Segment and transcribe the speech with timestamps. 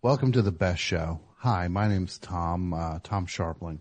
[0.00, 1.22] Welcome to the best show.
[1.38, 3.80] Hi, my name's Tom, uh, Tom Scharpling.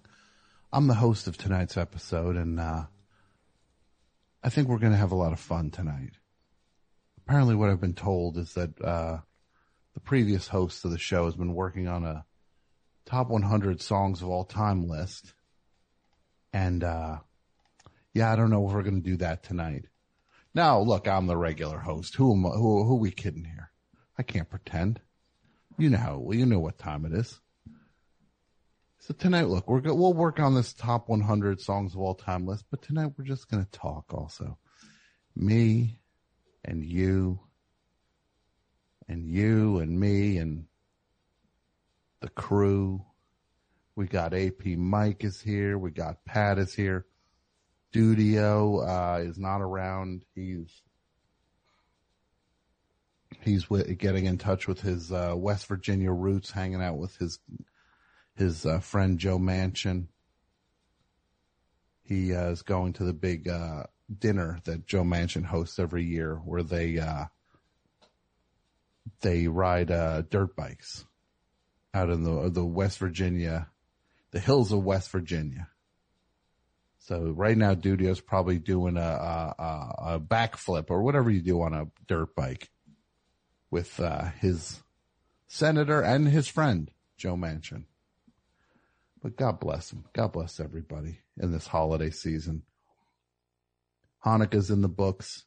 [0.74, 2.86] I'm the host of tonight's episode and, uh,
[4.44, 6.14] I think we're going to have a lot of fun tonight.
[7.20, 9.20] Apparently what I've been told is that, uh,
[9.94, 12.26] the previous host of the show has been working on a
[13.06, 15.36] top 100 songs of all time list.
[16.52, 17.20] And, uh,
[18.16, 19.86] yeah, I don't know if we're going to do that tonight.
[20.56, 22.16] Now, look, I'm the regular host.
[22.16, 23.70] Who am who, who are we kidding here?
[24.18, 25.00] I can't pretend.
[25.78, 27.40] You know how, you know what time it is.
[29.00, 32.48] So tonight, look, we're go- we'll work on this top 100 songs of all time
[32.48, 34.58] list, but tonight we're just going to talk also.
[35.36, 36.00] Me
[36.66, 37.40] and you
[39.08, 40.66] and you and me and
[42.22, 43.06] the crew.
[43.96, 45.78] We got AP Mike is here.
[45.78, 47.06] We got Pat is here.
[47.94, 50.26] Dudio, uh, is not around.
[50.36, 50.82] He's,
[53.48, 57.40] he's wi- getting in touch with his, uh, West Virginia roots, hanging out with his,
[58.36, 60.08] his, uh, friend Joe Manchin.
[62.04, 63.84] He, uh, is going to the big, uh,
[64.20, 67.26] dinner that Joe Manchin hosts every year where they, uh,
[69.22, 71.06] they ride, uh, dirt bikes
[71.94, 73.70] out in the, the West Virginia,
[74.32, 75.70] the hills of West Virginia.
[77.00, 81.74] So right now, Dudio's probably doing a, a, a backflip or whatever you do on
[81.74, 82.70] a dirt bike
[83.70, 84.82] with, uh, his
[85.48, 87.86] senator and his friend, Joe Manchin.
[89.22, 90.06] But God bless him.
[90.14, 92.64] God bless everybody in this holiday season.
[94.26, 95.46] Hanukkah's in the books.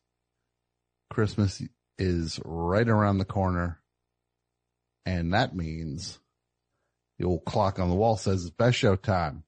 [1.11, 1.63] Christmas
[1.99, 3.81] is right around the corner.
[5.07, 6.19] And that means
[7.19, 9.45] the old clock on the wall says it's best show time.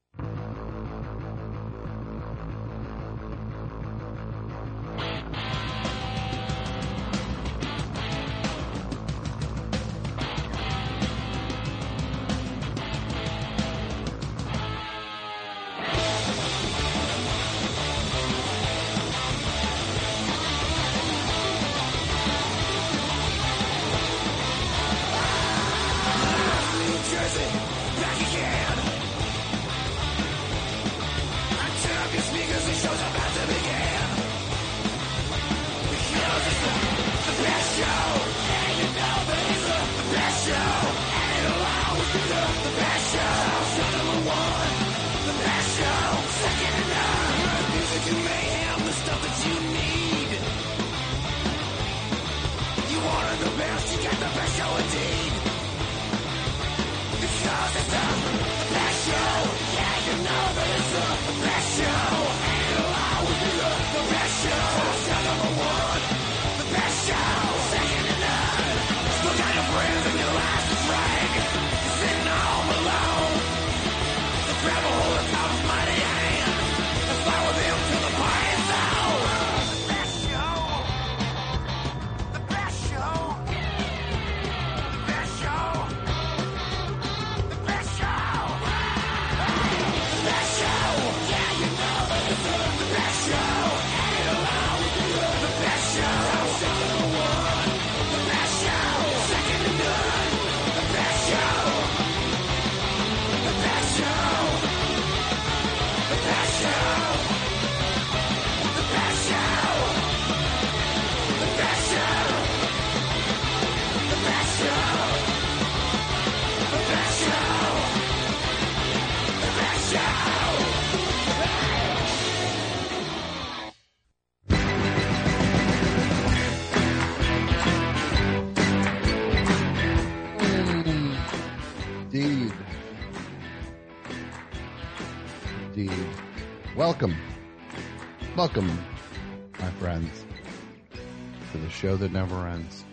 [141.83, 142.85] Show that never ends.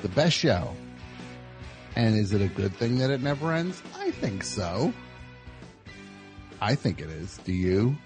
[0.00, 0.74] The best show.
[1.94, 3.80] And is it a good thing that it never ends?
[3.96, 4.92] I think so.
[6.60, 7.38] I think it is.
[7.44, 7.96] Do you?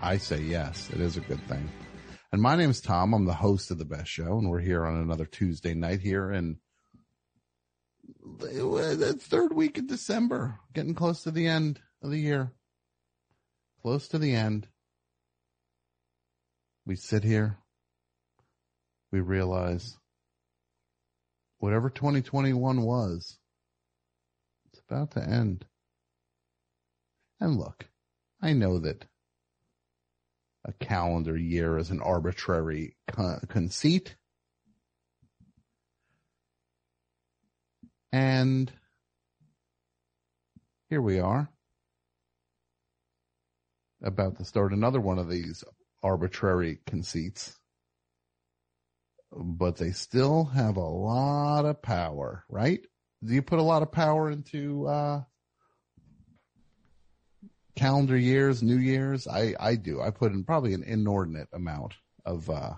[0.00, 1.68] I say yes, it is a good thing.
[2.30, 3.12] And my name is Tom.
[3.12, 6.30] I'm the host of the best show and we're here on another Tuesday night here
[6.30, 6.58] in
[8.38, 12.52] the third week of December, getting close to the end of the year.
[13.82, 14.68] Close to the end.
[16.86, 17.58] We sit here.
[19.14, 19.96] We realize
[21.58, 23.38] whatever 2021 was,
[24.66, 25.64] it's about to end.
[27.38, 27.86] And look,
[28.42, 29.04] I know that
[30.64, 34.16] a calendar year is an arbitrary con- conceit.
[38.12, 38.72] And
[40.90, 41.48] here we are
[44.02, 45.62] about to start another one of these
[46.02, 47.56] arbitrary conceits.
[49.36, 52.80] But they still have a lot of power, right?
[53.24, 55.22] Do you put a lot of power into uh,
[57.74, 59.26] calendar years, New Year's?
[59.26, 60.00] I, I do.
[60.00, 61.94] I put in probably an inordinate amount
[62.24, 62.74] of uh,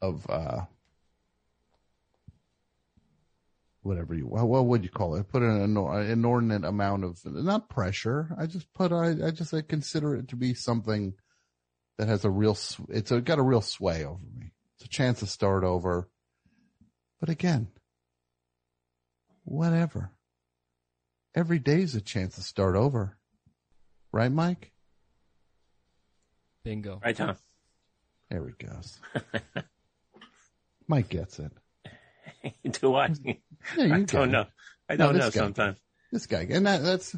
[0.00, 0.62] of uh,
[3.82, 5.20] whatever you what, would you call it?
[5.20, 5.76] I put in an
[6.10, 8.34] inordinate amount of not pressure.
[8.38, 11.14] I just put I, I just I consider it to be something
[11.98, 12.56] that has a real
[12.88, 14.51] it's a, got a real sway over me.
[14.82, 16.08] It's a chance to start over.
[17.20, 17.68] But again,
[19.44, 20.10] whatever.
[21.36, 23.16] Every day's a chance to start over.
[24.10, 24.72] Right, Mike?
[26.64, 27.00] Bingo.
[27.04, 27.36] Right, Tom.
[28.28, 28.98] There he goes.
[30.88, 31.52] Mike gets it.
[32.80, 33.14] Do I?
[33.76, 34.46] Yeah, I don't know.
[34.88, 35.78] I don't no, know guy, sometimes.
[36.10, 37.14] This guy, and that, that's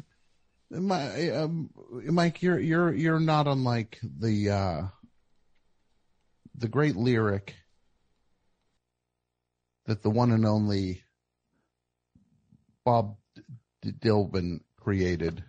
[0.69, 2.43] my um, Mike.
[2.43, 4.81] You're you're you're not unlike the uh,
[6.57, 7.55] the great lyric
[9.85, 11.03] that the one and only
[12.83, 13.17] Bob
[13.81, 15.43] D- Dylan created.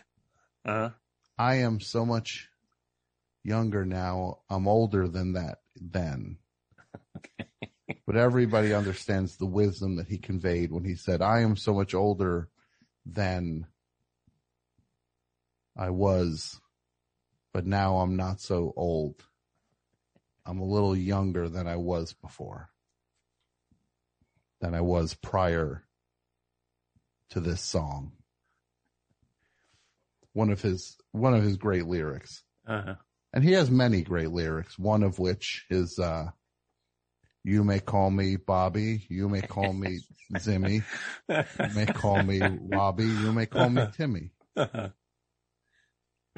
[0.64, 0.90] uh
[1.38, 2.48] I am so much
[3.44, 4.40] younger now.
[4.50, 6.38] I'm older than that then.
[7.16, 7.48] Okay
[8.06, 11.94] but everybody understands the wisdom that he conveyed when he said, I am so much
[11.94, 12.48] older
[13.06, 13.66] than
[15.76, 16.60] I was,
[17.52, 19.24] but now I'm not so old.
[20.48, 22.70] I'm a little younger than I was before,
[24.62, 25.84] than I was prior
[27.30, 28.12] to this song.
[30.32, 32.42] One of his, one of his great lyrics.
[32.66, 32.94] Uh-huh.
[33.34, 36.28] And he has many great lyrics, one of which is, uh,
[37.44, 39.04] you may call me Bobby.
[39.10, 40.00] You may call me
[40.36, 40.82] Zimmy.
[41.28, 43.04] You may call me Robbie.
[43.04, 44.30] You may call me Timmy.
[44.56, 44.92] I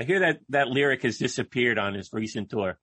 [0.04, 2.76] hear that that lyric has disappeared on his recent tour.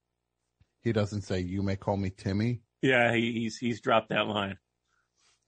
[0.82, 2.62] He doesn't say you may call me Timmy.
[2.82, 4.58] Yeah, he, he's he's dropped that line.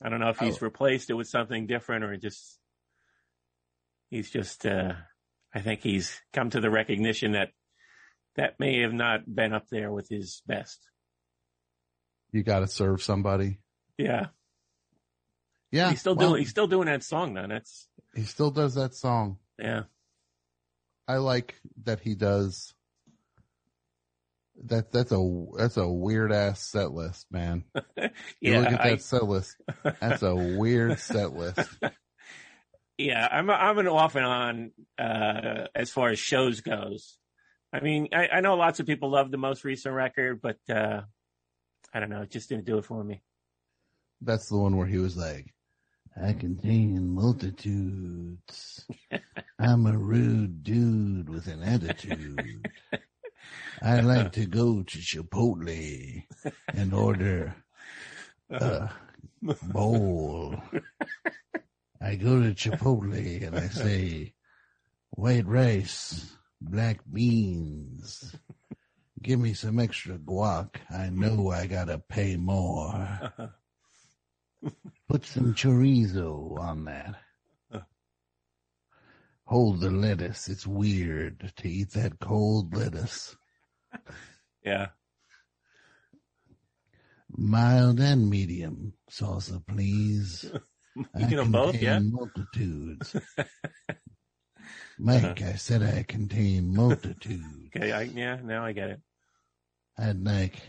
[0.02, 0.66] I don't know if he's oh.
[0.66, 2.58] replaced it with something different or just
[4.10, 4.94] he's just uh
[5.54, 7.50] I think he's come to the recognition that
[8.36, 10.80] that may have not been up there with his best
[12.32, 13.60] you got to serve somebody.
[13.98, 14.28] Yeah.
[15.72, 15.90] Yeah.
[15.90, 17.48] He's still well, doing, he's still doing that song though.
[17.48, 19.38] That's, he still does that song.
[19.58, 19.84] Yeah.
[21.08, 22.74] I like that he does
[24.66, 24.92] that.
[24.92, 27.64] That's a, that's a weird ass set list, man.
[27.98, 28.10] yeah.
[28.42, 29.56] You look at that I, set list.
[30.00, 31.70] That's a weird set list.
[33.02, 33.26] Yeah.
[33.32, 37.18] I'm, I'm an off and on, uh, as far as shows goes.
[37.72, 41.04] I mean, I, I know lots of people love the most recent record, but, uh,
[41.94, 42.24] I don't know.
[42.24, 43.22] It just didn't do it for me.
[44.20, 45.54] That's the one where he was like,
[46.22, 48.86] I contain multitudes.
[49.58, 52.68] I'm a rude dude with an attitude.
[53.81, 56.24] I like to go to Chipotle
[56.68, 57.56] and order
[58.51, 58.88] uh-huh.
[59.48, 60.62] a bowl.
[62.01, 64.34] I go to Chipotle and I say,
[65.12, 68.36] white rice, black beans,
[69.22, 70.75] give me some extra guac.
[70.90, 72.96] I know I gotta pay more.
[72.96, 73.48] Uh-huh.
[75.07, 77.16] Put some chorizo on that.
[77.72, 77.80] Uh.
[79.46, 80.50] Hold the lettuce.
[80.50, 83.36] It's weird to eat that cold lettuce.
[84.63, 84.88] Yeah.
[87.29, 90.51] Mild and medium salsa, please.
[91.17, 92.00] you know both, yeah.
[92.00, 93.15] Multitudes.
[95.00, 95.50] Mike, uh-huh.
[95.50, 97.69] I said I contain multitudes.
[97.74, 99.01] Okay, I, yeah, now I get it.
[99.98, 100.62] I'd like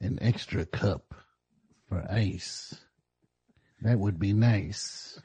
[0.00, 1.12] an extra cup
[1.88, 2.74] for ice.
[3.82, 5.20] That would be nice,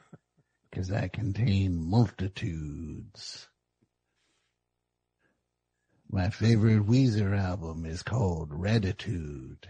[0.68, 3.48] because I contain multitudes.
[6.14, 9.64] My favorite Weezer album is called Raditude.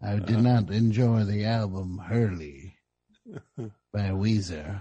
[0.00, 0.40] I did uh-huh.
[0.40, 2.78] not enjoy the album Hurley
[3.92, 4.80] by Weezer.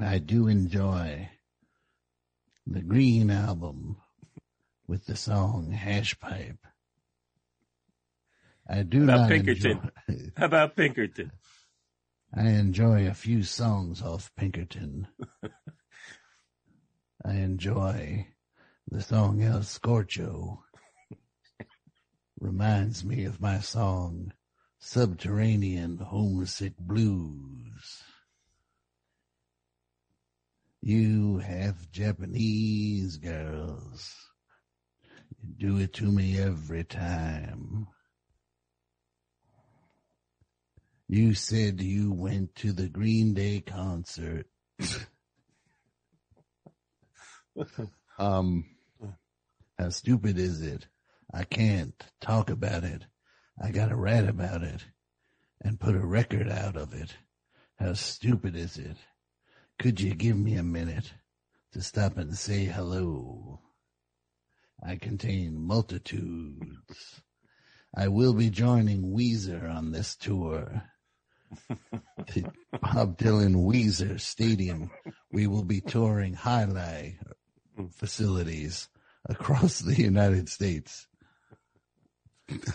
[0.00, 1.28] I do enjoy
[2.66, 3.98] the Green album
[4.88, 6.58] with the song Hash Pipe.
[8.68, 9.92] I do How about not Pinkerton.
[10.08, 11.30] Enjoy, How about Pinkerton?
[12.34, 15.06] I enjoy a few songs off Pinkerton.
[17.24, 18.28] I enjoy
[18.88, 20.62] the song El Scorcho.
[22.40, 24.32] Reminds me of my song
[24.78, 28.02] Subterranean Homesick Blues.
[30.80, 34.14] You have Japanese girls
[35.42, 37.88] You do it to me every time.
[41.08, 44.46] You said you went to the Green Day concert.
[48.18, 48.64] um,
[49.78, 50.86] how stupid is it?
[51.32, 53.06] I can't talk about it.
[53.62, 54.84] I gotta write about it
[55.60, 57.16] and put a record out of it.
[57.78, 58.96] How stupid is it?
[59.78, 61.12] Could you give me a minute
[61.72, 63.60] to stop and say hello?
[64.84, 67.20] I contain multitudes.
[67.96, 70.82] I will be joining Weezer on this tour.
[71.68, 74.90] the Bob Dylan Weezer Stadium.
[75.32, 77.18] We will be touring highlight
[77.92, 78.88] facilities
[79.28, 81.06] across the United States.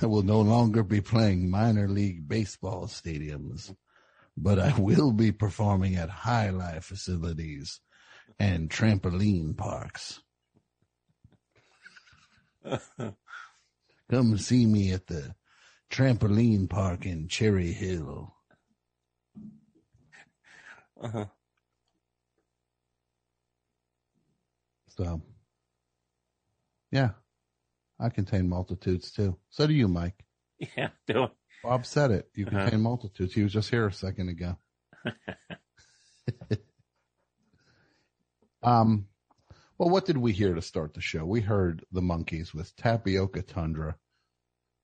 [0.02, 3.76] I will no longer be playing minor league baseball stadiums,
[4.38, 7.80] but I will be performing at high life facilities
[8.40, 10.20] and trampoline parks.
[14.10, 15.36] Come see me at the
[15.92, 18.34] trampoline park in Cherry Hill.
[21.02, 21.26] Uh-huh.
[24.98, 25.22] So,
[26.92, 27.12] yeah,
[28.00, 29.38] I contain multitudes too.
[29.50, 30.24] So do you, Mike.
[30.78, 31.32] Yeah, do it.
[31.64, 32.30] Bob said it.
[32.36, 32.62] You Uh-huh.
[32.62, 33.34] contain multitudes.
[33.34, 34.56] He was just here a second ago.
[38.64, 39.08] um,
[39.78, 41.26] well, what did we hear to start the show?
[41.26, 43.98] We heard the Monkees with Tapioca Tundra.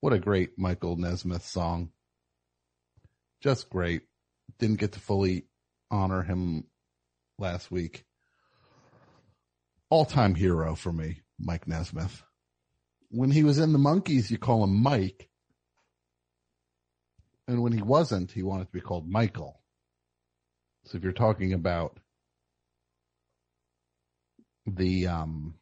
[0.02, 1.92] What a great Michael Nesmith song.
[3.42, 4.02] Just great.
[4.58, 5.46] Didn't get to fully
[5.92, 6.66] honor him
[7.38, 8.06] last week.
[9.90, 12.24] All time hero for me, Mike Nesmith.
[13.10, 15.30] When he was in the Monkees, you call him Mike.
[17.48, 19.60] And when he wasn't, he wanted to be called Michael.
[20.86, 22.00] So if you're talking about
[24.68, 25.56] the um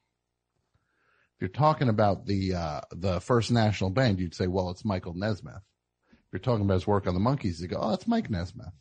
[1.35, 5.13] if you're talking about the uh the first national band, you'd say, well, it's Michael
[5.13, 5.61] Nesmith.
[6.09, 8.73] If you're talking about his work on the Monkees, you go, oh, it's Mike Nesmith.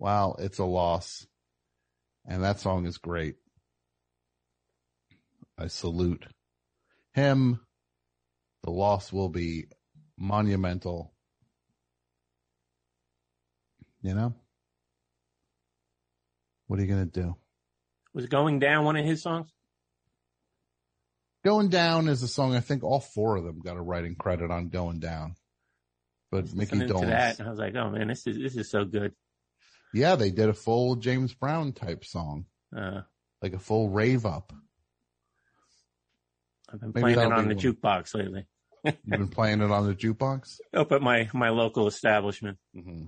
[0.00, 1.26] Wow, it's a loss.
[2.26, 3.36] And that song is great.
[5.60, 6.24] I salute
[7.12, 7.60] him.
[8.62, 9.66] The loss will be
[10.16, 11.12] monumental.
[14.02, 14.34] You know?
[16.66, 17.36] What are you going to do?
[18.14, 19.50] Was Going Down one of his songs?
[21.44, 24.50] Going Down is a song I think all four of them got a writing credit
[24.50, 25.34] on Going Down.
[26.30, 28.84] But Mickey to that, and I was like, oh man, this is this is so
[28.84, 29.14] good.
[29.92, 33.00] Yeah, they did a full James Brown type song, Uh,
[33.42, 34.52] like a full rave up.
[36.72, 37.64] I've been Maybe playing it on the one.
[37.64, 38.46] jukebox lately.
[38.84, 40.60] You've been playing it on the jukebox?
[40.74, 42.58] Up at my my local establishment.
[42.74, 43.04] hmm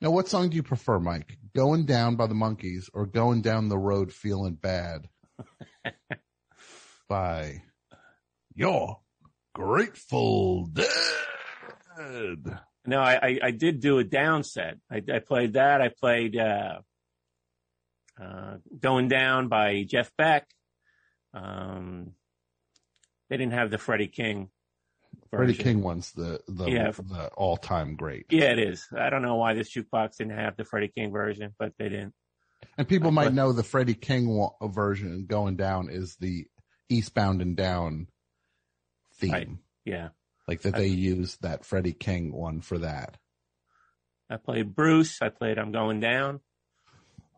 [0.00, 1.38] Now, what song do you prefer, Mike?
[1.54, 5.08] Going Down by the Monkees or Going Down the Road Feeling Bad
[7.08, 7.62] by
[8.54, 9.00] Your
[9.54, 10.88] Grateful Dead?
[12.84, 14.78] No, I, I, I did do a down set.
[14.90, 15.80] I, I played that.
[15.80, 16.78] I played uh,
[18.20, 20.46] uh, "Going Down" by Jeff Beck.
[21.34, 22.12] Um,
[23.32, 24.50] they didn't have the Freddie King.
[25.30, 25.54] Freddie.
[25.54, 26.90] King one's the, the, Yeah.
[26.90, 28.26] the all time great.
[28.28, 28.86] Yeah, it is.
[28.94, 32.12] I don't know why this jukebox didn't have the Freddie King version, but they didn't.
[32.76, 36.44] And people uh, might But- know the Freddie King version going down is the
[36.90, 38.08] Eastbound and Down
[39.14, 39.30] theme.
[39.32, 39.48] Right.
[39.86, 40.08] Yeah,
[40.46, 43.16] Like that they used that Freddie King one for that.
[44.28, 45.22] I played Bruce.
[45.22, 46.40] I played "I'm Going Down."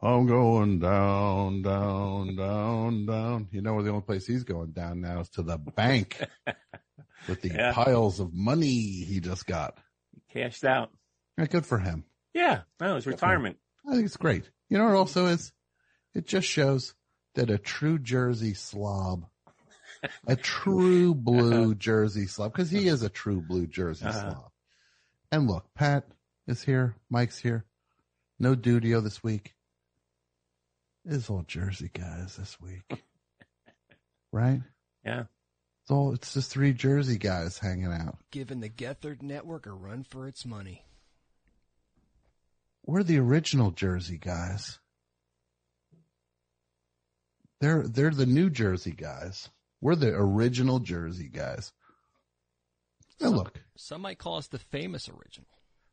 [0.04, 3.48] I'm going down, down, down, down.
[3.52, 6.20] You know where the only place he's going down now is to the bank
[7.28, 7.72] with the Yeah.
[7.72, 9.78] piles of money he just got.
[10.30, 10.90] Cashed out.
[11.38, 12.04] Yeah, good for him.
[12.34, 13.56] Yeah, no, it's retirement.
[13.88, 14.50] I think it's great.
[14.68, 15.52] You know what also is?
[16.14, 16.94] It just shows
[17.34, 19.26] that a true Jersey slob,
[20.26, 24.20] a true blue Jersey slob, because he is a true blue Jersey Uh-huh.
[24.20, 24.50] slob.
[25.32, 26.04] And look, Pat
[26.46, 26.94] is here.
[27.10, 27.64] Mike's here.
[28.38, 29.54] No Dudio this week.
[31.04, 33.02] It's all Jersey guys this week.
[34.32, 34.60] right?
[35.04, 35.24] Yeah.
[35.82, 38.16] It's all, it's just three Jersey guys hanging out.
[38.30, 40.84] Giving the Gethard Network a run for its money.
[42.86, 44.78] We're the original Jersey guys.
[47.60, 49.48] They're they're the New Jersey guys.
[49.80, 51.72] We're the original Jersey guys.
[53.20, 55.48] Now Some- look, Some might call us the famous original.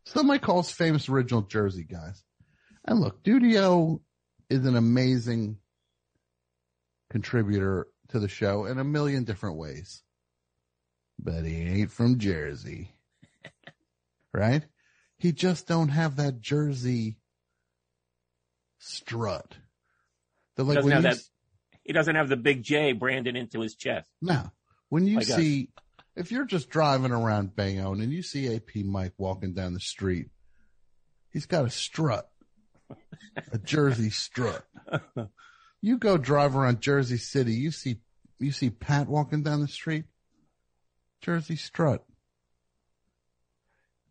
[0.06, 2.24] some might call us famous original Jersey guys.
[2.86, 4.02] And look, Dudio
[4.52, 5.58] is an amazing
[7.10, 10.04] contributor to the show in a million different ways.
[11.18, 12.96] But he ain't from Jersey.
[14.34, 14.64] right?
[15.18, 17.18] He just don't have that Jersey
[18.80, 19.58] strut.
[20.56, 21.20] The like Doesn't have that-
[21.84, 24.10] He doesn't have the big J branded into his chest.
[24.22, 24.52] no,
[24.90, 25.36] when you Like us.
[25.36, 25.70] see
[26.16, 30.28] if you're just driving around Bayonne and you see AP Mike walking down the street,
[31.32, 32.30] he's got a strut,
[33.52, 34.66] a Jersey strut.
[35.82, 38.02] You go drive around Jersey City, you see
[38.40, 40.06] you see Pat walking down the street,
[41.22, 42.04] Jersey strut.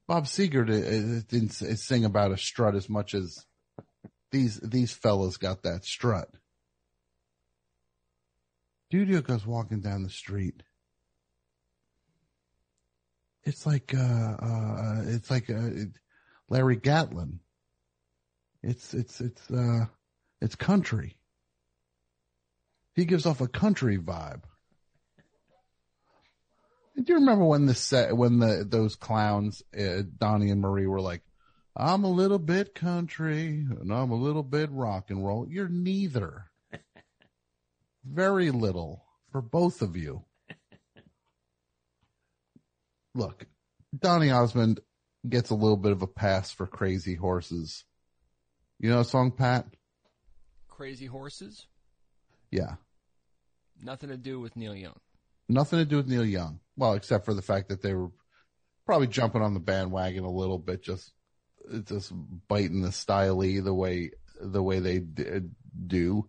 [0.09, 3.47] Bob Seger uh, didn't sing about a strut as much as
[4.33, 6.29] these these fellas got that strut.
[8.93, 10.65] Dudio goes walking down the street.
[13.45, 15.71] It's like uh, uh it's like uh,
[16.49, 17.39] Larry Gatlin.
[18.63, 19.87] It's it's it's uh
[20.41, 21.17] it's country.
[22.95, 24.43] He gives off a country vibe.
[26.97, 31.01] Do you remember when the set when the those clowns uh, Donny and Marie were
[31.01, 31.23] like,
[31.75, 36.51] "I'm a little bit country and I'm a little bit rock and roll." You're neither.
[38.05, 40.25] Very little for both of you.
[43.15, 43.47] Look,
[43.99, 44.81] Donny Osmond
[45.29, 47.85] gets a little bit of a pass for crazy horses.
[48.81, 49.67] You know a song, Pat?
[50.67, 51.67] Crazy horses?
[52.51, 52.77] Yeah.
[53.83, 54.97] Nothing to do with Neil Young.
[55.51, 56.61] Nothing to do with Neil Young.
[56.79, 58.11] Well, except for the fact that they were
[58.87, 61.13] probably jumping on the bandwagon a little bit, just
[61.85, 62.11] just
[62.49, 65.03] biting the styley the way the way they
[65.87, 66.27] do,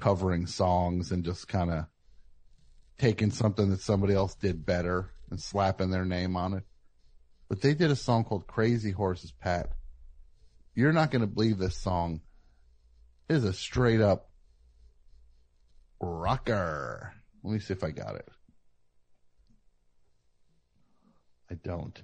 [0.00, 1.86] covering songs and just kind of
[2.98, 6.64] taking something that somebody else did better and slapping their name on it.
[7.48, 9.70] But they did a song called Crazy Horses, Pat.
[10.74, 12.20] You're not going to believe this song
[13.28, 14.30] is a straight up
[16.00, 17.12] rocker.
[17.42, 18.28] Let me see if I got it.
[21.50, 22.00] I don't.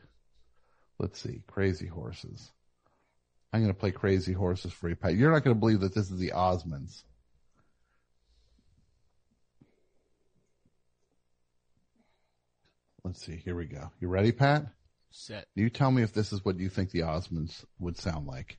[0.99, 1.43] Let's see.
[1.47, 2.51] Crazy Horses.
[3.53, 5.15] I'm going to play Crazy Horses for you, Pat.
[5.15, 7.03] You're not going to believe that this is the Osmonds.
[13.05, 13.37] Let's see.
[13.37, 13.91] Here we go.
[14.01, 14.67] You ready, Pat?
[15.11, 15.47] Set.
[15.55, 18.59] You tell me if this is what you think the Osmonds would sound like.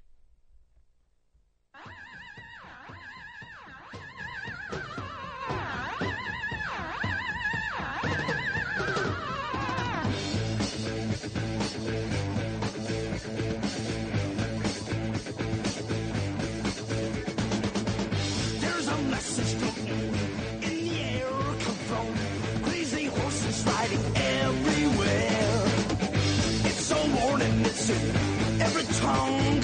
[28.62, 29.59] Every tongue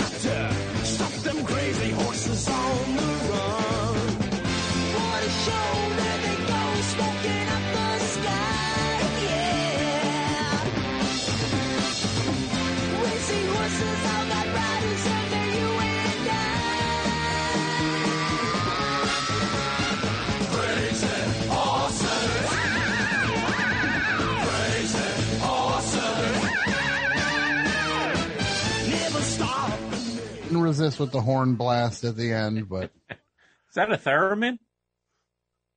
[30.65, 34.57] resist with the horn blast at the end, but Is that a theremin?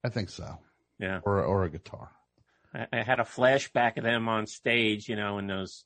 [0.04, 0.58] I think so.
[0.98, 1.20] Yeah.
[1.24, 2.10] Or or a guitar.
[2.74, 5.84] I, I had a flashback of them on stage, you know, in those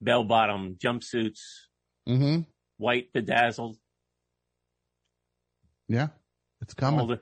[0.00, 1.40] bell bottom jumpsuits,
[2.08, 2.42] Mm-hmm.
[2.78, 3.76] white bedazzled.
[5.88, 6.08] Yeah.
[6.62, 7.18] It's I'm old,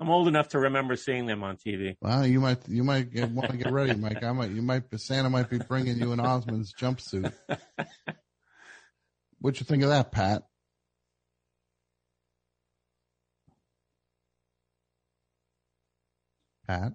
[0.00, 1.96] I'm old enough to remember seeing them on TV.
[2.00, 4.22] Well, you might you might get, want to get ready, Mike.
[4.22, 7.32] I might you might Santa might be bringing you an Osmond's jumpsuit.
[9.40, 10.44] What you think of that, Pat?
[16.66, 16.92] Pat?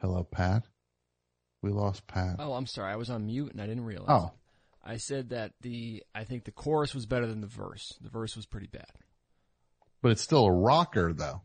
[0.00, 0.64] Hello, Pat.
[1.62, 2.36] We lost Pat.
[2.38, 2.92] Oh, I'm sorry.
[2.92, 4.08] I was on mute and I didn't realize.
[4.10, 4.32] Oh,
[4.84, 7.94] I said that the I think the chorus was better than the verse.
[8.02, 8.84] The verse was pretty bad.
[10.02, 11.42] but it's still a rocker, though.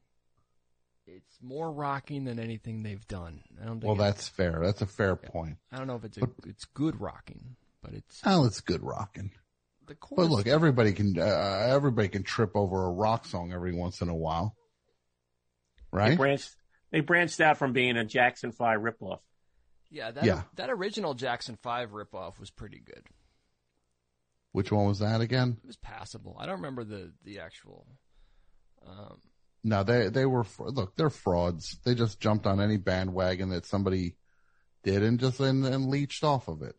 [1.07, 3.41] It's more rocking than anything they've done.
[3.61, 3.85] I don't think.
[3.87, 4.59] Well, that's fair.
[4.61, 5.57] That's a fair point.
[5.71, 9.31] I don't know if it's a, it's good rocking, but it's Oh, it's good rocking.
[9.87, 10.27] the chorus.
[10.27, 11.23] But look, everybody can uh,
[11.73, 14.55] everybody can trip over a rock song every once in a while,
[15.91, 16.17] They right?
[16.17, 16.55] branched,
[16.91, 19.19] they branched out from being a Jackson 5 ripoff.
[19.89, 20.43] yeah, that Yeah.
[20.55, 23.03] that original Jackson Five ripoff was pretty good.
[24.51, 25.57] Which one was that again?
[25.63, 26.35] It was passable.
[26.39, 27.87] I don't remember the the actual.
[28.85, 29.19] Um,
[29.63, 31.77] No, they they were look, they're frauds.
[31.83, 34.15] They just jumped on any bandwagon that somebody
[34.83, 36.75] did and just and, and leached off of it.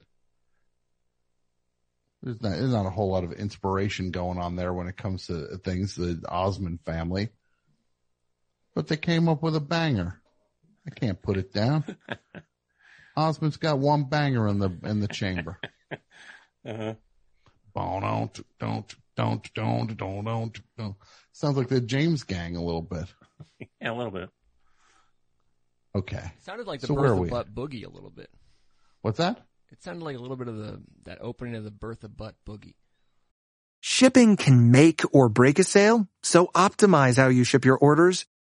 [2.22, 5.26] There's not there's not a whole lot of inspiration going on there when it comes
[5.26, 7.30] to things the Osmond family.
[8.74, 10.20] But they came up with a banger.
[10.86, 11.84] I can't put it down.
[13.16, 15.58] Osmond's got one banger in the in the chamber.
[16.62, 16.92] Uh-huh.
[17.74, 20.96] Don't don't don't don't don't don't don't.
[21.32, 23.06] Sounds like the James Gang a little bit.
[23.80, 24.28] Yeah, a little bit.
[25.96, 26.32] Okay.
[26.42, 27.30] Sounded like the So where are Bertha we?
[27.30, 28.28] Butt Boogie a little bit.
[29.00, 29.38] What's that?
[29.72, 32.74] It sounded like a little bit of the that opening of the Bertha Butt Boogie.
[33.80, 38.26] Shipping can make or break a sale, so optimize how you ship your orders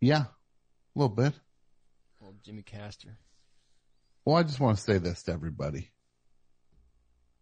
[0.00, 0.24] Yeah.
[0.24, 1.34] A little bit.
[2.20, 3.18] Well, Jimmy Castor.
[4.24, 5.90] Well, I just want to say this to everybody.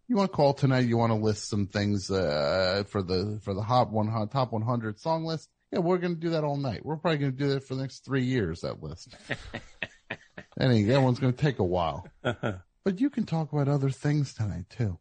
[0.07, 0.87] You want to call tonight?
[0.87, 4.99] You want to list some things uh, for the for the hot one top 100
[4.99, 5.49] song list?
[5.71, 6.85] Yeah, we're going to do that all night.
[6.85, 8.61] We're probably going to do that for the next three years.
[8.61, 9.15] That list.
[10.57, 12.07] and that one's going to take a while.
[12.89, 14.99] But you can talk about other things tonight too.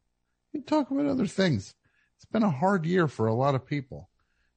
[0.52, 1.74] You can talk about other things.
[2.18, 4.10] It's been a hard year for a lot of people,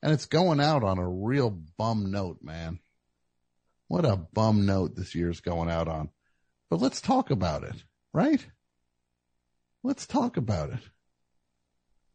[0.02, 2.80] and it's going out on a real bum note, man.
[3.90, 6.10] What a bum note this year's going out on.
[6.70, 7.74] But let's talk about it,
[8.14, 8.46] right?
[9.82, 10.78] Let's talk about it.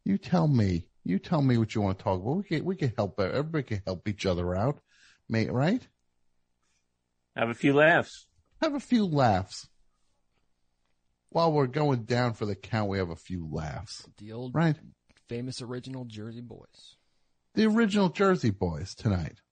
[0.02, 0.86] You tell me.
[1.04, 2.38] You tell me what you want to talk about.
[2.38, 3.20] We can we can help.
[3.20, 4.80] Everybody can help each other out,
[5.28, 5.52] mate.
[5.52, 5.86] Right?
[7.36, 8.26] Have a few laughs.
[8.62, 9.68] Have a few laughs.
[11.28, 14.08] While we're going down for the count, we have a few laughs.
[14.16, 14.76] The old Right?
[15.28, 16.96] famous original Jersey Boys.
[17.52, 19.42] The original Jersey Boys tonight.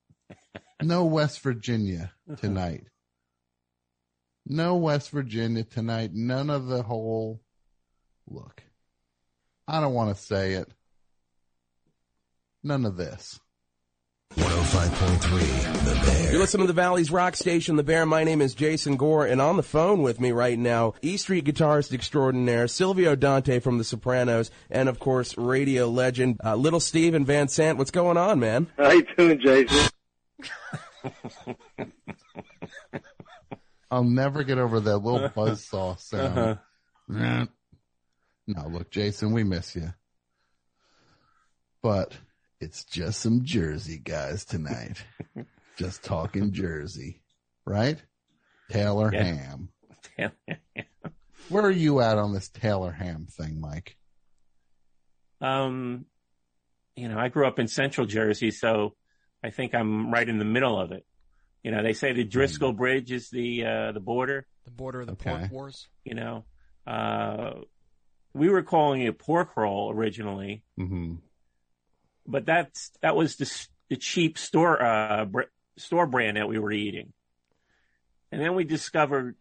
[0.83, 2.85] No West Virginia tonight.
[4.47, 6.11] No West Virginia tonight.
[6.13, 7.41] None of the whole
[8.29, 8.63] look.
[9.67, 10.69] I don't want to say it.
[12.63, 13.41] None of this.
[14.35, 16.31] 105.3 The Bear.
[16.33, 18.05] You're listening to the Valley's Rock Station, The Bear.
[18.05, 21.45] My name is Jason Gore, and on the phone with me right now, E Street
[21.45, 27.25] guitarist extraordinaire, Silvio Dante from The Sopranos, and of course, radio legend, uh, Little Steven
[27.25, 27.79] Van Zandt.
[27.79, 28.67] What's going on, man?
[28.77, 29.89] How you doing, Jason?
[33.91, 36.59] I'll never get over that little buzzsaw sound.
[37.09, 37.47] Nah.
[38.47, 39.93] No, look, Jason, we miss you.
[41.83, 42.13] But
[42.61, 45.05] it's just some Jersey guys tonight.
[45.77, 47.23] just talking Jersey,
[47.67, 47.99] right?
[48.71, 49.23] Taylor Yeah.
[49.25, 49.69] Ham.
[51.51, 53.97] Where are you at on this Taylor Ham thing, Mike?
[55.41, 56.07] um,
[56.97, 58.95] you know, I grew up in Central Jersey, so
[59.45, 61.05] I think I'm right in the middle of it.
[61.63, 64.47] You know, they say the Driscoll Bridge is the uh, the border.
[64.65, 65.31] The border of the Okay.
[65.31, 65.89] pork wars.
[66.05, 66.45] You know,
[66.87, 67.53] uh,
[68.33, 71.17] we were calling it pork roll originally, Mm-hmm.
[72.27, 76.73] but that's that was the the cheap store uh, br- store brand that we were
[76.73, 77.13] eating,
[78.33, 79.37] and then we discovered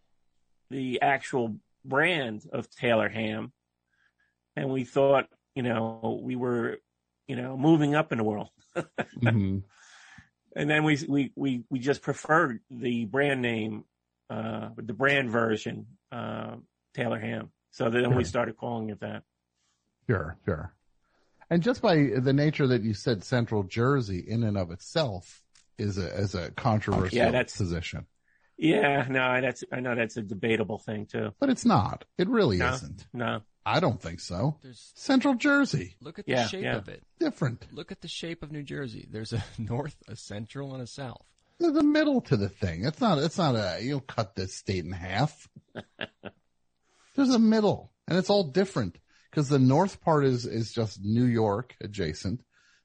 [0.70, 3.52] the actual brand of Taylor ham,
[4.56, 6.78] and we thought, you know, we were,
[7.26, 9.58] you know, moving up in the world, Mm-hmm.
[10.56, 13.84] And then we we we we just preferred the brand name,
[14.30, 16.56] uh, the brand version, uh,
[16.94, 17.50] Taylor ham.
[17.70, 19.22] So then we started calling it that.
[20.08, 20.72] Sure, sure.
[21.50, 25.42] And just by the nature that you said Central Jersey in and of itself
[25.78, 28.06] is a is a controversial Yeah, that's- position.
[28.56, 31.32] Yeah, no, that's I know that's a debatable thing too.
[31.40, 32.04] But it's not.
[32.18, 32.72] It really No.
[32.74, 33.04] isn't.
[33.12, 34.58] No, I don't think so.
[34.62, 36.76] There's Central Jersey, look at the Yeah, shape yeah.
[36.76, 37.02] of it.
[37.18, 37.66] different.
[37.72, 39.06] Look at the shape of New Jersey.
[39.10, 41.24] There's a north, a central, and a south.
[41.58, 42.84] There's a middle to the thing.
[42.84, 43.18] It's not.
[43.18, 43.78] It's not a.
[43.82, 45.48] You don't cut this state in half.
[47.16, 48.98] There's a middle, and it's all different
[49.30, 52.42] because the north part is is just New York adjacent.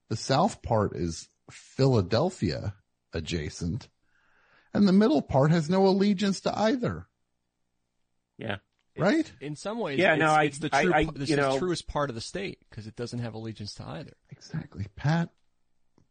[0.09, 2.75] The south part is Philadelphia
[3.11, 3.89] adjacent,
[4.73, 7.07] and the middle part has no allegiance to either.
[8.37, 8.57] yeah,
[9.01, 9.31] Right?
[9.41, 11.53] In some ways, Yeah, it's, no, I- it's the I- true, I- this you know-
[11.53, 14.13] the truest part of the state because it doesn't have allegiance to either.
[14.29, 14.87] Exactly.
[14.95, 15.29] Pat,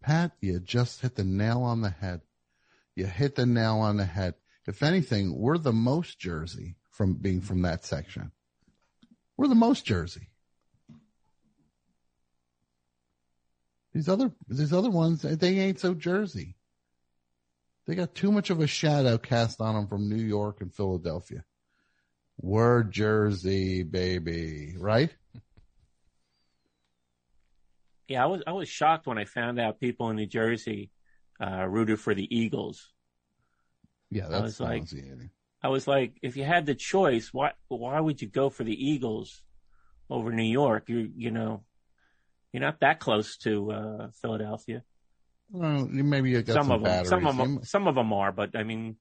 [0.01, 2.23] Pat, you just hit the nail on the head.
[2.95, 4.35] You hit the nail on the head.
[4.67, 8.33] If anything, we're the most Jersey from being from that section.
[9.37, 10.29] We're the most Jersey.
[13.93, 16.57] These other, these other ones, they ain't so Jersey.
[17.87, 21.45] They got too much of a shadow cast on them from New York and Philadelphia.
[22.41, 25.15] We're Jersey, baby, right?
[28.07, 30.91] Yeah, I was I was shocked when I found out people in New Jersey
[31.41, 32.93] uh, rooted for the Eagles.
[34.11, 34.85] Yeah, I that's was like-
[35.61, 38.73] I was like, if you had the choice, why why would you go for the
[38.73, 39.43] Eagles
[40.09, 40.89] over New York?
[40.89, 41.65] You you know,
[42.53, 44.85] you're not that close to uh, Philadelphia.
[45.51, 47.11] Well, maybe you got some some, of them, batteries.
[47.11, 48.97] some of them, some of them are, but I mean,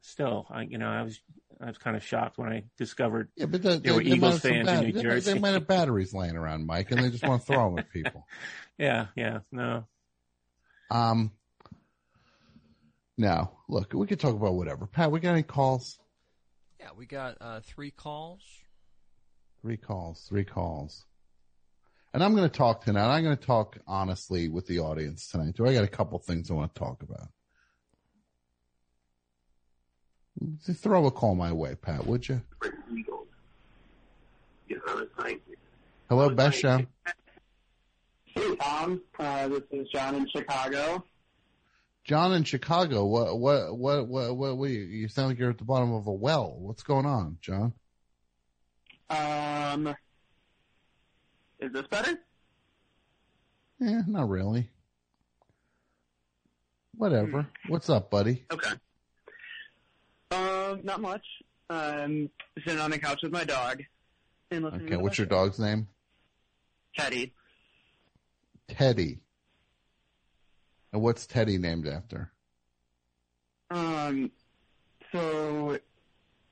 [0.00, 1.20] still, I you know, I was
[1.62, 3.28] I was kind of shocked when I discovered.
[3.36, 5.32] Yeah, but the, There were they, they Eagles might have fans in New they Jersey.
[5.32, 7.90] They might have batteries laying around, Mike, and they just want to throw them at
[7.90, 8.26] people.
[8.78, 9.84] Yeah, yeah, no,
[10.90, 11.30] Um,
[13.16, 14.86] now, look, we could talk about whatever.
[14.86, 15.98] Pat, we got any calls?
[16.80, 18.42] Yeah, we got uh, three calls.
[19.60, 21.04] Three calls, three calls.
[22.12, 23.14] And I'm going to talk tonight.
[23.14, 25.54] I'm going to talk honestly with the audience tonight.
[25.54, 25.66] too.
[25.66, 27.28] I got a couple things I want to talk about.
[30.74, 32.42] Throw a call my way, Pat, would you?
[36.08, 36.84] Hello, best show.
[38.26, 39.02] Hey, Tom.
[39.18, 41.04] Uh, this is John in Chicago.
[42.04, 43.06] John in Chicago.
[43.06, 46.06] What, what, what, what, what, what you, you sound like you're at the bottom of
[46.06, 46.54] a well.
[46.58, 47.72] What's going on, John?
[49.08, 49.94] Um,
[51.60, 52.18] is this better?
[53.80, 54.68] Eh, not really.
[56.96, 57.46] Whatever.
[57.68, 58.44] What's up, buddy?
[58.52, 58.72] Okay.
[60.32, 61.24] Um, not much.
[61.70, 62.30] Um,
[62.64, 63.82] sitting on the couch with my dog.
[64.50, 65.88] And listening Okay, to what's your dog's name?
[66.96, 67.32] Teddy.
[68.68, 69.18] Teddy.
[70.92, 72.30] And what's Teddy named after?
[73.70, 74.30] Um,
[75.10, 75.78] so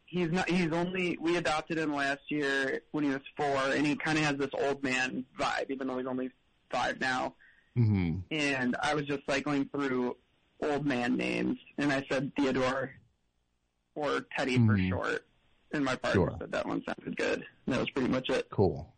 [0.06, 0.48] he's not.
[0.48, 1.18] He's only.
[1.20, 4.48] We adopted him last year when he was four, and he kind of has this
[4.54, 6.30] old man vibe, even though he's only
[6.70, 7.34] five now.
[7.78, 8.18] Mm-hmm.
[8.32, 10.16] and I was just cycling through
[10.60, 12.90] old man names, and I said Theodore
[13.94, 14.88] or Teddy for Mhm.
[14.88, 15.26] short,
[15.72, 16.37] and my partner Sure.
[16.38, 17.46] said that one sounded good.
[17.66, 18.48] And that was pretty much it.
[18.50, 18.96] Cool.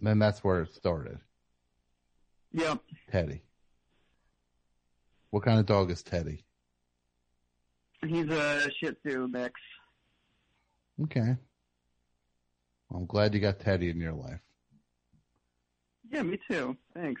[0.00, 1.20] Then that's where it started.
[2.52, 2.82] Yep.
[3.10, 3.42] Teddy.
[5.30, 6.44] What kind of dog is Teddy?
[8.06, 9.60] He's a Shih Tzu mix.
[11.02, 11.36] Okay.
[12.88, 14.40] Well, I'm glad you got Teddy in your life.
[16.08, 16.76] Yeah, me too.
[16.94, 17.20] Thanks.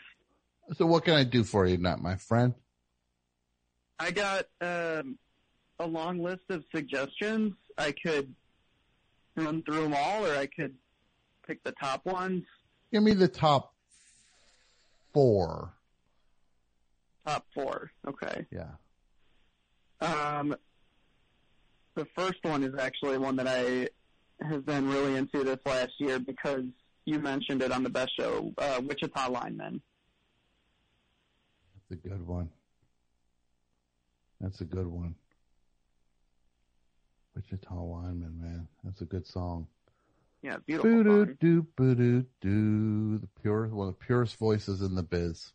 [0.74, 2.54] So what can I do for you, not my friend?
[3.98, 5.18] I got um,
[5.78, 7.54] a long list of suggestions.
[7.78, 8.34] I could
[9.36, 10.74] run through them all, or I could
[11.46, 12.44] pick the top ones.
[12.92, 13.74] Give me the top
[15.12, 15.72] four.
[17.26, 17.90] Top four.
[18.06, 18.46] Okay.
[18.50, 18.70] Yeah.
[20.00, 20.54] Um,
[21.94, 23.88] the first one is actually one that I
[24.46, 26.64] have been really into this last year because
[27.06, 29.80] you mentioned it on the best show, uh, Wichita linemen.
[31.88, 32.50] That's a good one.
[34.40, 35.14] That's a good one.
[37.36, 38.66] Wichita lineman, man.
[38.82, 39.66] That's a good song.
[40.42, 41.36] Yeah, beautiful Boo doo song.
[41.40, 43.18] doo boo doo doo.
[43.18, 45.52] The pure one of the purest voices in the biz.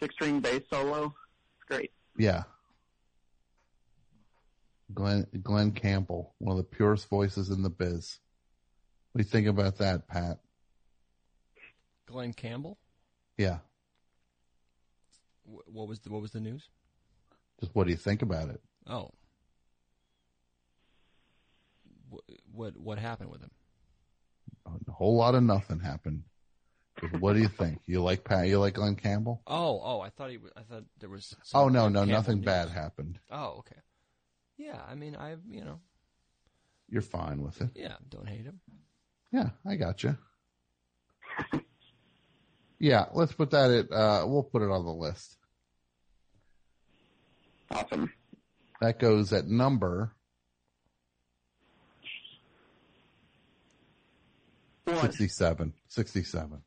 [0.00, 1.14] Six string bass solo.
[1.56, 1.92] It's great.
[2.16, 2.42] Yeah.
[4.92, 8.18] Glen Glen Campbell, one of the purest voices in the biz.
[9.12, 10.38] What do you think about that, Pat?
[12.06, 12.76] Glen Campbell.
[13.36, 13.58] Yeah.
[15.44, 16.68] What was the what was the news?
[17.60, 18.60] Just what do you think about it?
[18.86, 19.10] Oh.
[22.08, 23.50] What what, what happened with him?
[24.66, 26.24] A whole lot of nothing happened.
[27.20, 27.80] What do you think?
[27.86, 28.48] You like Pat?
[28.48, 29.40] You like Glen Campbell?
[29.46, 30.36] Oh, oh, I thought he.
[30.38, 31.34] was- I thought there was.
[31.44, 32.44] some Oh no, Glen no, Campbell nothing news.
[32.44, 33.18] bad happened.
[33.30, 33.80] Oh, okay.
[34.56, 35.80] Yeah, I mean, I you know,
[36.88, 37.70] You're fine with it.
[37.76, 38.60] yeah, don't hate him.
[39.32, 40.16] Yeah, I got you.
[42.80, 43.92] Yeah, let's put that at.
[43.92, 45.36] Uh, we'll put it on the list.
[47.70, 48.12] Awesome.
[48.80, 50.14] That goes at number
[54.88, 55.00] One.
[55.00, 55.72] 67.
[55.88, 56.62] 67.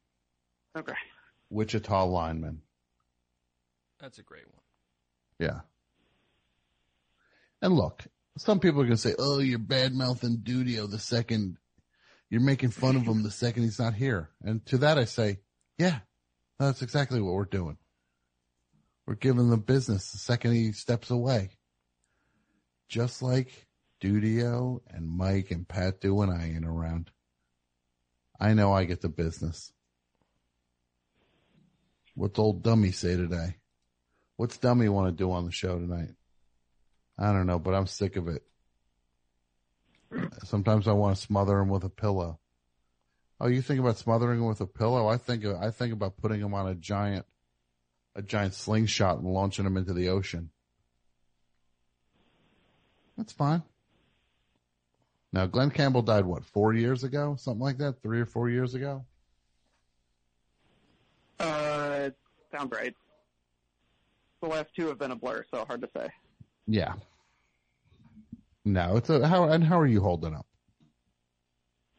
[0.77, 0.93] Okay.
[1.49, 2.61] Wichita lineman.
[3.99, 4.61] That's a great one.
[5.39, 5.61] Yeah.
[7.61, 8.03] And look,
[8.37, 11.57] some people are going to say, oh, you're bad mouthing Dudio the second
[12.31, 14.29] you're making fun of him the second he's not here.
[14.41, 15.41] And to that I say,
[15.77, 15.99] yeah,
[16.57, 17.77] that's exactly what we're doing.
[19.05, 21.57] We're giving the business the second he steps away.
[22.87, 23.67] Just like
[24.01, 27.11] Dudio and Mike and Pat do when I ain't around.
[28.41, 29.71] I know I get the business.
[32.15, 33.57] What's old Dummy say today?
[34.35, 36.15] What's Dummy want to do on the show tonight?
[37.19, 38.41] I don't know, but I'm sick of it.
[40.43, 42.39] Sometimes I want to smother him with a pillow.
[43.39, 45.07] Oh, you think about smothering him with a pillow?
[45.07, 47.27] I think I think about putting him on a giant,
[48.15, 50.49] a giant slingshot and launching him into the ocean.
[53.15, 53.61] That's fine.
[55.33, 58.75] Now, Glen Campbell died what four years ago, something like that, three or four years
[58.75, 59.05] ago.
[61.39, 62.09] Uh,
[62.51, 62.93] sounds right.
[64.41, 66.09] The last two have been a blur, so hard to say.
[66.67, 66.93] Yeah.
[68.65, 70.45] No, it's a how and how are you holding up?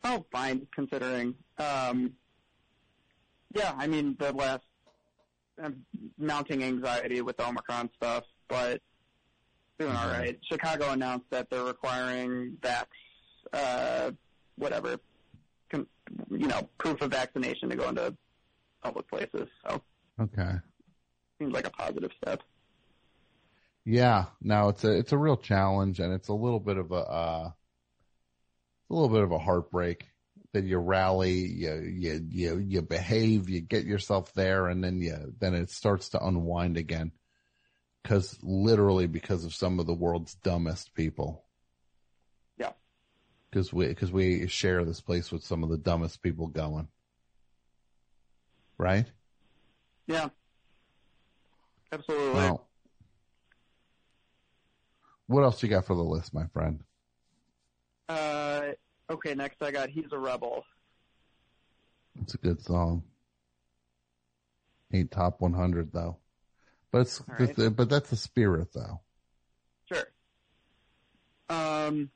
[0.05, 1.35] Oh, fine, considering.
[1.59, 2.13] Um,
[3.55, 4.65] yeah, I mean the last
[5.63, 5.85] I'm
[6.19, 8.81] mounting anxiety with the Omicron stuff, but
[9.79, 10.39] doing all right.
[10.49, 12.87] Chicago announced that they're requiring vax,
[13.53, 14.11] uh,
[14.57, 14.99] whatever,
[15.71, 15.87] con-
[16.31, 18.17] you know, proof of vaccination to go into
[18.83, 19.49] public places.
[19.67, 19.83] So
[20.21, 20.55] Okay.
[21.39, 22.43] seems like a positive step.
[23.85, 26.95] Yeah, no, it's a it's a real challenge, and it's a little bit of a
[26.95, 27.51] uh,
[28.91, 30.07] a little bit of a heartbreak
[30.53, 35.35] that you rally, you you you you behave, you get yourself there, and then you
[35.41, 37.11] then it starts to unwind again,
[38.03, 41.45] because literally because of some of the world's dumbest people.
[43.53, 46.89] Because we because we share this place with some of the dumbest people going,
[48.79, 49.05] right?
[50.07, 50.31] Yeah.
[51.93, 52.57] Absolutely.
[55.27, 56.83] What else you got for the list, my friend?
[58.09, 58.69] Uh,
[59.11, 60.65] okay, next I got He's a Rebel.
[62.23, 63.03] It's a good song.
[64.95, 66.17] Ain't top 100 though,
[66.91, 67.51] but it's, right.
[67.51, 69.01] it's- but that's the spirit though.
[69.93, 70.07] Sure.
[71.51, 72.11] Um,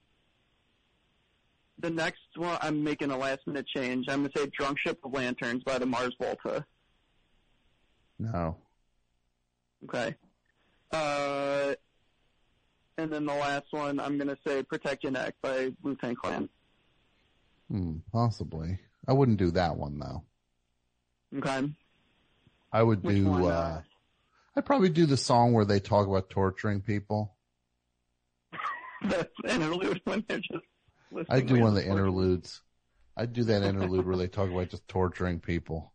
[1.79, 4.07] the next one, I'm making a last minute change.
[4.09, 6.65] I'm going to say Drunkship of Lanterns by the Mars Volta.
[8.19, 8.57] No.
[9.85, 10.15] Okay.
[10.91, 11.75] Uh,
[12.99, 16.15] and then the last one, I'm going to say Protect Your Neck by Wu Tang
[16.17, 16.49] Clan.
[17.71, 18.79] Hmm, possibly.
[19.07, 20.23] I wouldn't do that one though.
[21.39, 21.71] Okay.
[22.73, 23.81] I would Which do, one, uh, uh,
[24.57, 27.35] I'd probably do the song where they talk about torturing people.
[29.03, 30.65] the interlude when they're just
[31.11, 31.37] listening.
[31.37, 32.63] I'd do one of the interludes.
[33.17, 35.93] I'd do that interlude where they talk about just torturing people.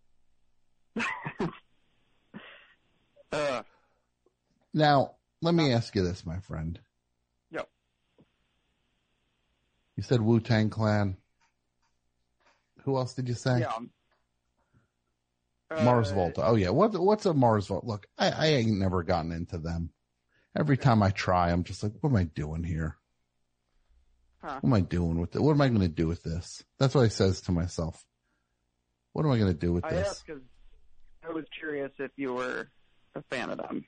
[3.34, 3.64] Uh,
[4.74, 6.78] Now, let me ask you this, my friend.
[7.52, 7.70] Yep.
[9.96, 11.16] You said Wu Tang Clan.
[12.84, 13.60] Who else did you say?
[13.62, 13.72] yeah.
[15.70, 16.44] Uh, Mars Volta.
[16.46, 16.72] Oh yeah.
[16.72, 17.86] What what's a Mars Volta?
[17.88, 19.92] Look, I, I ain't never gotten into them.
[20.58, 22.98] Every time I try, I'm just like, what am I doing here?
[24.44, 24.60] Huh.
[24.62, 25.42] What am I doing with it?
[25.42, 26.64] What am I going to do with this?
[26.80, 28.04] That's what I says to myself.
[29.14, 30.08] What am I going to do with I this?
[30.08, 30.30] asked
[31.24, 32.70] I was curious if you were
[33.14, 33.86] a fan of them,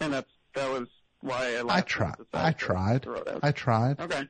[0.00, 0.88] and that's that was
[1.20, 1.78] why I.
[1.78, 2.16] I tried.
[2.34, 3.02] I tried.
[3.02, 3.40] throw it out.
[3.42, 4.28] I tried, Okay.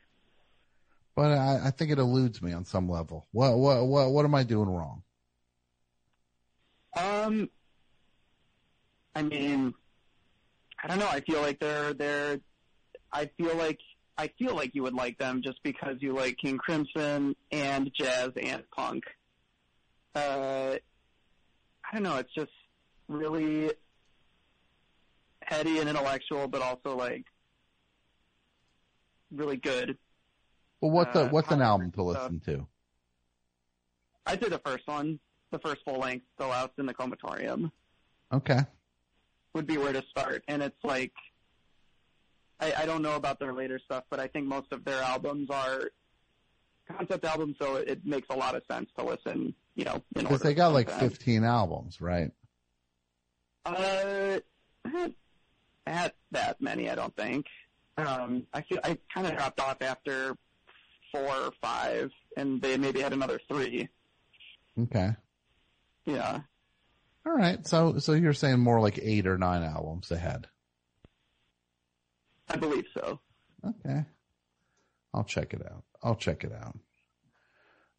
[1.16, 3.26] but I, I think it eludes me on some level.
[3.32, 5.02] What what what what am I doing wrong?
[6.96, 7.50] Um,
[9.16, 9.74] I mean,
[10.82, 11.08] I don't know.
[11.08, 12.38] I feel like they're they're.
[13.12, 13.80] I feel like
[14.16, 18.30] I feel like you would like them just because you like King Crimson and jazz
[18.40, 19.04] and punk.
[20.14, 20.76] Uh,
[21.84, 22.16] I don't know.
[22.16, 22.52] It's just
[23.08, 23.72] really
[25.42, 27.24] heady and intellectual, but also like
[29.32, 29.98] really good.
[30.80, 32.66] Well, what's the Uh, what's an album to listen to?
[34.26, 35.18] I'd say the first one,
[35.50, 37.70] the first full length, Deloused in the Comatorium.
[38.32, 38.60] Okay.
[39.54, 40.42] would be where to start.
[40.48, 41.12] And it's like,
[42.60, 45.48] I, I don't know about their later stuff, but I think most of their albums
[45.50, 45.90] are
[46.90, 50.54] concept albums, so it makes a lot of sense to listen, you know, Because they
[50.54, 51.12] got like sometimes.
[51.12, 52.30] 15 albums, right?
[53.64, 54.38] Uh,
[55.86, 57.46] not that many, I don't think.
[57.96, 60.36] Um, I feel I kind of dropped off after
[61.12, 63.88] four or five, and they maybe had another three.
[64.78, 65.10] Okay.
[66.04, 66.40] Yeah.
[67.24, 67.64] All right.
[67.66, 70.48] So so you're saying more like eight or nine albums they had.
[72.48, 73.20] I believe so.
[73.66, 74.04] Okay.
[75.12, 75.84] I'll check it out.
[76.02, 76.78] I'll check it out.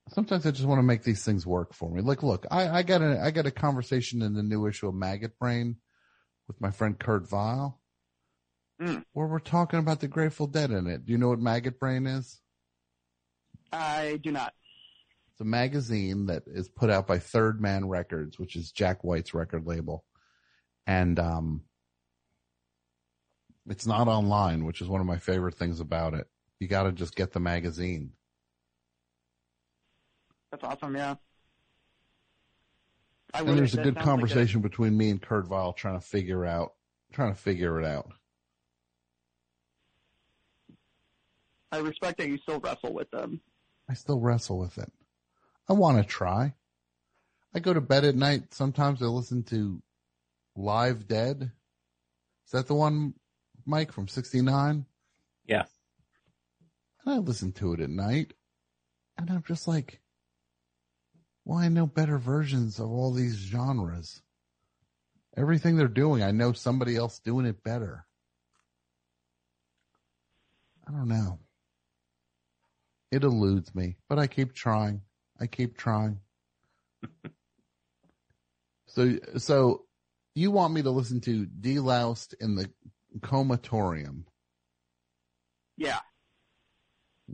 [0.10, 2.02] Sometimes I just want to make these things work for me.
[2.02, 4.94] Like, look, I, I got a, I got a conversation in the new issue of
[4.94, 5.78] Maggot Brain
[6.48, 7.80] with my friend Kurt Vile,
[8.80, 9.00] Hmm.
[9.14, 11.06] where we're talking about the Grateful Dead in it.
[11.06, 12.40] Do you know what Maggot Brain is?
[13.72, 14.54] I do not.
[15.32, 19.34] It's a magazine that is put out by Third Man Records, which is Jack White's
[19.34, 20.06] record label.
[20.86, 21.62] And, um,
[23.68, 26.28] it's not online, which is one of my favorite things about it.
[26.60, 28.14] You got to just get the magazine.
[30.52, 30.96] That's awesome.
[30.96, 31.16] Yeah.
[33.34, 36.06] I And there's a good sounds like conversation between me and Kurt Vile trying to
[36.06, 36.74] figure out,
[37.12, 38.12] trying to figure it out.
[41.72, 43.42] I respect that you still wrestle with them.
[43.90, 44.92] I still wrestle with it.
[45.68, 46.54] I want to try.
[47.54, 48.54] I go to bed at night.
[48.54, 49.82] Sometimes I listen to
[50.56, 51.52] Live Dead.
[52.46, 53.16] Is that the one,
[53.66, 54.86] Mike, from 69?
[55.46, 55.64] Yeah.
[57.04, 58.34] And I listen to it at night.
[59.18, 60.02] And I'm just like,
[61.46, 64.22] well, I know better versions of all these genres.
[65.38, 68.06] Everything they're doing, I know somebody else doing it better.
[70.88, 71.40] I don't know.
[73.12, 75.02] It eludes me, but I keep trying.
[75.40, 76.20] I keep trying.
[78.88, 79.86] so, so
[80.34, 82.70] you want me to listen to Deloused in the
[83.20, 84.24] Comatorium?
[85.78, 86.00] Yeah.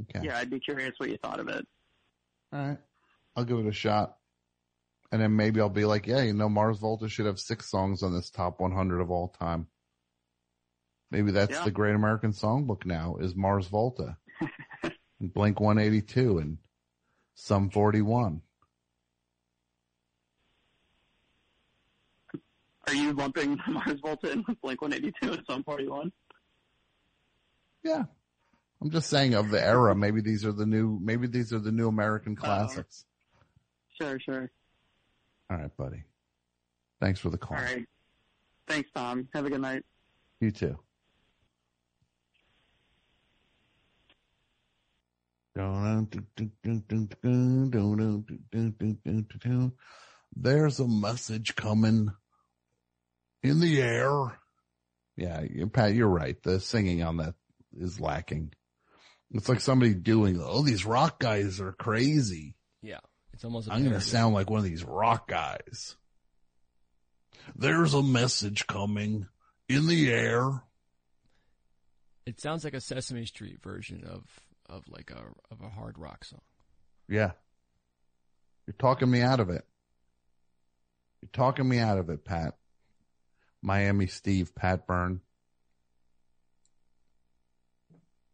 [0.01, 0.25] Okay.
[0.25, 1.65] Yeah, I'd be curious what you thought of it.
[2.53, 2.77] All right.
[3.35, 4.17] I'll give it a shot.
[5.11, 8.01] And then maybe I'll be like, yeah, you know, Mars Volta should have six songs
[8.03, 9.67] on this top 100 of all time.
[11.11, 11.65] Maybe that's Yeah.
[11.65, 14.17] the Great American Songbook now is Mars Volta
[14.83, 16.57] and Blink 182 and
[17.35, 18.41] Sum 41.
[22.87, 26.11] Are you lumping Mars Volta in with Blink 182 and Sum 41?
[27.83, 28.03] Yeah.
[28.81, 31.71] I'm just saying of the era, maybe these are the new, maybe these are the
[31.71, 32.45] new American uh-huh.
[32.45, 33.05] classics.
[33.99, 34.51] Sure, sure.
[35.49, 36.03] All right, buddy.
[36.99, 37.57] Thanks for the call.
[37.57, 37.85] All right.
[38.67, 39.27] Thanks, Tom.
[39.33, 39.83] Have a good night.
[40.39, 40.77] You too.
[50.35, 52.11] There's a message coming
[53.43, 54.37] in the air.
[55.17, 56.41] Yeah, you- Pat, you're right.
[56.43, 57.35] The singing on that
[57.77, 58.53] is lacking.
[59.33, 62.55] It's like somebody doing, oh, these rock guys are crazy.
[62.81, 62.99] Yeah,
[63.33, 63.69] it's almost.
[63.71, 65.95] I'm going to sound like one of these rock guys.
[67.55, 69.27] There's a message coming
[69.69, 70.63] in the air.
[72.25, 74.23] It sounds like a Sesame Street version of
[74.69, 76.41] of like a of a hard rock song.
[77.07, 77.31] Yeah.
[78.67, 79.65] You're talking me out of it.
[81.21, 82.55] You're talking me out of it, Pat.
[83.61, 85.21] Miami Steve, Pat Byrne.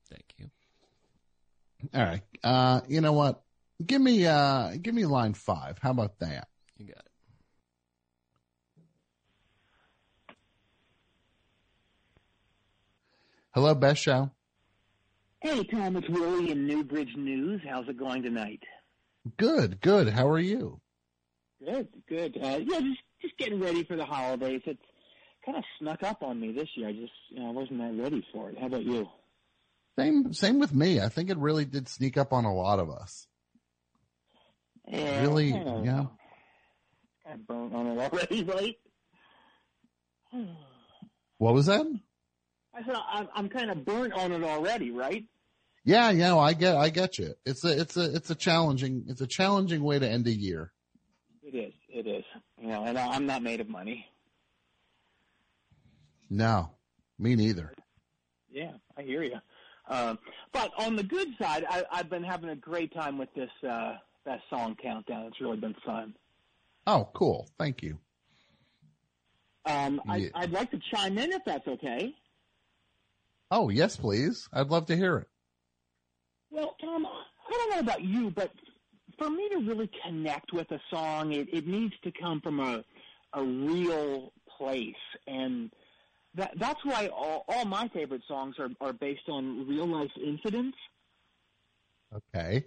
[0.10, 0.50] Thank you.
[1.94, 2.22] All right.
[2.44, 3.42] Uh, you know what?
[3.86, 5.78] Give me, uh, give me line five.
[5.80, 6.48] How about that?
[6.78, 7.08] You got it.
[13.52, 14.32] Hello, best show.
[15.42, 17.62] Hey, Tom, it's Willie in Newbridge Mews.
[17.68, 18.62] How's it going tonight?
[19.38, 20.10] Good, good.
[20.10, 20.80] How are you?
[21.64, 22.38] Good, good.
[22.38, 24.62] Uh, yeah, just just getting ready for the holidays.
[24.66, 24.80] It's
[25.48, 26.90] kind of snuck up on me this year.
[26.90, 28.60] I just you know, I wasn't that ready for it.
[28.60, 29.08] How about you?
[29.98, 31.02] Same, same with me.
[31.02, 33.28] I think it really did sneak up on a lot of us.
[34.88, 35.54] Yeah, Really?
[35.54, 35.82] I Yeah.
[35.82, 36.12] know.
[37.26, 38.76] Kind of burnt on it already, right?
[41.40, 41.86] What was that?
[42.76, 45.26] I said I'm, I'm kind of burnt on it already, right?
[45.84, 47.34] Yeah, yeah, no, I get, I get you.
[47.46, 50.74] It's a, it's a, it's a challenging, it's a challenging way to end a year.
[51.42, 51.74] It is.
[51.88, 52.26] It is.
[52.60, 54.06] You know, and I'm not made of money.
[56.30, 56.72] No,
[57.20, 57.74] me neither.
[58.52, 59.38] Yeah, I hear you.
[59.90, 60.20] Um,
[60.52, 63.96] but on the good side, I, I've been having a great time with this uh,
[64.26, 65.26] that song countdown.
[65.28, 66.14] It's really been fun.
[66.86, 67.48] Oh, cool.
[67.58, 67.98] Thank you.
[69.66, 70.14] Um, Yeah.
[70.36, 72.14] I, I'd like to chime in if that's okay.
[73.52, 74.50] Oh, yes, please.
[74.52, 75.28] I'd love to hear it.
[76.52, 78.52] Well, Tom, I don't know about you, but
[79.18, 82.84] for me to really connect with a song, it, it needs to come from a
[83.34, 84.96] a real place,
[85.28, 85.70] and
[86.38, 90.78] that that's why all, all my favorite songs are are based on real life incidents.
[92.14, 92.66] Okay.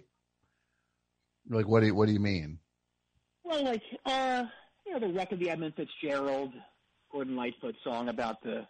[1.49, 2.59] Like, what do you, what do you mean?
[3.43, 4.43] Well, like uh,
[4.85, 6.53] you know, the wreck of the Edmund Fitzgerald,
[7.11, 8.67] Gordon Lightfoot song about the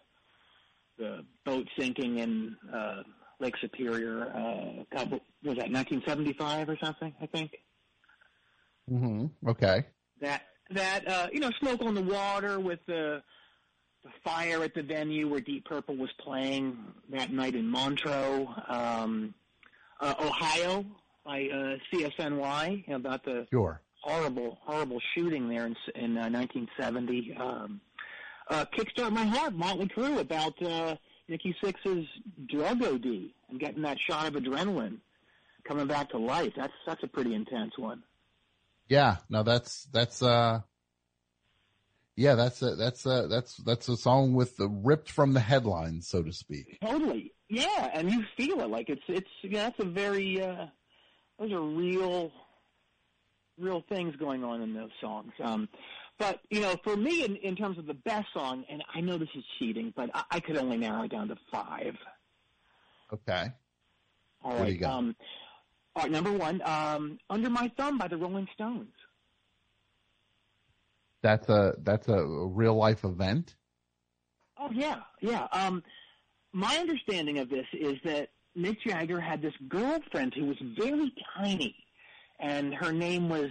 [0.98, 3.02] the boat sinking in uh,
[3.40, 4.24] Lake Superior.
[4.26, 5.10] Uh, God,
[5.42, 7.14] was that 1975 or something?
[7.20, 7.50] I think
[8.88, 9.84] hmm Okay.
[10.20, 13.22] that that uh, you know, smoke on the water with the
[14.04, 16.76] the fire at the venue where Deep Purple was playing
[17.10, 19.34] that night in Montreux, um,
[20.00, 20.84] uh, Ohio
[21.24, 23.80] by uh, CSNY about the Sure.
[24.00, 27.36] horrible, horrible shooting there in, in uh, 1970.
[27.38, 27.80] Um,
[28.50, 30.96] uh, Kickstart My Heart, Motley Crue, about uh,
[31.28, 32.06] Nikki Sixx's
[32.48, 33.04] drug OD
[33.50, 34.96] and getting that shot of adrenaline,
[35.62, 36.52] coming back to life.
[36.56, 38.02] That's that's a pretty intense one.
[38.88, 39.18] Yeah.
[39.30, 40.60] No, that's, that's, uh,
[42.16, 46.08] yeah, that's a, that's a, that's, that's a song with the ripped from the headlines,
[46.08, 46.78] so to speak.
[46.82, 50.66] Totally, yeah, and you feel it like it's it's yeah, that's a very uh,
[51.38, 52.30] those are real,
[53.58, 55.32] real things going on in those songs.
[55.42, 55.68] Um,
[56.18, 59.18] but you know, for me, in, in terms of the best song, and I know
[59.18, 61.96] this is cheating, but I, I could only narrow it down to five.
[63.12, 63.52] Okay.
[64.44, 64.82] All right.
[64.82, 65.14] Um,
[65.94, 68.92] all right, number one, um, "Under My Thumb" by the Rolling Stones.
[71.22, 73.54] That's a, that's a real life event.
[74.58, 75.46] Oh yeah, yeah.
[75.52, 75.82] Um,
[76.52, 81.74] my understanding of this is that Mick Jagger had this girlfriend who was very tiny,
[82.38, 83.50] and her name was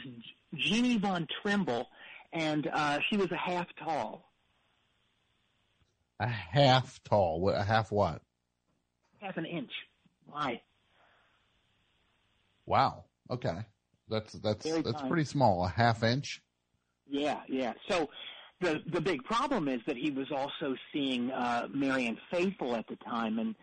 [0.55, 1.87] Jeannie Von Trimble,
[2.33, 4.31] and uh, she was a half tall.
[6.19, 7.41] A half tall.
[7.41, 7.55] What?
[7.55, 8.21] A half what?
[9.19, 9.71] Half an inch.
[10.27, 10.61] Why?
[12.65, 13.05] Wow.
[13.29, 13.57] Okay.
[14.07, 15.09] That's that's Very that's tiny.
[15.09, 15.65] pretty small.
[15.65, 16.41] A half inch.
[17.11, 17.73] Yeah, yeah.
[17.89, 18.09] So
[18.61, 22.95] the the big problem is that he was also seeing uh, Marianne Faithfull at the
[22.95, 23.53] time, and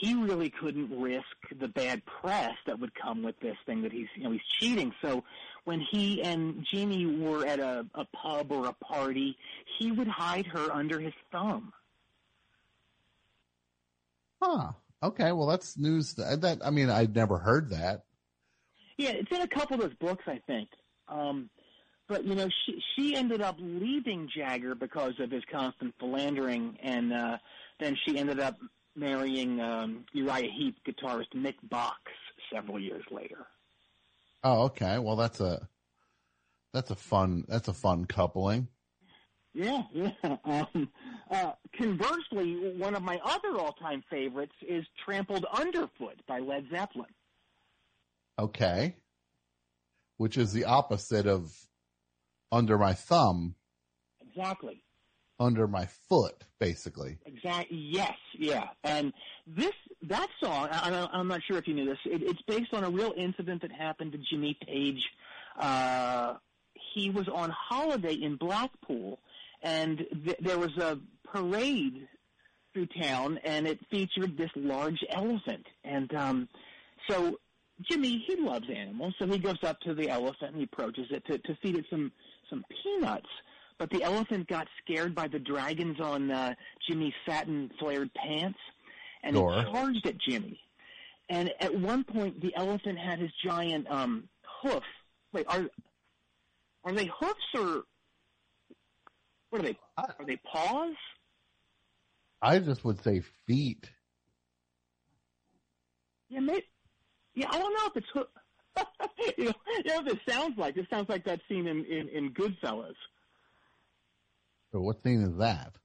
[0.00, 1.24] he really couldn't risk
[1.60, 4.92] the bad press that would come with this thing that he's you know he's cheating.
[5.02, 5.24] So
[5.64, 9.36] when he and Jeannie were at a, a pub or a party,
[9.78, 11.72] he would hide her under his thumb.
[14.40, 14.72] Huh.
[15.02, 15.32] Okay.
[15.32, 16.14] Well, that's news.
[16.14, 18.04] That, that I mean, I'd never heard that.
[18.96, 20.68] Yeah, it's in a couple of those books, I think.
[21.08, 21.50] Um,
[22.08, 27.12] but you know, she she ended up leaving Jagger because of his constant philandering, and
[27.12, 27.38] uh,
[27.80, 28.56] then she ended up
[28.94, 32.00] marrying um, Uriah Heep guitarist Mick Box
[32.52, 33.46] several years later.
[34.42, 34.98] Oh, okay.
[34.98, 35.68] Well, that's a
[36.72, 38.68] that's a fun that's a fun coupling.
[39.54, 40.12] Yeah, yeah.
[40.44, 40.88] Um,
[41.30, 47.08] uh, conversely, one of my other all-time favorites is "Trampled Underfoot" by Led Zeppelin.
[48.38, 48.94] Okay.
[50.18, 51.52] Which is the opposite of
[52.56, 53.54] under my thumb,
[54.30, 54.82] Exactly.
[55.38, 57.18] under my foot, basically.
[57.26, 57.76] Exactly.
[57.76, 58.14] Yes.
[58.38, 58.68] Yeah.
[58.84, 59.12] And
[59.46, 61.98] this that song, I, I'm not sure if you knew this.
[62.04, 65.02] It, it's based on a real incident that happened to Jimmy Page.
[65.58, 66.34] Uh,
[66.94, 69.18] he was on holiday in Blackpool,
[69.62, 70.98] and th- there was a
[71.32, 72.08] parade
[72.72, 75.66] through town, and it featured this large elephant.
[75.84, 76.48] And um,
[77.08, 77.38] so
[77.90, 81.24] Jimmy, he loves animals, so he goes up to the elephant and he approaches it
[81.26, 82.12] to, to feed it some
[82.50, 83.28] some peanuts.
[83.78, 86.54] But the elephant got scared by the dragons on uh,
[86.88, 88.58] Jimmy's satin flared pants,
[89.22, 89.58] and Sure.
[89.58, 90.58] it charged at Jimmy.
[91.28, 94.28] And at one point, the elephant had his giant um,
[94.62, 94.82] hoof.
[95.32, 95.66] Wait, are
[96.84, 97.82] are they hoofs or
[99.50, 99.78] what are they?
[99.98, 100.94] Are they paws?
[102.40, 103.90] I just would say feet.
[106.28, 106.64] Yeah, maybe.
[107.34, 108.26] Yeah, I don't know if it's hoof.
[109.38, 109.52] you, know,
[109.84, 110.74] you know what this sounds like?
[110.74, 112.94] This sounds like that scene in in, in Goodfellas.
[114.72, 115.76] So what scene is that?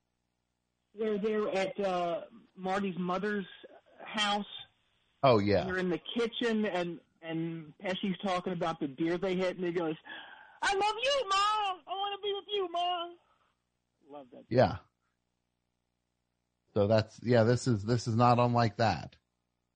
[0.93, 2.21] where they're at uh,
[2.55, 3.45] Marty's mother's
[4.03, 4.45] house.
[5.23, 5.63] Oh yeah.
[5.65, 9.71] they're in the kitchen, and and Pesci's talking about the deer they hit, and he
[9.71, 9.95] goes,
[10.61, 11.79] "I love you, mom.
[11.87, 13.15] I want to be with you, mom."
[14.11, 14.43] Love that.
[14.49, 14.77] Yeah.
[16.73, 19.15] So that's yeah, this is this is not unlike that.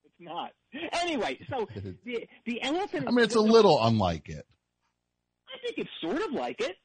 [0.05, 0.51] It's not.
[0.93, 1.67] Anyway, so
[2.05, 3.05] the the elephant.
[3.07, 4.45] I mean it's a little unlike it.
[5.53, 6.75] I think it's sort of like it.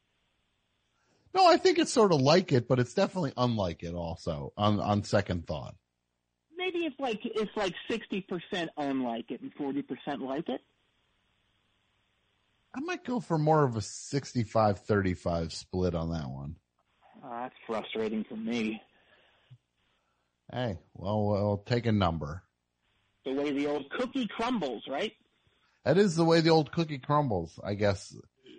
[1.35, 4.81] No, I think it's sort of like it, but it's definitely unlike it also on
[4.81, 5.75] on second thought.
[6.57, 10.61] Maybe it's like it's like sixty percent unlike it and forty percent like it.
[12.75, 16.55] I might go for more of a 65-35 split on that one.
[17.25, 18.81] Oh, that's frustrating for me.
[20.53, 22.45] Hey, well, we'll take a number.
[23.25, 25.13] The way the old cookie crumbles, right?
[25.85, 28.15] That is the way the old cookie crumbles, I guess.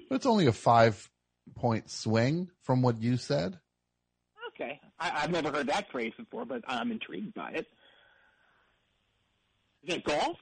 [0.10, 1.10] But it's only a five
[1.56, 3.60] point swing from what you said.
[4.50, 4.80] Okay.
[5.00, 7.68] I, I've never heard that phrase before, but I'm intrigued by it.
[9.84, 10.38] Is it golf?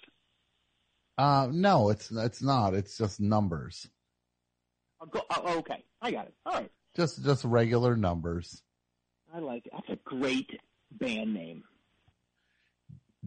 [1.17, 2.74] Uh, no, it's it's not.
[2.74, 3.88] It's just numbers.
[5.01, 5.84] Oh, go, oh, okay.
[6.01, 6.34] I got it.
[6.45, 6.72] All right.
[6.95, 8.61] Just just regular numbers.
[9.34, 9.74] I like it.
[9.74, 10.49] That's a great
[10.91, 11.63] band name.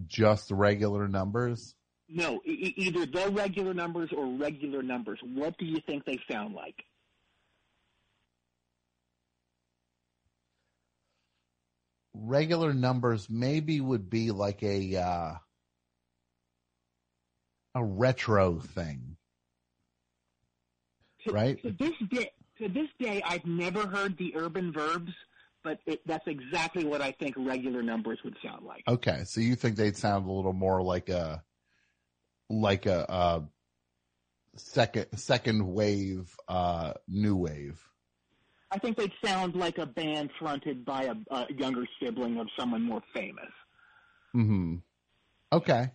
[0.07, 1.75] Just regular numbers.
[2.09, 5.21] No, e- either the regular numbers or regular numbers.
[5.23, 6.85] What do you think they sound like?
[12.15, 15.33] Regular numbers maybe would be like a uh,
[17.75, 19.17] a retro thing,
[21.25, 21.61] To, right?
[21.63, 25.13] To this day, to this day, I've never heard the urban verbs,
[25.63, 28.83] but it, that's exactly what I think regular numbers would sound like.
[28.89, 31.43] Okay, so you think they'd sound a little more like a
[32.49, 33.41] like a, uh
[34.57, 37.81] second second wave, uh, new wave.
[38.71, 42.83] I think they'd sound like a band fronted by a, a younger sibling of someone
[42.83, 43.51] more famous.
[44.33, 44.77] Hmm.
[45.53, 45.91] Okay.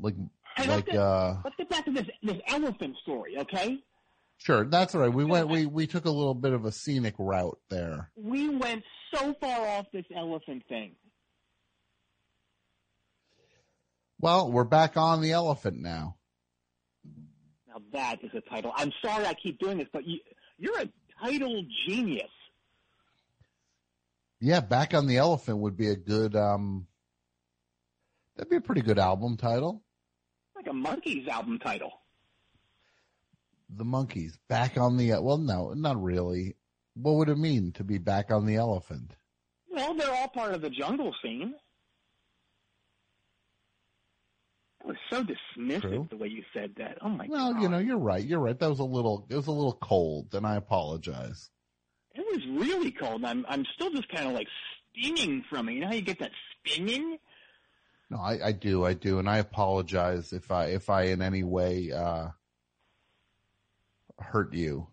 [0.00, 0.14] Like
[0.56, 3.78] Hey, like let's, get, uh, let's get back to this this elephant story, okay?
[4.42, 4.64] Sure.
[4.64, 5.12] That's all right.
[5.12, 5.48] We went.
[5.48, 8.10] We we took a little bit of a scenic route there.
[8.16, 8.84] We went
[9.14, 10.96] so far off this elephant thing.
[14.18, 16.16] Well, we're back on the elephant now.
[17.68, 18.72] Now that is a title.
[18.74, 20.18] I'm sorry I keep doing this, but you,
[20.58, 20.88] you're a
[21.22, 22.30] title genius.
[24.40, 26.34] Yeah, back on the elephant would be a good.
[26.34, 26.86] um
[28.36, 29.82] That'd be a pretty good album title.
[30.56, 31.92] Like a Monkees album title.
[33.72, 35.12] The Monkees back on the.
[35.20, 36.56] Well, no, not really.
[36.94, 39.12] What would it mean to be back on the elephant?
[39.70, 41.54] Well, they're all part of the jungle scene.
[44.80, 46.08] That was so dismissive True.
[46.10, 46.98] the way you said that.
[47.02, 47.54] Oh my Well, god!
[47.54, 48.24] Well, you know, you're right.
[48.24, 48.58] You're right.
[48.58, 51.50] That was a little, it was a little cold, and I apologize.
[52.14, 53.24] it was really cold.
[53.24, 54.48] I'm I'm still just kind of like
[54.98, 55.74] stinging from it.
[55.74, 56.32] You know how you get that
[56.66, 57.18] stinging?
[58.10, 61.44] No, I, I do, I do, and I apologize if I, if I in any
[61.44, 62.30] way, uh,
[64.20, 64.88] hurt you.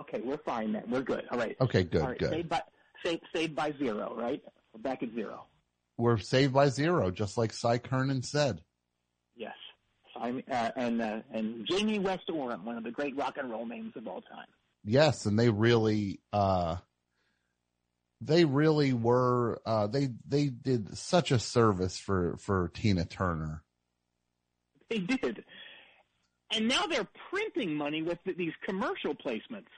[0.00, 0.84] Okay, we're fine then.
[0.88, 1.24] We're good.
[1.30, 1.56] All right.
[1.60, 2.18] Okay, good, right.
[2.18, 2.30] good.
[2.30, 2.62] Saved by
[3.04, 4.42] saved, saved by zero, right?
[4.72, 5.46] We're back at zero.
[5.98, 8.62] We're saved by zero, just like Cy Curnin said.
[9.36, 9.54] Yes.
[10.16, 13.66] I'm, uh, and uh, and Jamie West Oram, one of the great rock and roll
[13.66, 14.46] names of all time.
[14.84, 16.76] Yes, and they really, uh,
[18.20, 23.62] they really were, uh, they, they did such a service for, for Tina Turner.
[24.88, 25.44] They did.
[26.52, 29.68] And now they're printing money with th- these commercial placements.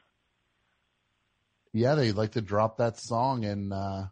[1.73, 4.05] Yeah, they like to drop that song and, uh,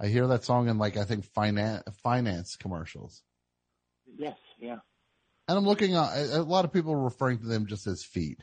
[0.00, 3.22] I hear that song in like, I think finance, finance commercials.
[4.18, 4.78] Yes, yeah.
[5.46, 8.42] And I'm looking at a lot of people are referring to them just as feet.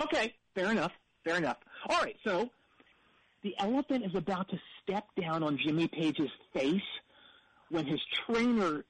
[0.00, 0.92] Okay, fair enough.
[1.24, 1.58] Fair enough.
[1.88, 2.48] All right, so
[3.42, 6.80] the elephant is about to step down on Jimmy Page's face
[7.68, 8.84] when his trainer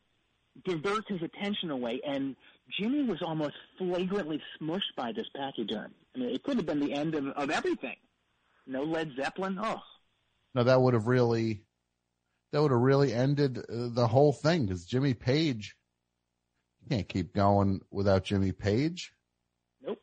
[0.64, 2.36] diverts his attention away, and
[2.80, 5.92] Jimmy was almost flagrantly smushed by this pachyderm.
[6.14, 7.96] I mean, it could have been the end of, of everything.
[8.66, 9.58] No Led Zeppelin.
[9.62, 9.80] Oh,
[10.54, 11.62] No, that would have really,
[12.52, 15.76] that would have really ended uh, the whole thing because Jimmy Page
[16.88, 19.12] can't keep going without Jimmy Page.
[19.86, 20.00] nope,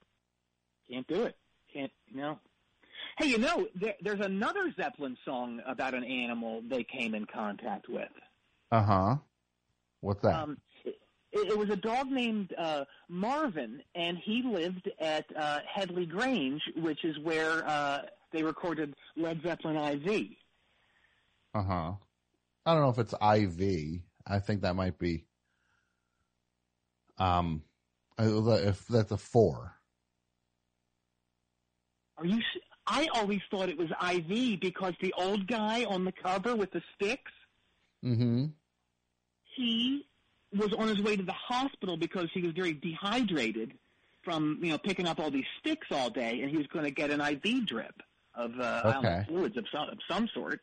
[0.90, 1.36] can't do it.
[1.74, 1.92] Can't.
[2.14, 2.40] No.
[3.18, 7.88] Hey, you know, there, there's another Zeppelin song about an animal they came in contact
[7.90, 8.10] with.
[8.72, 9.16] Uh huh.
[10.04, 10.36] What's that?
[10.36, 10.98] Um, it,
[11.32, 17.06] it was a dog named uh, Marvin, and he lived at uh, Headley Grange, which
[17.06, 18.02] is where uh,
[18.34, 20.28] they recorded Led Zeppelin IV.
[21.56, 21.92] Uh huh.
[22.66, 24.02] I don't know if it's IV.
[24.28, 25.26] I think that might be.
[27.18, 27.64] Um,
[28.20, 29.74] if that's a four.
[32.18, 32.42] Are you?
[32.86, 36.82] I always thought it was IV because the old guy on the cover with the
[36.96, 37.32] sticks,
[38.04, 38.46] Mm-hmm.
[39.56, 40.06] He
[40.56, 43.74] was on his way to the hospital because he was very dehydrated
[44.24, 46.92] from you know picking up all these sticks all day, and he was going to
[46.92, 47.96] get an IV drip
[48.36, 50.62] of uh, don't know, fluids of some, of some sort.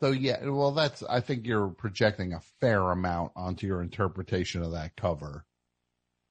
[0.00, 1.02] So yeah, well, that's.
[1.02, 5.44] I think you're projecting a fair amount onto your interpretation of that cover.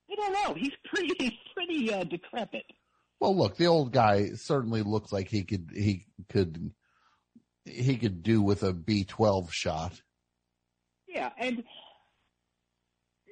[0.09, 0.53] I don't know.
[0.53, 1.13] He's pretty.
[1.19, 2.65] He's pretty uh, decrepit.
[3.19, 5.71] Well, look, the old guy certainly looks like he could.
[5.73, 6.71] He could.
[7.65, 10.01] He could do with a B12 shot.
[11.18, 11.63] Yeah, and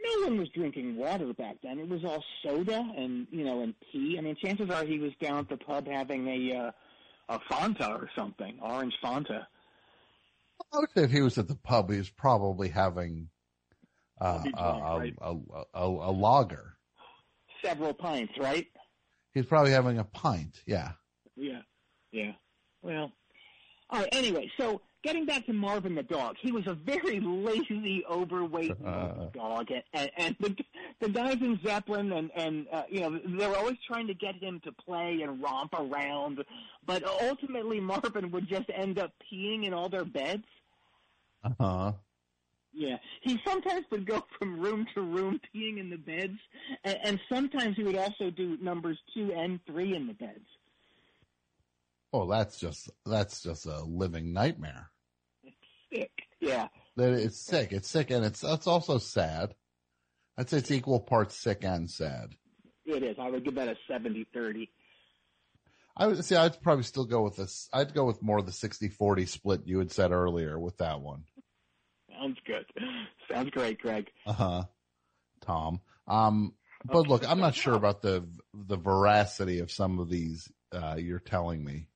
[0.03, 1.77] no one was drinking water back then.
[1.77, 4.15] It was all soda and you know and tea.
[4.17, 6.71] I mean, chances are he was down at the pub having a uh,
[7.29, 9.45] a Fanta or something, orange Fanta.
[10.73, 13.29] I would say if he was at the pub, he was probably having
[14.19, 15.15] uh, drunk, a, right?
[15.21, 15.35] a,
[15.75, 16.77] a, a lager.
[17.63, 18.65] Several pints, right?
[19.35, 20.63] He's probably having a pint.
[20.65, 20.93] Yeah.
[21.35, 21.61] Yeah,
[22.11, 22.31] yeah.
[22.81, 23.11] Well,
[23.91, 24.09] all right.
[24.11, 29.27] Anyway, so getting back to Marvin the dog, he was a very lazy, overweight Uh.
[29.33, 30.55] dog, and, and, and the
[30.99, 34.35] the guys in Zeppelin and and uh, you know they were always trying to get
[34.35, 36.43] him to play and romp around,
[36.85, 40.45] but ultimately Marvin would just end up peeing in all their beds.
[41.43, 41.91] Uh huh.
[42.73, 46.39] Yeah, he sometimes would go from room to room peeing in the beds,
[46.83, 50.45] and, and sometimes he would also do numbers two and three in the beds.
[52.11, 54.89] Oh, that's just that's just a living nightmare.
[55.93, 56.11] Sick.
[56.39, 56.67] Yeah.
[56.97, 57.71] That it's sick.
[57.71, 59.53] It's sick, and it's it's also sad.
[60.37, 62.35] I'd say it's equal parts sick and sad.
[62.85, 63.17] It is.
[63.19, 64.69] I would give that a 70-30.
[65.97, 66.35] I would see.
[66.35, 67.69] I'd probably still go with this.
[67.73, 71.23] I'd go with more of the 60-40 split you had said earlier with that one.
[72.11, 72.65] Sounds good.
[73.31, 74.09] Sounds great, Greg.
[74.25, 74.63] Uh huh.
[75.41, 75.81] Tom.
[76.07, 80.51] Um, but look, I'm not sure about the the veracity of some of these.
[80.71, 81.87] Uh, you're telling me.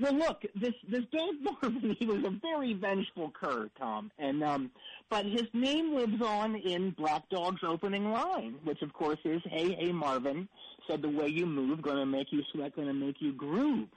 [0.00, 4.70] Well, look, this this dog Marvin, he was a very vengeful cur, Tom, and um,
[5.10, 9.74] but his name lives on in Black Dog's opening line, which of course is "Hey,
[9.74, 10.48] hey, Marvin,
[10.88, 13.88] said the way you move, gonna make you sweat, gonna make you groove."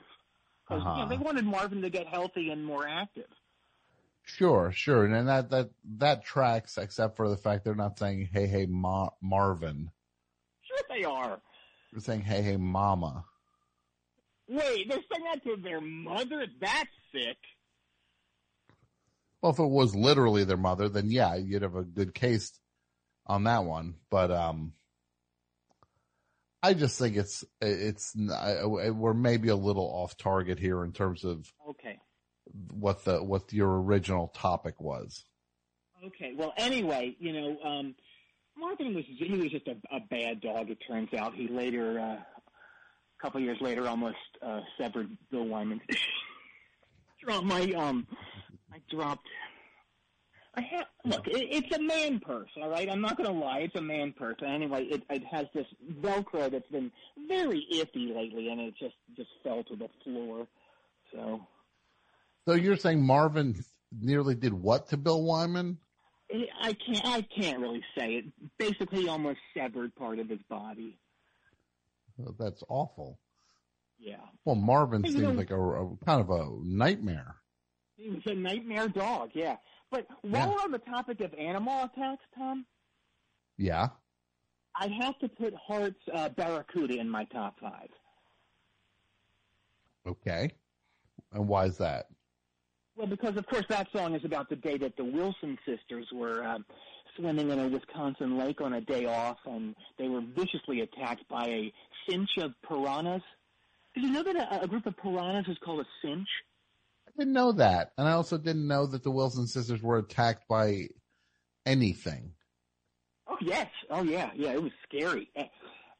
[0.68, 1.06] Because you know, Uh-huh.
[1.06, 3.28] they wanted Marvin to get healthy and more active.
[4.24, 8.46] Sure, sure, and that that that tracks, except for the fact they're not saying "Hey,
[8.46, 9.90] hey, Ma- Marvin."
[10.62, 11.40] Sure, they are.
[11.92, 13.24] They're saying "Hey, hey, Mama."
[14.48, 16.46] Wait, they're saying that to their mother?
[16.60, 17.36] That's sick.
[19.40, 22.58] Well, if it was literally their mother, then yeah, you'd have a good case
[23.26, 23.94] on that one.
[24.10, 24.72] But um,
[26.62, 31.52] I just think it's it's we're maybe a little off target here in terms of
[31.70, 31.98] okay
[32.70, 35.24] what the what your original topic was.
[36.06, 36.32] Okay.
[36.36, 37.94] Well, anyway, you know, um,
[38.56, 40.70] Marvin was he was just a, a bad dog.
[40.70, 42.33] It turns out he later, uh,
[43.18, 45.80] a couple years later, almost uh, severed Bill Wyman.
[47.22, 48.06] dropped my um,
[48.72, 49.26] I dropped
[50.56, 51.26] I have look.
[51.26, 52.88] It, it's a man purse, all right.
[52.88, 53.60] I'm not going to lie.
[53.60, 54.36] It's a man purse.
[54.46, 55.66] Anyway, it, it has this
[56.00, 56.92] Velcro that's been
[57.28, 60.46] very iffy lately, and it just just fell to the floor.
[61.12, 61.46] So,
[62.46, 63.56] so you're saying Marvin
[64.00, 65.78] nearly did what to Bill Wyman?
[66.60, 67.06] I can't.
[67.06, 68.24] I can't really say it.
[68.58, 70.98] Basically, almost severed part of his body.
[72.38, 73.18] That's awful.
[73.98, 74.16] Yeah.
[74.44, 77.36] Well, Marvin seems know, like a, a kind of a nightmare.
[77.96, 79.30] He was a nightmare dog.
[79.34, 79.56] Yeah.
[79.90, 80.48] But while yeah.
[80.48, 82.66] we're on the topic of animal attacks, Tom.
[83.56, 83.88] Yeah.
[84.76, 87.88] I have to put Heart's uh, Barracuda in my top five.
[90.06, 90.50] Okay.
[91.32, 92.06] And why is that?
[92.96, 96.44] Well, because of course that song is about the day that the Wilson sisters were
[96.44, 96.58] uh,
[97.16, 101.46] swimming in a Wisconsin lake on a day off, and they were viciously attacked by
[101.46, 101.72] a
[102.08, 103.22] cinch of piranhas.
[103.94, 106.28] Did you know that a, a group of piranhas is called a cinch?
[107.06, 107.92] I didn't know that.
[107.96, 110.88] And I also didn't know that the Wilson sisters were attacked by
[111.64, 112.32] anything.
[113.26, 113.68] Oh, yes.
[113.90, 114.30] Oh, yeah.
[114.34, 115.30] Yeah, it was scary.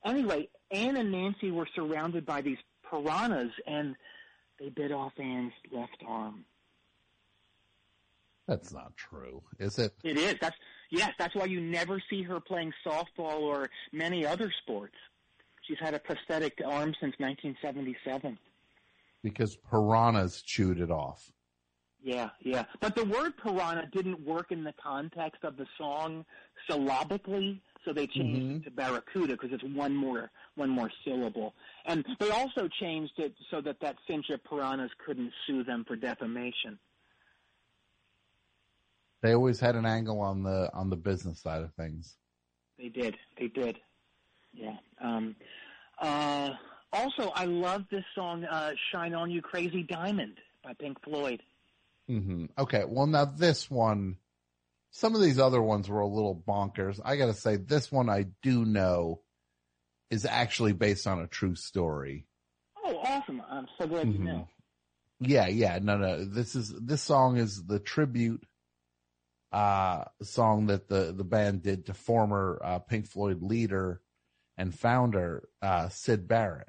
[0.05, 2.59] Anyway, Anne and Nancy were surrounded by these
[2.91, 3.95] piranhas, and
[4.59, 6.45] they bit off Anne's left arm.
[8.47, 9.95] That's not true, is it?
[10.03, 10.37] It is.
[10.39, 10.57] That's
[10.99, 11.13] yes.
[11.19, 14.95] That's why you never see her playing softball or many other sports.
[15.63, 18.39] She's had a prosthetic arm since 1977
[19.23, 21.33] because piranhas chewed it off.
[22.03, 22.65] Yeah, yeah.
[22.81, 26.27] But the word piranha didn't work in the context of the song
[26.69, 28.57] syllabically, so they changed mm-hmm.
[28.57, 31.55] it to barracuda because it's one more one more syllable.
[31.87, 35.97] And they also changed it so that that cinch of piranhas couldn't sue them for
[35.97, 36.79] defamation.
[39.25, 42.14] They always had an angle on the on the business side of things.
[42.77, 43.16] They did.
[43.39, 43.79] They did.
[44.53, 44.77] Yeah.
[45.01, 45.35] Um,
[45.99, 46.51] uh,
[46.93, 51.43] also, I love this song, uh, "Shine On You, Crazy Diamond" by Pink Floyd.
[52.11, 52.45] Mm-hmm.
[52.59, 54.18] Okay, well now this one,
[54.91, 57.01] some of these other ones were a little bonkers.
[57.03, 59.22] I got to say, this one I do know
[60.11, 62.27] is actually based on a true story.
[62.85, 63.41] Oh, awesome!
[63.51, 64.22] I'm so glad mm-hmm.
[64.22, 64.49] you know.
[65.20, 66.27] Yeah, yeah, no, no.
[66.27, 68.45] This is this song is the tribute
[69.55, 74.01] uh, song that the the band did to former uh, Pink Floyd leader
[74.59, 76.67] and founder uh, Syd Barrett.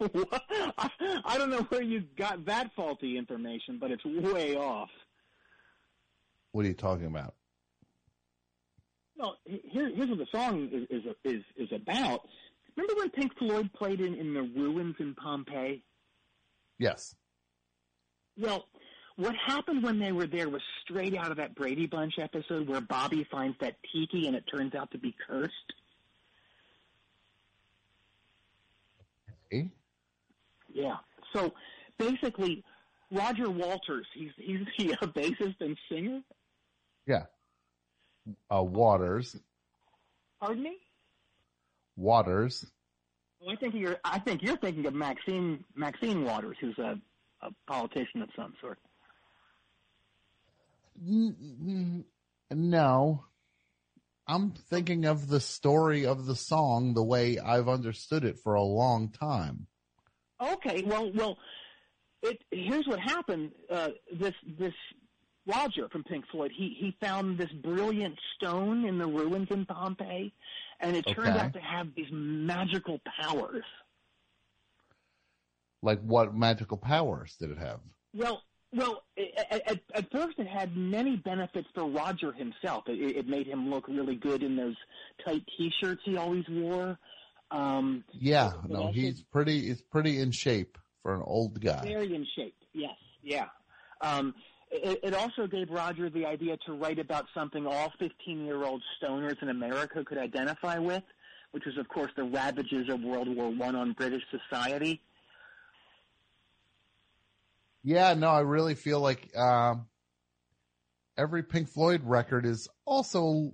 [0.00, 4.88] I don't know where you got that faulty information, but it's way off.
[6.50, 7.34] What are you talking about?
[9.16, 12.22] Well, here, here's what the song is, is is is about.
[12.76, 15.84] Remember when Pink Floyd played in in the ruins in Pompeii?
[16.80, 17.14] Yes.
[18.36, 18.64] Well,
[19.20, 22.80] what happened when they were there was straight out of that Brady Bunch episode where
[22.80, 25.52] Bobby finds that tiki and it turns out to be cursed.
[29.46, 29.68] Okay.
[30.72, 30.96] Yeah.
[31.34, 31.52] So
[31.98, 32.64] basically,
[33.10, 36.22] Roger Walters, he's he's the uh, bassist and singer.
[37.06, 37.24] Yeah.
[38.50, 39.36] Uh, Waters.
[40.40, 40.76] Pardon me.
[41.96, 42.64] Waters.
[43.40, 43.98] Well, I think you're.
[44.04, 46.98] I think you're thinking of Maxine Maxine Waters, who's a,
[47.42, 48.78] a politician of some sort.
[51.00, 52.04] No,
[54.26, 58.62] I'm thinking of the story of the song the way I've understood it for a
[58.62, 59.66] long time.
[60.40, 61.36] Okay, well, well,
[62.22, 63.52] it, here's what happened.
[63.70, 63.88] Uh,
[64.18, 64.74] this this
[65.46, 70.32] Roger from Pink Floyd, he he found this brilliant stone in the ruins in Pompeii,
[70.80, 73.64] and it turned out to have these magical powers.
[75.82, 77.80] Like what magical powers did it have?
[78.14, 78.42] Well,
[78.72, 79.02] well,
[79.50, 82.84] at, at, at first it had many benefits for Roger himself.
[82.86, 84.76] It, it made him look really good in those
[85.24, 86.98] tight T-shirts he always wore.
[87.50, 89.66] Um, yeah, no, he's pretty.
[89.66, 91.82] He's pretty in shape for an old guy.
[91.82, 92.54] Very in shape.
[92.72, 93.46] Yes, yeah.
[94.00, 94.34] Um,
[94.70, 99.48] it, it also gave Roger the idea to write about something all 15-year-old stoners in
[99.48, 101.02] America could identify with,
[101.50, 105.02] which was, of course, the ravages of World War One on British society.
[107.82, 109.86] Yeah, no, I really feel like um,
[111.16, 113.52] every Pink Floyd record is also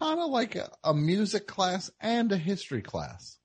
[0.00, 3.38] kind of like a, a music class and a history class.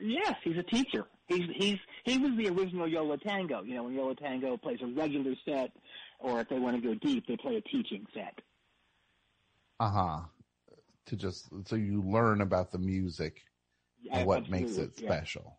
[0.00, 1.04] Yes, he's a teacher.
[1.26, 3.62] He's he's he was the original Yo La Tengo.
[3.62, 5.70] You know, when Yo La Tengo plays a regular set,
[6.18, 8.38] or if they want to go deep, they play a teaching set.
[9.80, 10.20] Uh huh.
[11.06, 13.42] to just so you learn about the music
[14.02, 15.10] Yeah, and what makes it absolutely, yeah.
[15.10, 15.58] special.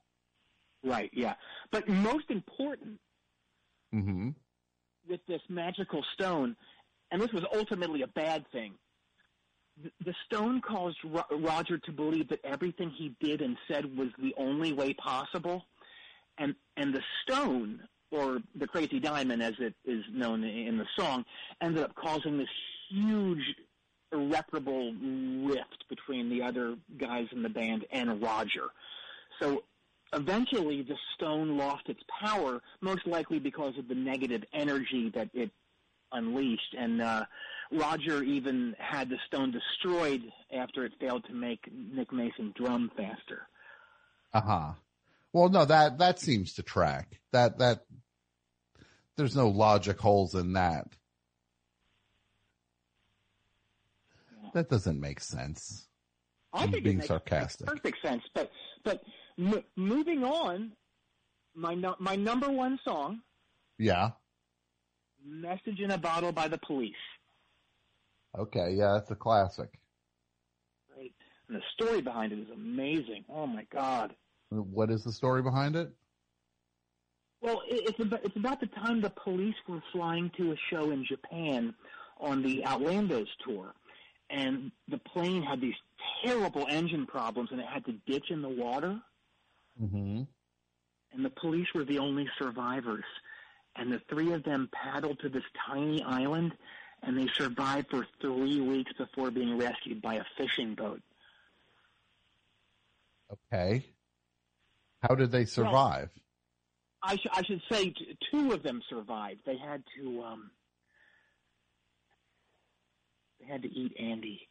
[0.84, 1.34] Right, yeah.
[1.72, 3.00] But most important
[4.02, 4.30] hmm
[5.08, 6.56] with this magical stone,
[7.12, 8.74] and this was ultimately a bad thing.
[9.82, 14.10] th- The stone caused Ro- Roger to believe that everything he did and said was
[14.18, 15.64] the only way possible,
[16.40, 21.24] and and the stone, or the crazy diamond as it is known in the song,
[21.62, 22.50] ended up causing this
[22.90, 23.44] huge,
[24.12, 24.92] irreparable
[25.46, 28.70] rift between the other guys in the band and Roger.
[29.40, 29.64] So
[30.16, 35.52] eventually the stone lost its power, most likely because of the negative energy that it
[36.12, 36.76] unleashed.
[36.78, 37.26] And uh,
[37.72, 40.24] Roger even had the stone destroyed
[40.56, 43.48] after it failed to make Nick Mason drum faster.
[44.34, 44.72] Uh huh.
[45.34, 47.20] Well, no, that that seems to track.
[47.32, 47.86] That that
[49.18, 50.88] there's no logic holes in that.
[54.54, 55.88] That doesn't make sense.
[56.54, 57.68] I I'm think being sarcastic.
[57.68, 58.24] perfect sense.
[58.34, 58.50] But
[58.86, 59.04] but
[59.38, 60.72] m- moving on,
[61.54, 63.22] my no- my number one song,
[63.78, 64.12] Yeah.
[65.24, 66.96] "Message in a Bottle" by the Police.
[68.38, 68.74] Okay.
[68.74, 69.80] Yeah, that's a classic.
[70.96, 71.14] Right,
[71.48, 73.26] and the story behind it is amazing.
[73.30, 74.16] Oh my God.
[74.50, 75.90] What is the story behind it?
[77.42, 81.06] Well, it's about, it's about the time the police were flying to a show in
[81.06, 81.76] Japan
[82.20, 83.74] on the Outlandos tour,
[84.30, 85.76] and the plane had these
[86.24, 89.00] terrible engine problems, and it had to ditch in the water.
[89.82, 90.24] Mm-hmm.
[91.14, 93.06] And the police were the only survivors,
[93.76, 96.54] and the three of them paddled to this tiny island,
[97.04, 101.02] and they survived for three weeks before being rescued by a fishing boat.
[103.52, 103.86] Okay.
[105.02, 106.10] How did they survive?
[107.02, 109.42] I, sh- I should say t- two of them survived.
[109.46, 110.52] They had to um,
[113.40, 114.48] they had to eat Andy.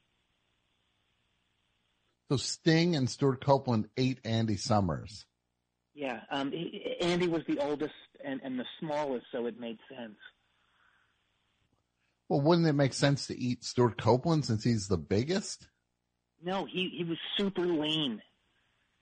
[2.34, 5.24] So Sting and Stewart Copeland ate Andy Summers.
[5.94, 10.16] Yeah, um, he, Andy was the oldest and, and the smallest, so it made sense.
[12.28, 15.68] Well, wouldn't it make sense to eat Stewart Copeland since he's the biggest?
[16.42, 18.20] No, he he was super lean.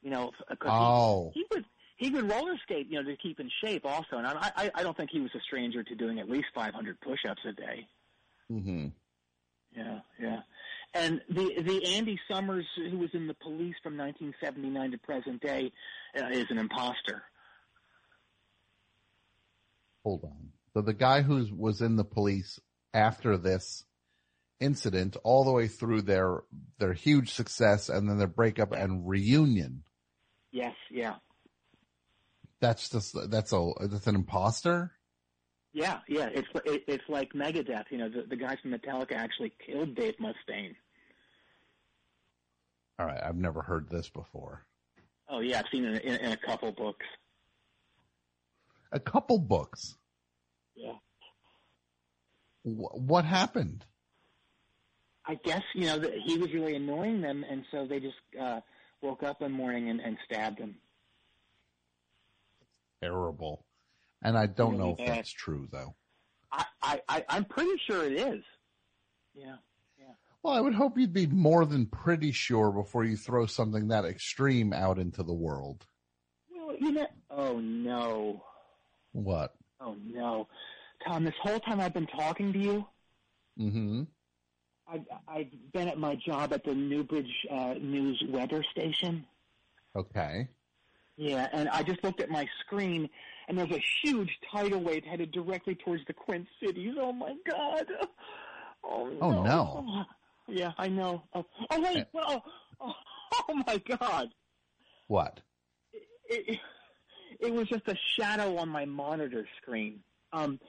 [0.03, 0.33] You know,
[0.67, 1.33] Oh.
[1.33, 1.65] he, he would
[1.97, 4.19] he would roller skate, you know, to keep in shape also.
[4.19, 7.01] And I I, I don't think he was a stranger to doing at least 500
[7.01, 7.89] push-ups a day.
[8.51, 8.89] Mm-hmm.
[9.75, 10.41] Yeah, yeah.
[10.95, 15.73] And the the Andy Summers who was in the police from 1979 to present day
[16.19, 17.23] uh, is an imposter.
[20.05, 20.51] Hold on.
[20.75, 22.61] So the guy who was in the police
[22.93, 23.85] after this
[24.61, 26.43] incident, all the way through their
[26.79, 29.85] their huge success and then their breakup and reunion.
[30.51, 31.15] Yes, yeah,
[32.61, 34.93] That's just that's a that's an imposter.
[35.73, 36.29] yeah, yeah.
[36.33, 37.85] It's it, it's like Megadeth.
[37.91, 40.75] You know, the the guys from Metallica actually killed Dave Mustaine.
[43.03, 44.65] All right, I've never heard this before.
[45.29, 47.05] Oh yeah, I've seen it in, in a couple books.
[48.93, 49.97] A couple books.
[50.77, 50.93] Yeah.
[52.63, 53.85] Wh- what happened?
[55.27, 58.61] I guess you know that he was really annoying them, and so they just uh,
[59.01, 60.77] woke up one morning and, and stabbed him.
[63.03, 63.65] Terrible.
[64.23, 65.97] And I don't know if that's true though.
[66.53, 68.45] I, I, I I'm pretty sure it is.
[69.35, 69.57] Yeah.
[70.43, 74.05] Well, I would hope you'd be more than pretty sure before you throw something that
[74.05, 75.87] extreme out into the world.
[76.55, 77.07] Well, you know.
[77.31, 78.43] Oh no.
[79.13, 79.55] What?
[79.81, 80.49] Oh no,
[81.07, 81.25] Tom.
[81.25, 82.87] This whole time I've been talking to you,
[83.59, 84.03] Mm-hmm.
[84.91, 89.25] I've I've been at my job at the Newbridge uh, News weather station.
[89.95, 90.49] Okay.
[91.17, 93.09] Yeah, and I just looked at my screen,
[93.47, 96.95] and there's a huge tidal wave headed directly towards the Quint Cities.
[96.99, 97.87] Oh my God!
[98.85, 99.19] Oh no!
[99.21, 100.05] Oh, no.
[100.53, 101.23] Yeah, I know.
[101.35, 102.05] Oh, oh wait!
[102.15, 102.43] Oh,
[102.81, 102.95] oh,
[103.49, 104.29] oh my God!
[105.09, 105.41] What?
[106.29, 106.59] It,
[107.41, 110.01] it was just a shadow on my monitor screen.
[110.33, 110.61] Um,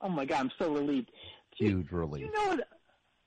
[0.00, 0.40] oh my God!
[0.40, 1.10] I'm so relieved.
[1.58, 2.24] Do you, Huge relief.
[2.26, 2.58] you know?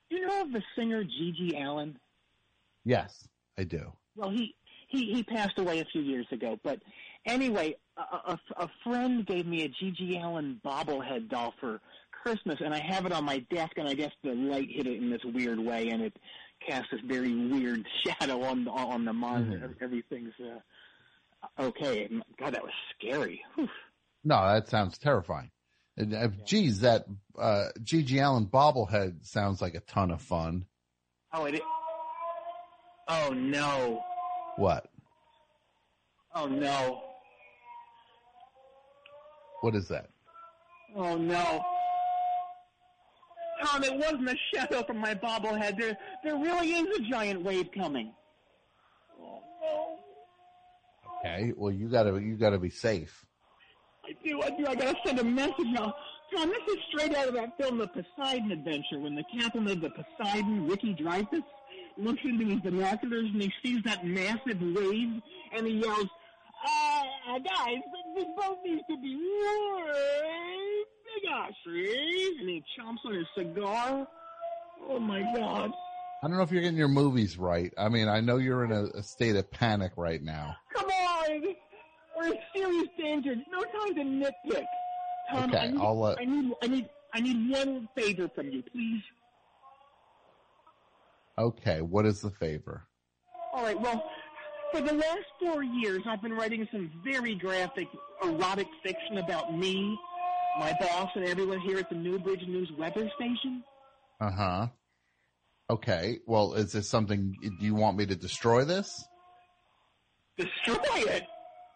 [0.09, 1.97] You know of the singer GG Allin?
[2.83, 3.27] Yes,
[3.57, 3.93] I do.
[4.15, 4.55] Well, he
[4.87, 6.59] he he passed away a few years ago.
[6.63, 6.79] But
[7.25, 11.79] anyway, a, a, a friend gave me a GG Allin bobblehead doll for
[12.25, 13.73] Christmas, and I have it on my desk.
[13.77, 16.17] And I guess the light hit it in this weird way, and it
[16.67, 19.75] cast this very weird shadow on the, on the monitor.
[19.79, 22.09] Everything's uh, okay.
[22.39, 23.41] God, that was scary.
[23.55, 23.69] Whew.
[24.23, 25.51] No, that sounds terrifying.
[25.97, 27.05] And, uh, Geez, that
[27.39, 30.65] uh, GG Allin bobblehead sounds like a ton of fun.
[31.31, 31.61] Oh, it.
[33.07, 34.01] Oh no!
[34.57, 34.89] What?
[36.33, 37.03] Oh no!
[39.61, 40.09] What is that?
[40.95, 41.63] Oh no!
[43.65, 45.79] Tom, it wasn't a shadow from my bobblehead.
[45.79, 48.13] There, there really is a giant wave coming.
[51.19, 51.53] Okay.
[51.55, 53.25] Well, you gotta you gotta be safe.
[54.05, 54.67] I do, I do.
[54.67, 55.95] I gotta send a message now.
[56.33, 59.81] Tom, this is straight out of that film, The Poseidon Adventure, when the captain of
[59.81, 61.43] the Poseidon, Ricky Dreyfuss,
[61.97, 65.21] looks into his binoculars and he sees that massive wave
[65.53, 66.07] and he yells,
[66.67, 67.77] uh, guys,
[68.15, 70.34] this boat needs to be way
[71.65, 72.35] see?
[72.39, 74.07] And he chomps on his cigar.
[74.89, 75.71] Oh my god.
[76.23, 77.71] I don't know if you're getting your movies right.
[77.77, 80.55] I mean, I know you're in a, a state of panic right now.
[80.75, 81.41] Come on!
[82.17, 83.35] We're in serious danger.
[83.51, 84.65] No time to nitpick.
[85.31, 88.49] Tom, Okay, I need, I'll let- I need, I need, I need one favor from
[88.49, 89.01] you, please.
[91.37, 91.81] Okay.
[91.81, 92.83] What is the favor?
[93.53, 93.79] All right.
[93.79, 94.09] Well,
[94.71, 97.87] for the last four years, I've been writing some very graphic,
[98.23, 99.97] erotic fiction about me,
[100.59, 103.63] my boss, and everyone here at the Newbridge News weather station.
[104.21, 104.67] Uh huh.
[105.69, 106.19] Okay.
[106.27, 107.33] Well, is this something?
[107.41, 109.03] Do you want me to destroy this?
[110.37, 110.75] Destroy
[111.13, 111.23] it.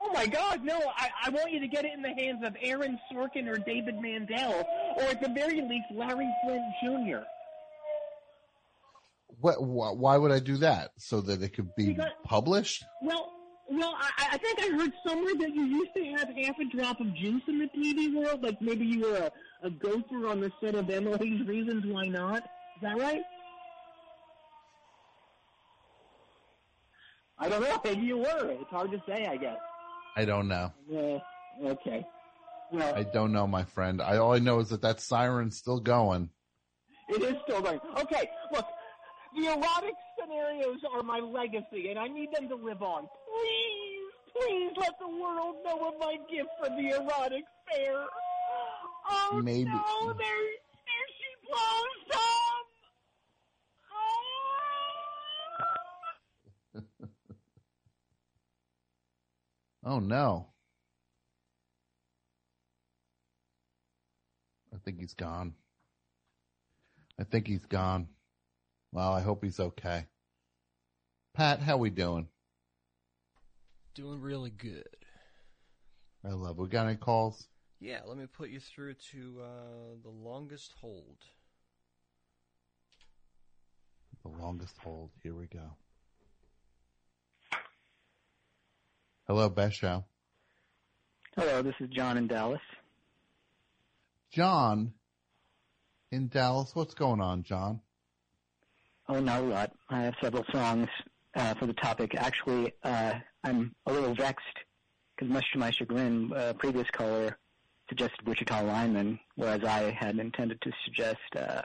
[0.01, 0.79] Oh my God, no!
[0.97, 3.95] I, I want you to get it in the hands of Aaron Sorkin or David
[4.01, 4.65] Mandel,
[4.97, 7.19] or at the very least, Larry Flynt Jr.
[9.41, 9.61] What?
[9.63, 10.91] Why would I do that?
[10.97, 12.83] So that it could be Because- published?
[13.01, 13.31] Well,
[13.71, 16.99] well, I, I think I heard somewhere that you used to have half a drop
[16.99, 18.43] of juice in the TV world.
[18.43, 19.29] Like maybe you were
[19.63, 22.43] a, a gopher on the set of Emily's Reasons Why Not.
[22.43, 23.21] Is that right?
[27.37, 27.79] I don't know.
[27.85, 28.51] Maybe you were.
[28.51, 29.57] It's hard to say, I guess.
[30.15, 30.71] I don't know.
[30.89, 31.19] Yeah.
[31.63, 32.05] Okay.
[32.71, 34.01] Well, I don't know, my friend.
[34.01, 36.29] I all I know is that that siren's still going.
[37.07, 37.79] It is still going.
[37.97, 38.65] Okay, look,
[39.35, 43.07] the erotic scenarios are my legacy, and I need them to live on.
[43.27, 48.05] Please, please let the world know of my gift for the erotic fair.
[49.11, 50.43] Oh Maybe- no, there,
[50.85, 52.65] there she blows, Tom.
[56.75, 56.81] Oh.
[59.85, 60.47] Oh no.
[64.73, 65.53] I think he's gone.
[67.19, 68.07] I think he's gone.
[68.91, 70.07] Well, I hope he's okay.
[71.35, 72.27] Pat, how we doing?
[73.93, 74.87] Doing really good.
[76.25, 76.57] I love.
[76.57, 77.47] We got any calls?
[77.79, 81.17] Yeah, let me put you through to uh, the longest hold.
[84.23, 85.11] The longest hold.
[85.23, 85.75] Here we go.
[89.27, 90.03] Hello, Best Show.
[91.37, 92.59] Hello, this is John in Dallas.
[94.31, 94.91] John
[96.11, 96.71] in Dallas.
[96.73, 97.79] What's going on, John?
[99.09, 99.71] Oh, not a lot.
[99.89, 100.87] I have several songs
[101.35, 102.13] uh, for the topic.
[102.15, 104.45] Actually, uh, I'm a little vexed
[105.17, 107.35] because, much to my chagrin, uh, previous caller
[107.89, 111.63] suggested Wichita Lineman, whereas I had intended to suggest uh,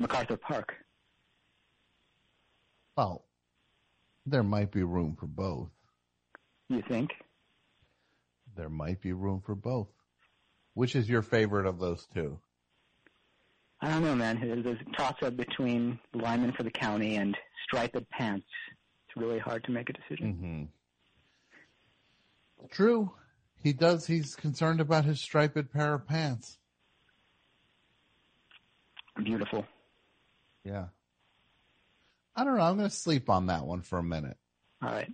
[0.00, 0.74] MacArthur Park.
[2.96, 3.24] Well,
[4.26, 5.70] there might be room for both.
[6.68, 7.10] You think?
[8.56, 9.88] There might be room for both.
[10.74, 12.40] Which is your favorite of those two?
[13.82, 14.40] I don't know, man.
[14.40, 18.46] There's there's a toss-up between Lineman for the County and Striped Pants.
[19.08, 20.70] It's really hard to make a decision.
[22.60, 22.66] Mm-hmm.
[22.70, 23.10] True.
[23.60, 24.06] He does.
[24.06, 26.58] He's concerned about his striped pair of pants.
[29.22, 29.66] Beautiful.
[30.64, 30.86] Yeah.
[32.34, 32.62] I don't know.
[32.62, 34.36] I'm going to sleep on that one for a minute.
[34.80, 35.12] All right.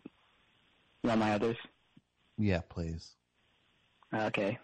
[1.02, 1.56] You want my others?
[2.36, 3.12] Yeah, please.
[4.14, 4.58] Okay.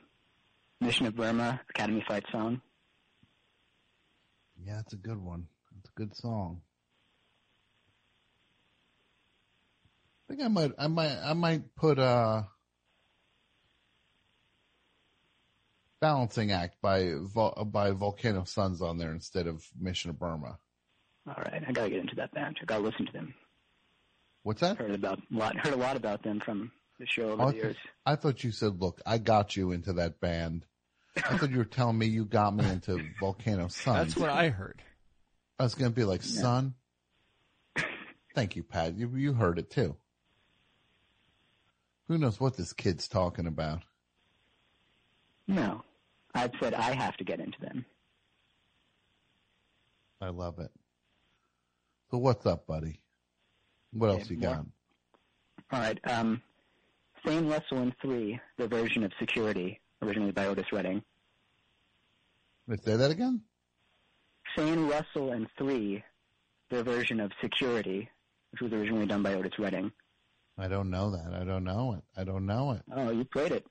[0.80, 2.61] Mission of Burma, Academy Fight Song.
[4.64, 5.46] Yeah, it's a good one.
[5.78, 6.62] It's a good song.
[10.28, 12.44] I think I might, I might, I might put uh
[16.00, 20.58] balancing act by Vol- by Volcano Suns on there instead of Mission of Burma.
[21.26, 22.58] All right, I gotta get into that band.
[22.60, 23.34] I gotta listen to them.
[24.42, 24.78] What's that?
[24.78, 25.56] Heard about a lot.
[25.58, 27.76] Heard a lot about them from the show over I, the th- years.
[28.06, 30.64] I thought you said, "Look, I got you into that band."
[31.16, 33.94] I thought you were telling me you got me into Volcano Sun.
[33.96, 34.82] That's what I heard.
[35.58, 36.74] I was going to be like, "Son."
[38.34, 38.96] Thank you, Pat.
[38.96, 39.96] You you heard it too.
[42.08, 43.82] Who knows what this kid's talking about?
[45.46, 45.84] No,
[46.34, 47.84] I've said I have to get into them.
[50.20, 50.70] I love it.
[52.10, 53.00] So what's up, buddy?
[53.92, 54.50] What Okay, else you more.
[54.54, 54.66] got?
[55.72, 55.98] All right.
[56.04, 56.42] Um,
[57.24, 61.02] Thane Russal in three, the version of Security, originally by Otis Redding.
[62.66, 63.42] Wait, say that again?
[64.57, 66.02] Thane Russal and three,
[66.70, 68.09] their version of Security,
[68.52, 69.90] which was originally done by Otis Redding.
[70.57, 71.34] I don't know that.
[71.34, 72.05] I don't know it.
[72.20, 72.82] I don't know it.
[72.94, 73.66] Oh, you played it.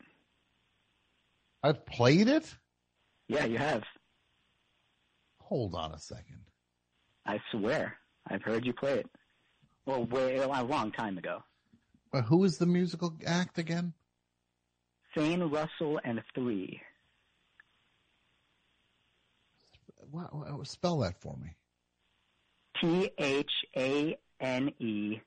[1.64, 2.54] I've played it?
[3.30, 3.84] Yeah, you have.
[5.40, 6.42] Hold on a second.
[7.26, 7.96] I swear,
[8.28, 9.10] I've heard you play it.
[9.86, 11.42] Well, way a long time ago.
[12.12, 13.94] But who is the musical act again?
[15.16, 16.82] Thane Russal and Three.
[20.12, 21.56] What, spell that for me.
[22.80, 25.20] T H A N E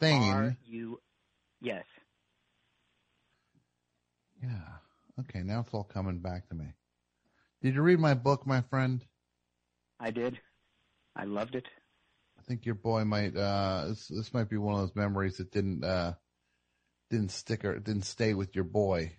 [0.00, 0.32] Thane.
[0.32, 1.00] R U.
[1.60, 1.84] Yes.
[4.42, 4.48] Yeah.
[5.20, 6.72] Okay, now it's all coming back to me.
[7.62, 9.04] Did you read my book, my friend?
[9.98, 10.38] I did.
[11.14, 11.66] I loved it.
[12.38, 13.36] I think your boy might.
[13.36, 16.14] Uh, this, this might be one of those memories that didn't uh,
[17.10, 19.12] didn't stick or didn't stay with your boy.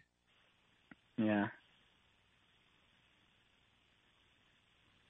[1.18, 1.48] Yeah.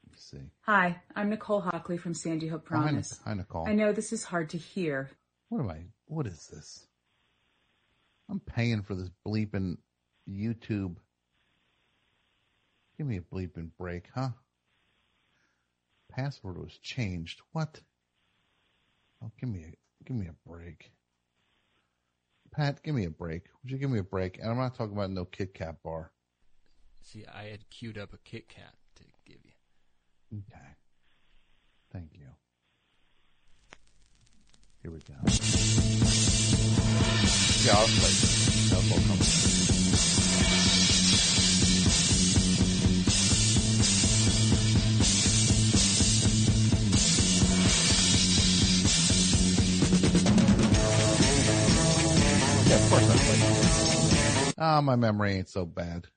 [0.10, 0.52] Let's see.
[0.62, 3.20] Hi, I'm Nicole Hockley from Sandy Hook Oh, hi, Promise.
[3.24, 3.68] Hi, Nicole.
[3.68, 5.12] I know this is hard to hear.
[5.50, 5.86] What am I?
[6.08, 6.88] What is this?
[8.30, 9.78] I'm paying for this bleeping
[10.30, 10.96] YouTube.
[12.98, 14.30] Give me a bleeping break, huh?
[16.12, 17.42] Password was changed.
[17.52, 17.80] What?
[19.24, 20.92] Oh, give me a give me a break.
[22.52, 23.44] Pat, give me a break.
[23.64, 24.38] Would you give me a break?
[24.40, 26.12] And I'm not talking about no Kit Kat bar.
[27.02, 30.40] See, I had queued up a Kit Kat to give you.
[30.40, 30.68] Okay.
[31.94, 32.28] Thank you.
[34.82, 35.14] Here we go.
[37.64, 38.12] Yeah, I'll play.
[38.70, 39.81] That's all coming.
[53.40, 53.90] Of course I.
[54.58, 56.08] Ah, my memory ain't so bad.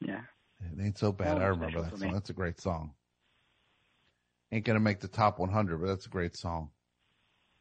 [0.00, 0.22] Yeah.
[0.60, 1.38] It ain't so bad.
[1.38, 2.12] I remember that song.
[2.12, 2.92] That's a great song.
[4.52, 6.70] Ain't gonna make the top 100, but that's a great song.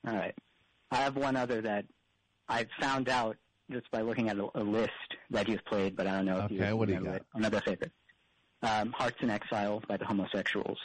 [0.08, 0.36] All right.
[0.92, 1.86] I have one other that
[2.50, 3.38] I found out
[3.72, 4.92] just by looking at a, a list
[5.32, 7.16] that you've played, but I don't know if you what do you got?
[7.16, 7.26] it.
[7.34, 7.92] Another favorite.
[8.62, 10.78] Um, Hearts in Exile by the Homosexuals.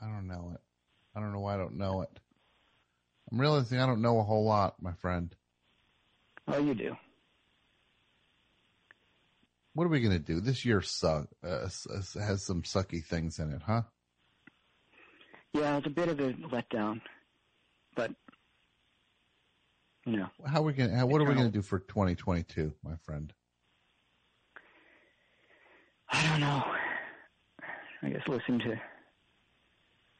[0.00, 0.60] I don't know it.
[1.14, 2.20] I don't know why I don't know it.
[3.30, 5.34] I'm realizing I don't know a whole lot, my friend.
[6.48, 6.96] Oh, you do.
[9.74, 10.40] What are we gonna do?
[10.40, 11.68] This year suck uh,
[12.20, 13.82] has some sucky things in it, huh?
[15.52, 17.00] Yeah, it's a bit of a letdown,
[17.94, 18.12] but
[20.06, 21.06] you know, How are we gonna?
[21.06, 23.32] What are we gonna do for 2022, my friend?
[26.08, 26.64] I don't know.
[28.02, 28.80] I guess listen to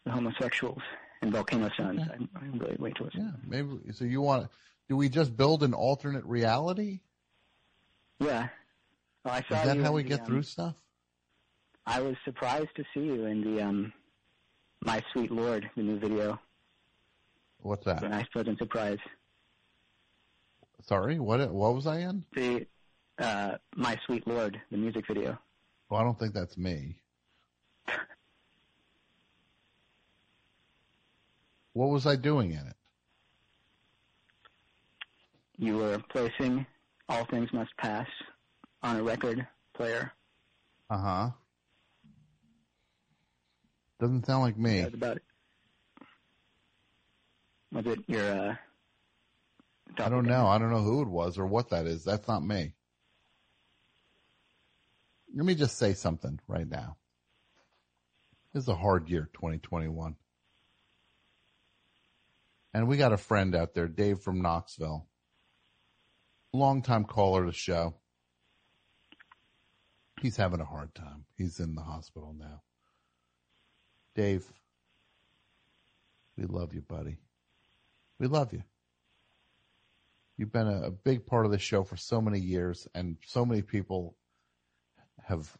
[0.04, 0.82] the Homosexuals
[1.22, 2.00] and Volcano Suns.
[2.00, 2.28] Okay.
[2.34, 3.20] I, I really wait to listen.
[3.20, 3.92] Yeah, maybe.
[3.92, 4.48] So you want?
[4.88, 7.00] Do we just build an alternate reality?
[8.18, 8.48] Yeah.
[9.24, 10.74] Well, I Is that how we the, get um, through stuff?
[11.86, 13.92] I was surprised to see you in the um,
[14.84, 16.38] My Sweet Lord, the new video.
[17.58, 18.10] What's was a that?
[18.10, 18.98] nice pleasant surprise.
[20.86, 21.50] Sorry, what?
[21.52, 22.24] What was I in?
[22.34, 22.66] The
[23.18, 25.38] uh, My Sweet Lord, the music video.
[25.88, 26.96] Well, I don't think that's me.
[31.72, 32.76] What was I doing in it?
[35.56, 36.66] You were placing
[37.08, 38.08] All Things Must Pass
[38.82, 40.12] on a record player.
[40.88, 41.30] Uh huh.
[44.00, 44.80] Doesn't sound like me.
[44.80, 45.22] That's about it.
[47.72, 48.54] Was it your uh,
[49.98, 50.46] I don't know.
[50.46, 52.04] I don't know who it was or what that is.
[52.04, 52.74] That's not me.
[55.34, 56.96] Let me just say something right now.
[58.52, 60.16] This is a hard year, 2021.
[62.72, 65.06] And we got a friend out there, Dave from Knoxville.
[66.52, 67.94] Longtime caller to the show.
[70.20, 71.24] He's having a hard time.
[71.36, 72.62] He's in the hospital now.
[74.14, 74.44] Dave,
[76.36, 77.16] we love you, buddy.
[78.18, 78.62] We love you.
[80.36, 83.44] You've been a, a big part of the show for so many years, and so
[83.44, 84.16] many people
[85.24, 85.56] have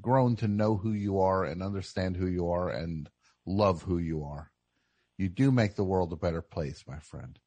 [0.00, 3.08] grown to know who you are and understand who you are and
[3.46, 4.50] love who you are.
[5.16, 7.38] You do make the world a better place, my friend.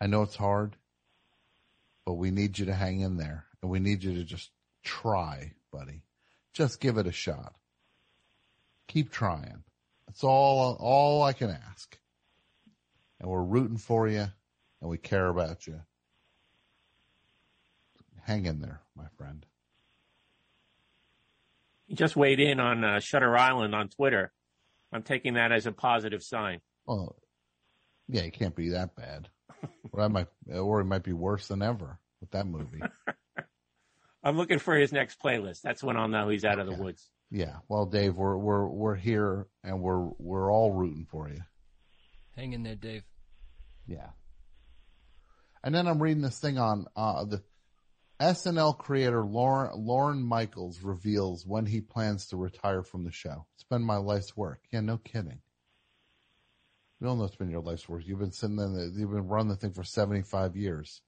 [0.00, 0.76] I know it's hard,
[2.04, 4.50] but we need you to hang in there and we need you to just
[4.82, 6.02] try, buddy.
[6.52, 7.54] Just give it a shot.
[8.88, 9.64] Keep trying.
[10.06, 11.98] That's all, all I can ask.
[13.20, 14.26] And we're rooting for you
[14.80, 15.80] and we care about you.
[18.22, 19.44] Hang in there, my friend.
[21.86, 24.32] He just weighed in on uh, Shutter Island on Twitter.
[24.92, 26.60] I'm taking that as a positive sign.
[26.86, 27.16] Well,
[28.08, 29.28] yeah, it can't be that bad.
[29.92, 32.82] or, I might, or it might be worse than ever with that movie.
[34.24, 35.62] I'm looking for his next playlist.
[35.62, 37.10] That's when I'll know he's out of the woods.
[37.30, 37.56] Yeah.
[37.68, 41.40] Well, Dave, we're we're we're here and we're we're all rooting for you.
[42.36, 43.02] Hang in there, Dave.
[43.86, 44.10] Yeah.
[45.64, 47.42] And then I'm reading this thing on uh the
[48.22, 53.46] SNL creator Lorne, Lorne Michaels reveals when he plans to retire from the show.
[53.54, 54.60] It's been my life's work.
[54.70, 55.40] Yeah, no kidding.
[57.00, 58.02] We all know it's been your life's work.
[58.06, 61.02] You've been sitting there, you've been running the thing for 75 years.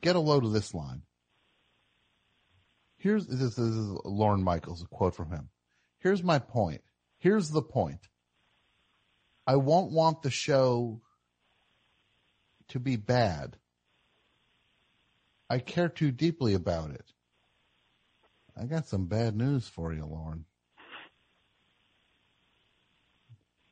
[0.00, 1.02] Get a load of this line.
[2.96, 3.76] Here's, this this is
[4.06, 5.50] Lorne Michaels, a quote from him.
[5.98, 6.80] Here's my point.
[7.18, 8.08] Here's the point.
[9.46, 11.02] I won't want the show
[12.68, 13.58] to be bad.
[15.50, 17.12] I care too deeply about it.
[18.60, 20.44] I got some bad news for you, Lorne.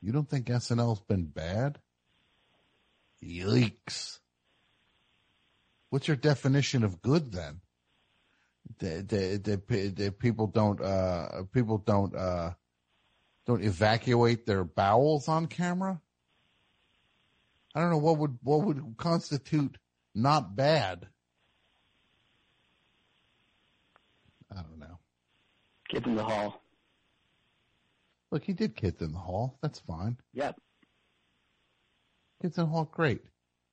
[0.01, 1.79] You don't think SNL's been bad?
[3.23, 4.19] Yikes.
[5.89, 7.61] What's your definition of good then?
[8.79, 12.51] The, the, the, the people don't, uh, people don't, uh,
[13.45, 16.01] don't evacuate their bowels on camera?
[17.73, 19.77] I don't know what would, what would constitute
[20.13, 21.07] not bad.
[24.51, 24.99] I don't know.
[25.89, 26.61] Kids in the hall.
[28.31, 29.57] Look, he did Kids in the Hall.
[29.61, 30.17] That's fine.
[30.33, 30.59] Yep.
[32.41, 33.21] Kids in the Hall, great.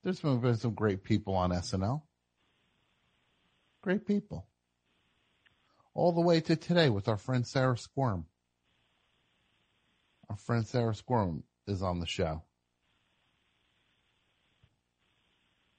[0.04, 2.02] There's been some great people on SNL.
[3.82, 4.46] Great people.
[5.94, 8.26] All the way to today with our friend Sarah Squirm.
[10.30, 12.42] Our friend Sarah Squirm is on the show.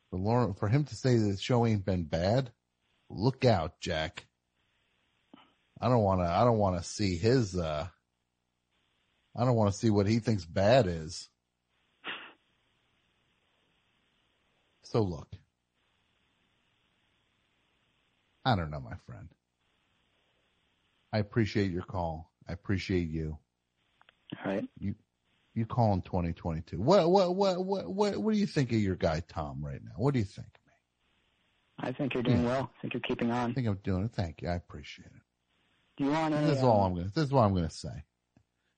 [0.09, 2.51] For Lorne, for him to say the show ain't been bad,
[3.09, 4.25] look out, Jack.
[5.81, 7.87] I don't want to, I don't want to see his, uh,
[9.35, 11.29] I don't want to see what he thinks bad is.
[14.83, 15.27] So look,
[18.45, 19.27] I don't know, my friend.
[21.11, 22.31] I appreciate your call.
[22.47, 23.37] I appreciate you.
[24.45, 24.67] All right.
[24.77, 24.95] You,
[25.53, 26.79] you call in 2022.
[26.79, 29.93] What, what, what, what, what, what do you think of your guy, Tom, right now?
[29.97, 31.89] What do you think of me?
[31.89, 32.69] I think you're doing well.
[32.77, 33.51] I think you're keeping on.
[33.51, 34.11] I think I'm doing it.
[34.11, 34.49] Thank you.
[34.49, 35.24] I appreciate it.
[35.97, 36.41] Do you want to?
[36.41, 38.03] This is all um, I'm going to, this is what I'm going to say.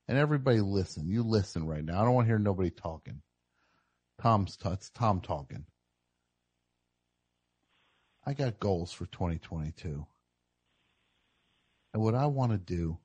[0.08, 1.10] And everybody listen.
[1.10, 2.00] You listen right now.
[2.00, 3.22] I don't want to hear nobody talking.
[4.22, 5.66] Tom's, t- it's Tom talking.
[8.26, 10.06] I got goals for 2022.
[11.94, 13.00] And what I want to do,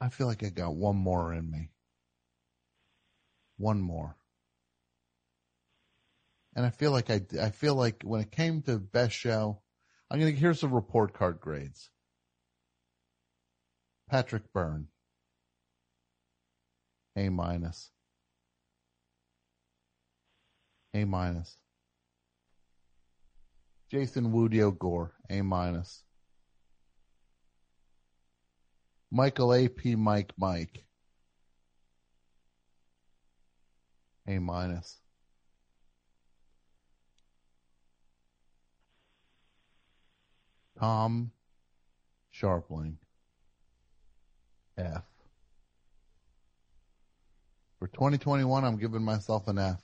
[0.00, 1.70] I feel like I got one more in me.
[3.56, 4.16] One more.
[6.54, 9.60] And I feel like I, I feel like when it came to best show,
[10.10, 11.90] I'm going to, here's the report card grades.
[14.08, 14.88] Patrick Byrne,
[17.16, 17.90] A minus.
[20.94, 21.56] A minus.
[23.90, 26.02] Jason Dudio Gore, A minus.
[29.10, 30.84] Michael AP Mike Mike,
[34.26, 35.00] A minus.
[40.78, 41.32] Tom
[42.32, 42.96] Scharpling,
[44.76, 45.02] F.
[47.78, 49.82] For 2021, I'm giving myself an F.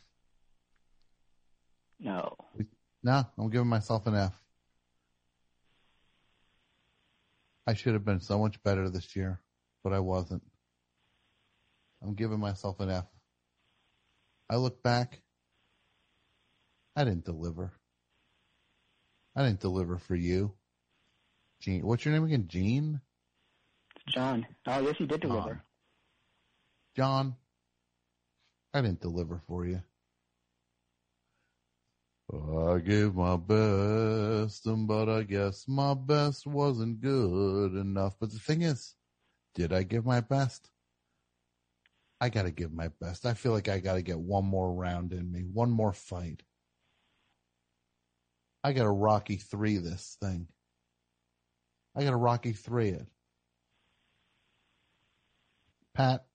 [1.98, 2.36] No.
[3.02, 4.40] No, I'm giving myself an F.
[7.66, 9.40] I should have been so much better this year,
[9.82, 10.42] but I wasn't.
[12.02, 13.06] I'm giving myself an F.
[14.50, 15.22] I look back.
[16.94, 17.72] I didn't deliver.
[19.34, 20.54] I didn't deliver for you.
[21.65, 22.47] Gene, what's your name again?
[22.47, 23.01] Gene?
[24.09, 24.47] John.
[24.66, 25.65] Oh, yes, you did deliver.
[26.95, 27.36] John,
[28.74, 29.81] I didn't deliver for you.
[32.31, 38.16] I gave my best, but I guess my best wasn't good enough.
[38.20, 38.95] But the thing is,
[39.55, 40.69] did I give my best?
[42.20, 43.24] I gotta give my best.
[43.24, 46.43] I feel like I gotta get one more round in me, one more fight.
[48.62, 50.49] I gotta Rocky three this thing.
[51.96, 53.06] I got a Rocky three it.
[55.94, 56.26] Pat,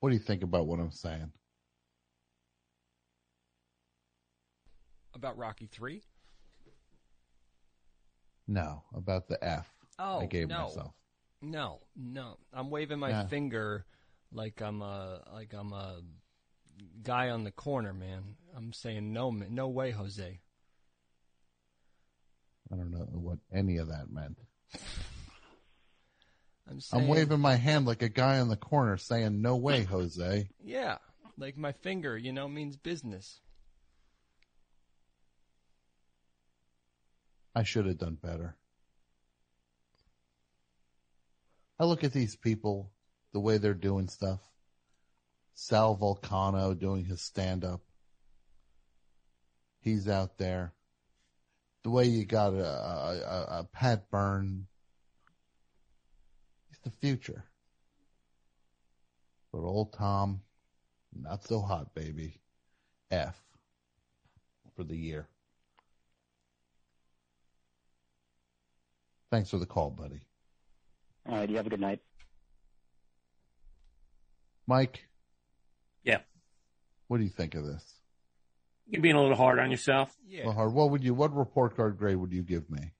[0.00, 1.30] what do you think about what I'm saying?
[5.14, 6.02] About Rocky Three?
[8.48, 10.64] No, about the F Oh, I gave no.
[10.64, 10.92] myself.
[11.40, 12.36] No, no.
[12.52, 13.26] I'm waving my Yeah.
[13.28, 13.86] finger
[14.32, 16.00] like I'm a like I'm a
[17.02, 18.36] guy on the corner, man.
[18.56, 20.40] I'm saying no, no way, Jose.
[22.72, 24.38] I don't know what any of that meant.
[26.70, 29.82] I'm saying I'm waving my hand like a guy in the corner saying, no way,
[29.90, 30.48] Jose.
[30.62, 30.98] Yeah,
[31.36, 33.40] like my finger, you know, means business.
[37.54, 38.56] I should have done better.
[41.78, 42.90] I look at these people,
[43.32, 44.40] the way they're doing stuff.
[45.54, 47.80] Sal Vulcano doing his stand up.
[49.80, 50.72] He's out there.
[51.84, 54.66] The way you got a, a, a, a Pat Byrne.
[56.70, 57.44] He's the future.
[59.52, 60.40] But old Tom,
[61.14, 62.40] not so hot, baby.
[63.10, 63.38] F
[64.74, 65.28] for the year.
[69.30, 70.22] Thanks for the call, buddy.
[71.28, 72.00] All right, you have a good night.
[74.66, 75.06] Mike,
[76.02, 76.20] Yeah.
[77.08, 77.93] what do you think of this?
[78.88, 80.14] You're being a little hard on yourself.
[80.26, 80.44] Yeah.
[80.46, 80.72] Well, hard.
[80.74, 81.14] What would you?
[81.14, 82.92] What report card grade would you give me?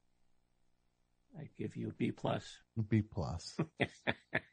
[1.39, 2.45] I give you a B plus.
[2.89, 3.57] B plus.
[3.81, 3.87] All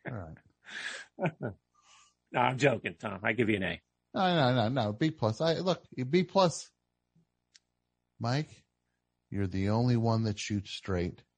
[0.07, 1.31] right.
[2.31, 3.19] No, I'm joking, Tom.
[3.23, 3.81] I give you an A.
[4.13, 4.93] No, no, no, no.
[4.93, 5.41] B plus.
[5.41, 5.83] I look.
[6.09, 6.69] B plus.
[8.19, 8.49] Mike,
[9.29, 11.21] you're the only one that shoots straight.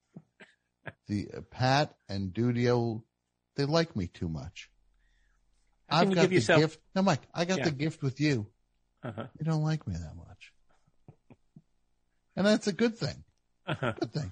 [1.08, 3.04] The uh, Pat and Dudio,
[3.56, 4.70] they like me too much.
[5.90, 6.80] I've got give the yourself- gift.
[6.94, 7.66] No, Mike, I got Yeah.
[7.66, 8.48] the gift with you.
[9.04, 9.26] Uh-huh.
[9.40, 10.52] You don't like me that much,
[12.36, 13.24] and that's a good thing.
[13.68, 13.94] Uh-huh.
[14.00, 14.32] Good thing.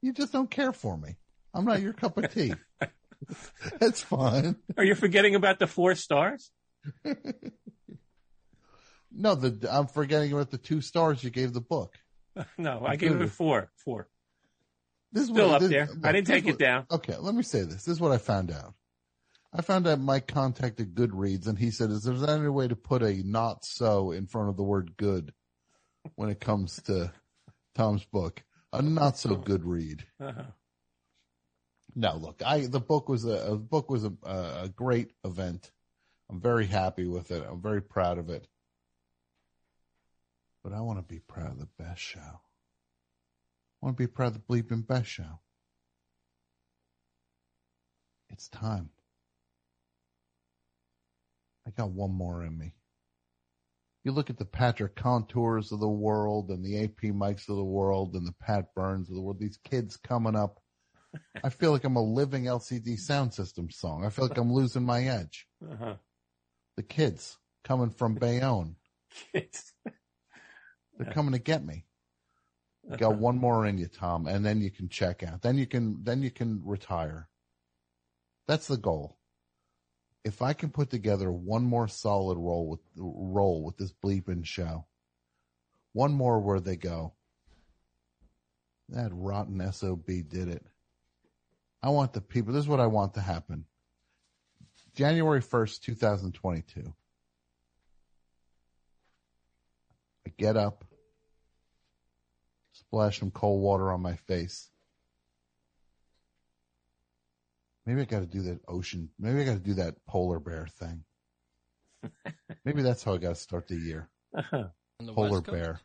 [0.00, 1.16] You just don't care for me.
[1.54, 2.54] I'm not your cup of tea.
[3.78, 4.56] That's fine.
[4.76, 6.50] Are you forgetting about the four stars?
[9.14, 11.94] No, the I'm forgetting about the two stars you gave the book.
[12.56, 13.70] No, I gave it a four.
[13.84, 14.08] Four.
[15.12, 15.86] This is Still what- up this- there.
[15.86, 16.86] look, I didn't take is it down.
[16.90, 17.84] Okay, let me say this.
[17.84, 18.72] This is what I found out.
[19.54, 23.02] I found out Mike contacted Goodreads and he said, is there any way to put
[23.02, 25.34] a not so in front of the word good
[26.14, 27.12] when it comes to
[27.74, 28.42] Tom's book?
[28.72, 30.06] A not so good read.
[30.18, 30.44] Uh-huh.
[31.94, 35.70] Look, I, the book was a, a book was a, a great event.
[36.30, 37.44] I'm very happy with it.
[37.46, 38.48] I'm very proud of it.
[40.64, 42.20] But I want to be proud of the best show.
[42.20, 42.40] I
[43.82, 45.40] want to be proud of the bleeping best show.
[48.30, 48.88] It's time.
[51.66, 52.74] I got one more in me.
[54.04, 57.64] You look at the Patrick Contours of the world and the AP Mikes of the
[57.64, 60.58] world and the Pat Byrnes of the world, these kids coming up.
[61.44, 64.04] I feel like I'm a living LCD sound system song.
[64.04, 65.46] I feel like I'm losing my edge.
[65.62, 65.94] Uh-huh.
[66.76, 68.76] The kids coming from Bayonne,
[69.32, 69.72] Kids.
[70.98, 71.84] they're coming to get me.
[72.90, 75.42] You got one more in you, Tom, and then you can check out.
[75.42, 77.28] Then you can, then you can retire.
[78.48, 79.18] That's the goal.
[80.24, 84.86] If I can put together one more solid roll with roll with this bleeping show,
[85.92, 87.14] one more where they go,
[88.90, 90.64] that rotten sob did it.
[91.82, 92.52] I want the people.
[92.52, 93.64] This is what I want to happen.
[94.94, 96.94] January first, two thousand twenty-two.
[100.24, 100.84] I get up,
[102.72, 104.70] splash some cold water on my face.
[107.86, 109.10] Maybe I got to do that ocean.
[109.18, 111.04] Maybe I got to do that polar bear thing.
[112.64, 114.08] Maybe that's how I got to start the year.
[114.36, 114.68] Uh-huh.
[115.06, 115.80] The Polar bear.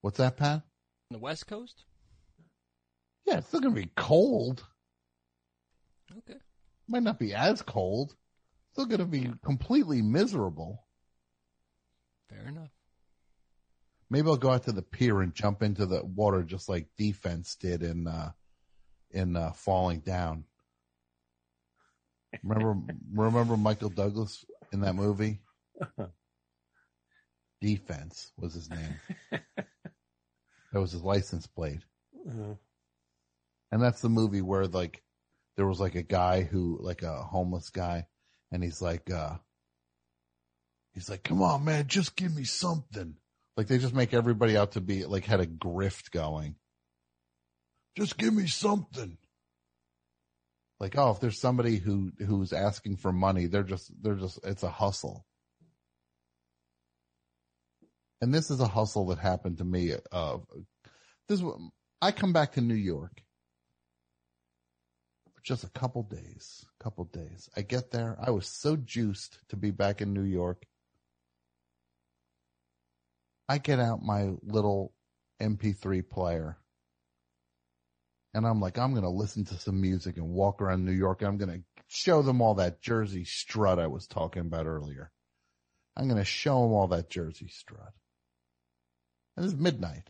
[0.00, 0.62] What's that, Pat?
[0.62, 0.62] On
[1.10, 1.84] the West Coast?
[3.26, 4.64] Yeah, it's still gonna be cold.
[6.18, 6.38] Okay.
[6.88, 8.14] Might not be as cold.
[8.72, 10.84] Still gonna be completely miserable.
[12.28, 12.70] Fair enough.
[14.08, 17.56] Maybe I'll go out to the pier and jump into the water just like D-Fens
[17.56, 18.32] did in uh
[19.10, 20.44] in uh falling down.
[22.42, 22.76] Remember
[23.12, 25.40] remember Michael Douglas in that movie?
[27.60, 29.00] D-Fens was his name.
[30.72, 31.80] That was his license plate.
[32.28, 32.54] Uh-huh.
[33.72, 35.02] And that's the movie where like
[35.56, 38.06] there was like a guy who like a homeless guy
[38.52, 39.36] and he's like uh
[40.92, 43.16] he's like, Come on man, just give me something.
[43.56, 46.56] Like they just make everybody out to be like had a grift going.
[47.96, 49.18] Just give me something.
[50.80, 54.62] Like, oh, if there's somebody who who's asking for money, they're just they're just it's
[54.62, 55.26] a hustle.
[58.22, 59.92] And this is a hustle that happened to me.
[60.10, 60.38] Uh,
[61.28, 61.42] this
[62.00, 63.22] I come back to New York
[65.34, 67.50] for just a couple days, couple days.
[67.54, 68.16] I get there.
[68.20, 70.64] I was so juiced to be back in New York.
[73.48, 74.94] I get out my little
[75.42, 76.56] MP3 player
[78.32, 81.22] and I'm like, I'm going to listen to some music and walk around New York.
[81.22, 85.10] I'm going to show them all that Jersey strut I was talking about earlier.
[85.96, 87.92] I'm going to show them all that Jersey strut.
[89.36, 90.08] And it's midnight.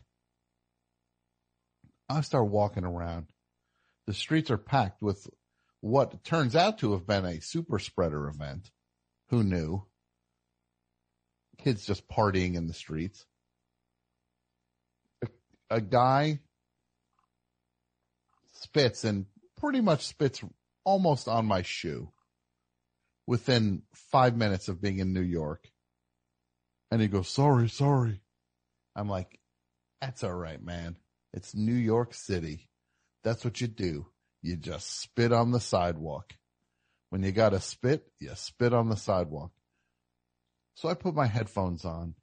[2.09, 3.27] I start walking around.
[4.05, 5.27] The streets are packed with
[5.79, 8.69] what turns out to have been a super spreader event.
[9.29, 9.85] Who knew?
[11.57, 13.25] Kids just partying in the streets.
[15.23, 15.27] A,
[15.69, 16.39] a guy
[18.61, 19.25] spits and
[19.57, 20.41] pretty much spits
[20.83, 22.11] almost on my shoe
[23.27, 25.69] within five minutes of being in New York.
[26.89, 28.21] And he goes, sorry, sorry.
[28.95, 29.39] I'm like,
[30.01, 30.97] that's all right, man.
[31.33, 32.67] It's New York City.
[33.23, 34.07] That's what you do.
[34.41, 36.33] You just spit on the sidewalk.
[37.09, 39.51] When you got to spit, you spit on the sidewalk.
[40.75, 42.15] So I put my headphones on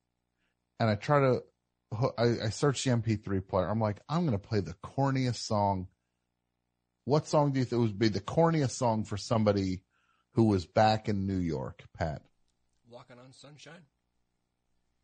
[0.81, 1.43] and I try to,
[2.19, 3.69] I, I search the MP3 player.
[3.69, 5.89] I'm like, I'm going to play the corniest song.
[7.09, 9.80] What song do you think would be the corniest song for somebody
[10.32, 12.20] who was back in New York, Pat?
[12.86, 13.80] Walking on sunshine.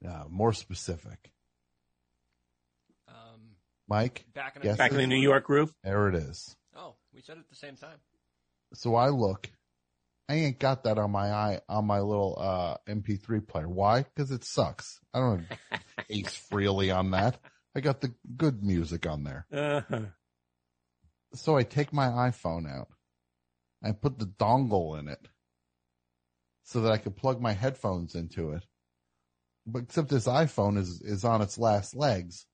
[0.07, 1.33] Uh, more specific.
[3.09, 3.57] Um,
[3.89, 4.27] Mike?
[4.35, 5.73] Back in, Back in the New York groove.
[5.83, 6.55] There it is.
[6.77, 7.97] Oh, we said it at the same time.
[8.75, 9.49] So I look,
[10.29, 13.67] I ain't got that on my eye, on my little, uh, MP3 player.
[13.67, 14.05] Why?
[14.15, 15.01] Cause it sucks.
[15.15, 17.39] I don't have Ace Frehley on that.
[17.75, 19.47] I got the good music on there.
[19.51, 20.01] Uh-huh.
[21.35, 22.89] So I take my iPhone out.
[23.83, 25.29] I put the dongle in it
[26.63, 28.65] so that I could plug my headphones into it.
[29.67, 32.47] But except this iPhone is, is on its last legs.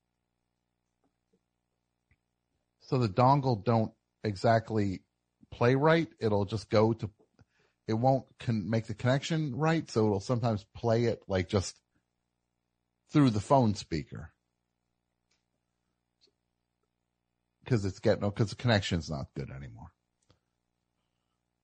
[2.81, 3.93] So the dongle don't
[4.25, 5.03] exactly
[5.51, 6.09] play right.
[6.19, 7.11] It'll just go to,
[7.87, 9.89] it won't con- make the connection right.
[9.91, 11.77] So it'll sometimes play it like just
[13.13, 14.33] through the phone speaker.
[17.71, 19.93] Cause it's getting, cause the connection's not good anymore.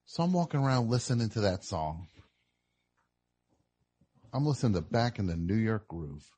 [0.04, 2.06] So I'm walking around listening to that song.
[4.32, 6.30] I'm listening to Back in the New York Groove.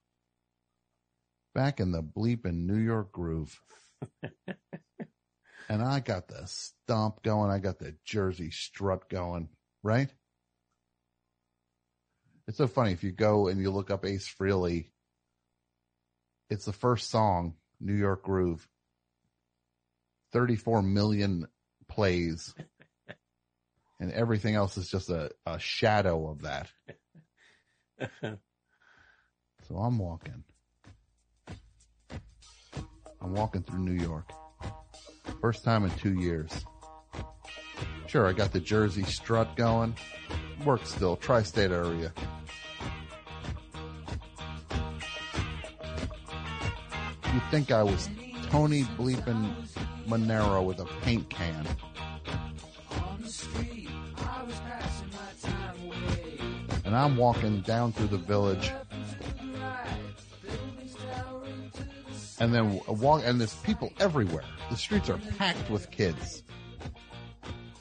[1.54, 3.60] Back in the bleeping New York Groove.
[5.68, 7.50] and I got the stomp going.
[7.50, 9.50] I got the Jersey strut going,
[9.82, 10.08] right?
[12.46, 12.92] It's so funny.
[12.92, 14.92] If you go and you look up Ace Frehley,
[16.48, 18.66] it's the first song, New York Groove.
[20.32, 21.46] 34 million
[21.88, 22.54] plays.
[24.00, 26.68] and everything else is just a, a shadow of that.
[29.68, 30.44] So I'm walking.
[33.20, 34.30] I'm walking through New York.
[35.42, 36.50] First time in two years.
[38.06, 39.94] Sure, I got the Jersey strut going.
[40.64, 42.14] Works still, tri-state area.
[47.34, 48.08] You'd think I was
[48.48, 49.54] Tony bleeping
[50.08, 51.66] Manero with a paint can.
[56.84, 58.72] And I'm walking down through the village.
[62.40, 64.44] And then walk, and there's people everywhere.
[64.70, 66.42] The streets are packed with kids.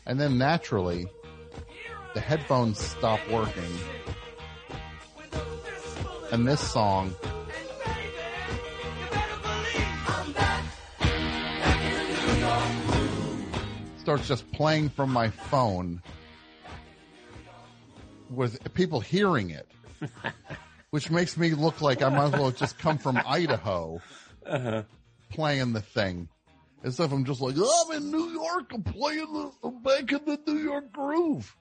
[0.05, 1.07] And then naturally,
[2.13, 3.63] the headphones stop working.
[6.31, 7.15] And this song
[14.07, 16.01] starts just playing from my phone
[18.29, 19.67] with people hearing it,
[20.91, 23.99] which makes me look like I might as well just come from Idaho
[24.45, 24.83] Uh-huh.
[25.29, 26.29] playing the thing.
[26.85, 30.09] As if I'm just like, oh, I'm in New York, I'm playing the, I'm back
[30.09, 31.53] in the New York groove.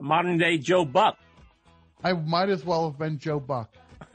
[0.00, 1.18] Modern day Joe Buck.
[2.02, 3.74] I might as well have been Joe Buck.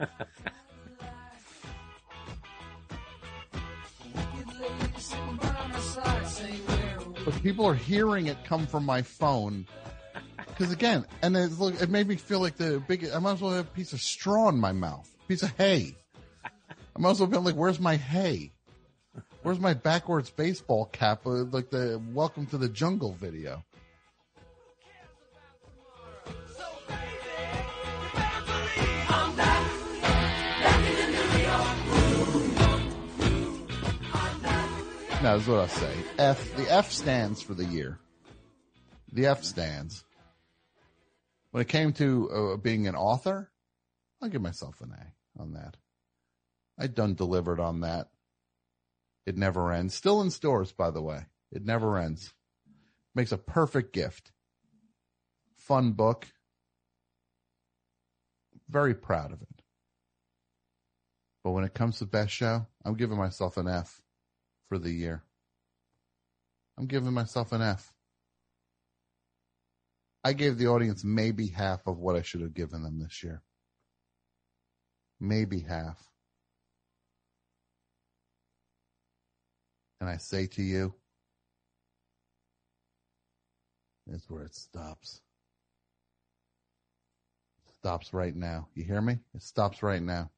[7.24, 9.66] but people are hearing it come from my phone.
[10.36, 13.08] Because again, and it, look, it made me feel like the big.
[13.12, 15.96] I might as well have a piece of straw in my mouth, piece of hay.
[16.44, 18.52] I might as well have been like, "Where's my hay?
[19.42, 23.64] Where's my backwards baseball cap?" Uh, like the "Welcome to the Jungle" video.
[35.24, 35.94] No, that's what I say.
[36.18, 36.54] F.
[36.54, 37.98] The F stands for the year.
[39.10, 40.04] The F stands.
[41.50, 43.50] When it came to uh, being an author,
[44.20, 45.78] I'll give myself an A on that.
[46.78, 48.10] I done delivered on that.
[49.24, 49.94] It never ends.
[49.94, 51.20] Still in stores, by the way.
[51.50, 52.34] It never ends.
[53.14, 54.30] Makes a perfect gift.
[55.56, 56.26] Fun book.
[58.68, 59.62] Very proud of it.
[61.42, 64.02] But when it comes to best show, I'm giving myself an F
[64.74, 65.22] for the year.
[66.76, 67.92] I'm giving myself an F.
[70.24, 73.42] I gave the audience maybe half of what I should have given them this year.
[75.20, 76.02] Maybe half.
[80.00, 80.92] And I say to you,
[84.08, 85.20] that's where it stops.
[87.64, 88.66] It stops right now.
[88.74, 89.20] You hear me?
[89.36, 90.32] It stops right now.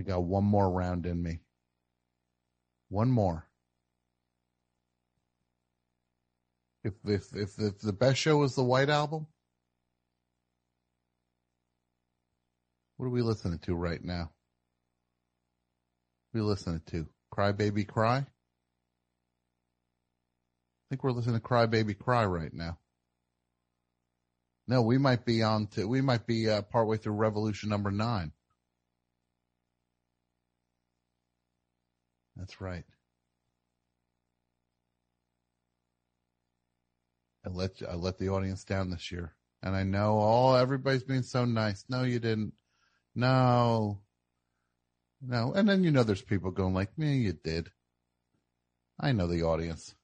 [0.00, 1.40] I got one more round in me.
[2.88, 3.46] One more.
[6.82, 9.26] If if if, if the best show is the White Album,
[12.96, 14.30] What are we listening to right now?
[16.34, 17.06] We listening to?
[17.30, 18.18] Cry Baby Cry?
[18.18, 18.26] I
[20.90, 22.78] think we're listening to Cry Baby Cry right now.
[24.68, 28.32] No, we might be on to, we might be uh, partway through revolution number nine.
[32.36, 32.84] That's right.
[37.44, 41.22] I let I let the audience down this year, and I know all everybody's being
[41.22, 41.84] so nice.
[41.88, 42.54] No, you didn't.
[43.14, 44.00] No,
[45.22, 47.70] no, and then you know there's people going like, "Me, you did."
[49.00, 49.94] I know the audience,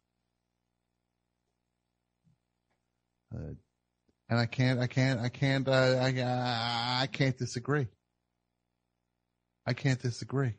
[3.34, 3.54] uh,
[4.28, 7.88] and I can't, I can't, I can't, uh, I, I can't disagree.
[9.66, 10.54] I can't disagree.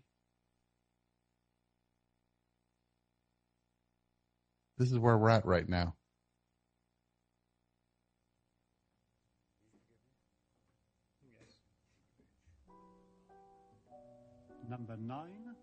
[4.78, 5.95] This is where we're at right now.
[14.70, 15.56] Number nine.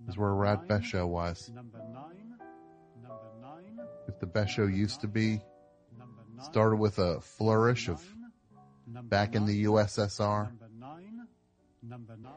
[0.00, 1.50] This is where we're at best show wise.
[1.54, 2.34] Number nine.
[3.02, 3.86] Number nine.
[4.08, 5.40] If the best show used to be
[6.42, 8.02] started with a flourish of
[8.86, 11.26] back in the USSR, Number nine.
[11.82, 12.32] Number nine.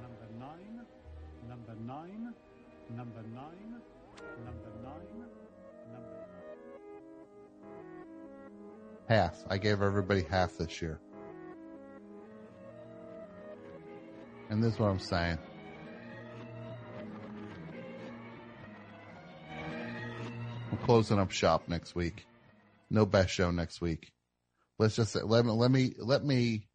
[0.00, 0.86] Number nine.
[1.48, 2.34] Number nine.
[2.94, 3.80] Number nine.
[4.44, 5.28] Number nine.
[5.92, 6.08] Number
[9.08, 9.36] half.
[9.48, 11.00] I gave everybody half this year.
[14.50, 15.38] And this is what I'm saying.
[20.70, 22.26] I'm closing up shop next week.
[22.90, 24.12] No best show next week.
[24.78, 26.66] Let's just let me, let me, let me,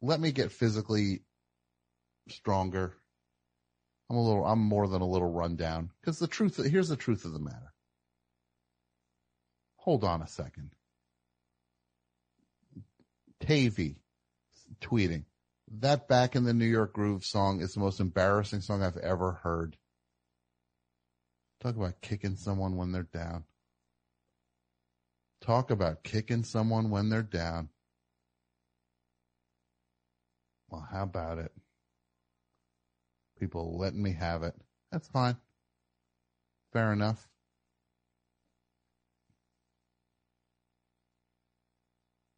[0.00, 1.22] let me get physically
[2.28, 2.94] stronger.
[4.10, 7.24] I'm a little, I'm more than a little rundown because the truth, here's the truth
[7.24, 7.72] of the matter.
[9.76, 10.72] Hold on a second.
[13.38, 14.00] Tavy
[14.80, 15.24] tweeting
[15.78, 19.38] that back in the New York Groove song is the most embarrassing song I've ever
[19.44, 19.76] heard.
[21.60, 23.44] Talk about kicking someone when they're down.
[25.40, 27.68] Talk about kicking someone when they're down.
[30.68, 31.52] Well, how about it?
[33.40, 34.54] People letting me have it.
[34.92, 35.36] That's fine.
[36.74, 37.26] Fair enough.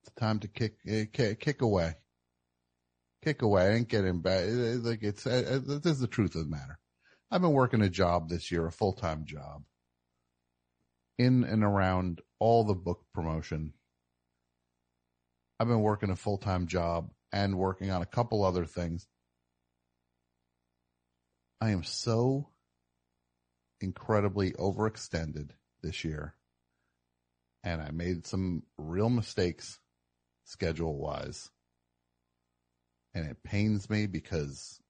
[0.05, 1.97] It's time to kick, uh, kick, kick away.
[3.25, 3.63] Kick away.
[3.63, 4.45] I ain't getting back.
[4.47, 6.79] Like it's, uh, uh, this is the truth of the matter.
[7.33, 9.65] I've been working a job this year, a full-time job
[11.19, 13.73] in and around all the book promotion.
[15.59, 19.09] I've been working a full-time job and working on a couple other things.
[21.63, 22.49] I am so
[23.81, 26.35] incredibly overextended this year.
[27.63, 29.79] And I made some real mistakes
[30.43, 31.51] schedule wise.
[33.15, 34.81] And it pains me because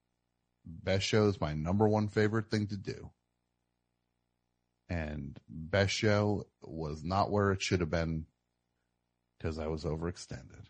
[0.64, 3.10] best show is my number one favorite thing to do.
[4.88, 8.24] And best show was not where it should have been
[9.36, 10.64] because I was overextended.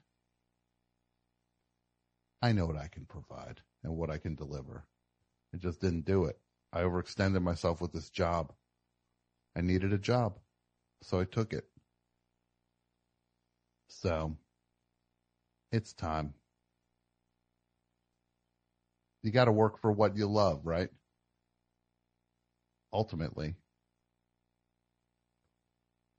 [2.42, 4.88] I know what I can provide and what I can deliver.
[5.54, 6.38] I just didn't do it.
[6.72, 8.52] I overextended myself with this job.
[9.56, 10.38] I needed a job,
[11.02, 11.68] so I took it.
[13.88, 14.36] So
[15.70, 16.32] it's time.
[19.22, 20.88] You got to work for what you love, right?
[22.92, 23.54] Ultimately.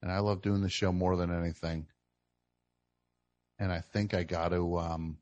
[0.02, 1.88] And I love doing the show more than anything.
[3.58, 5.18] And I think I got to, um,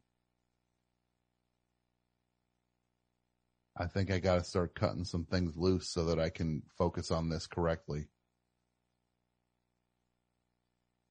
[3.77, 7.09] I think I got to start cutting some things loose so that I can focus
[7.09, 8.07] on this correctly.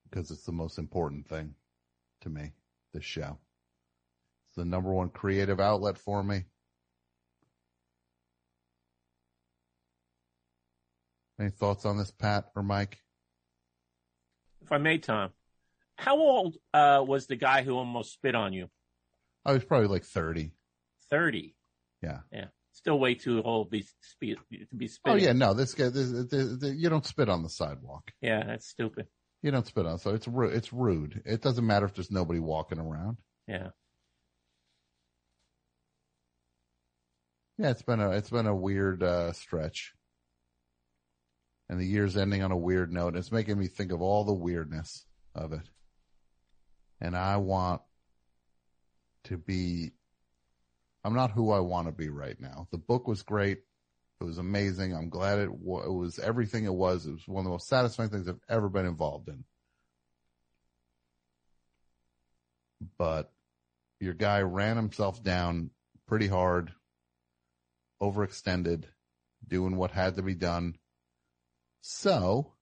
[0.08, 1.54] Because it's the most important thing
[2.22, 2.52] to me,
[2.92, 3.38] this show.
[4.48, 6.44] It's the number one creative outlet for me.
[11.38, 12.98] Any thoughts on this, Pat or Mike?
[14.60, 15.30] If I may, Tom,
[15.96, 18.68] how old uh, was the guy who almost spit on you?
[19.46, 20.52] I was probably like 30.
[21.08, 21.54] 30.
[22.02, 22.20] Yeah.
[22.32, 22.46] Yeah.
[22.72, 24.38] Still way too old to be, spe-
[24.70, 25.24] to be Oh spitting.
[25.24, 28.10] yeah, no, this guy, this, this, this, you don't spit on the sidewalk.
[28.22, 29.06] Yeah, that's stupid.
[29.42, 30.54] You don't spit on, so it's rude.
[30.54, 31.22] It's rude.
[31.26, 33.16] It doesn't matter if there's nobody walking around.
[33.48, 33.68] Yeah.
[37.58, 39.92] Yeah, it's been a, it's been a weird, uh, stretch.
[41.68, 43.16] And the year's ending on a weird note.
[43.16, 45.04] It's making me think of all the weirdness
[45.34, 45.68] of it.
[47.00, 47.82] And I want
[49.24, 49.92] to be,
[51.04, 52.68] I'm not who I want to be right now.
[52.70, 53.58] The book was great.
[54.20, 54.94] It was amazing.
[54.94, 57.06] I'm glad it, wa- it was everything it was.
[57.06, 59.44] It was one of the most satisfying things I've ever been involved in.
[62.98, 63.32] But
[63.98, 65.70] your guy ran himself down
[66.06, 66.72] pretty hard,
[68.02, 68.84] overextended,
[69.46, 70.76] doing what had to be done.
[71.80, 72.52] So,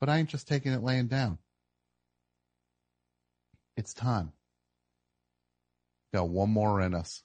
[0.00, 1.38] but I ain't just taking it laying down.
[3.76, 4.32] It's time.
[6.12, 7.22] Got one more in us.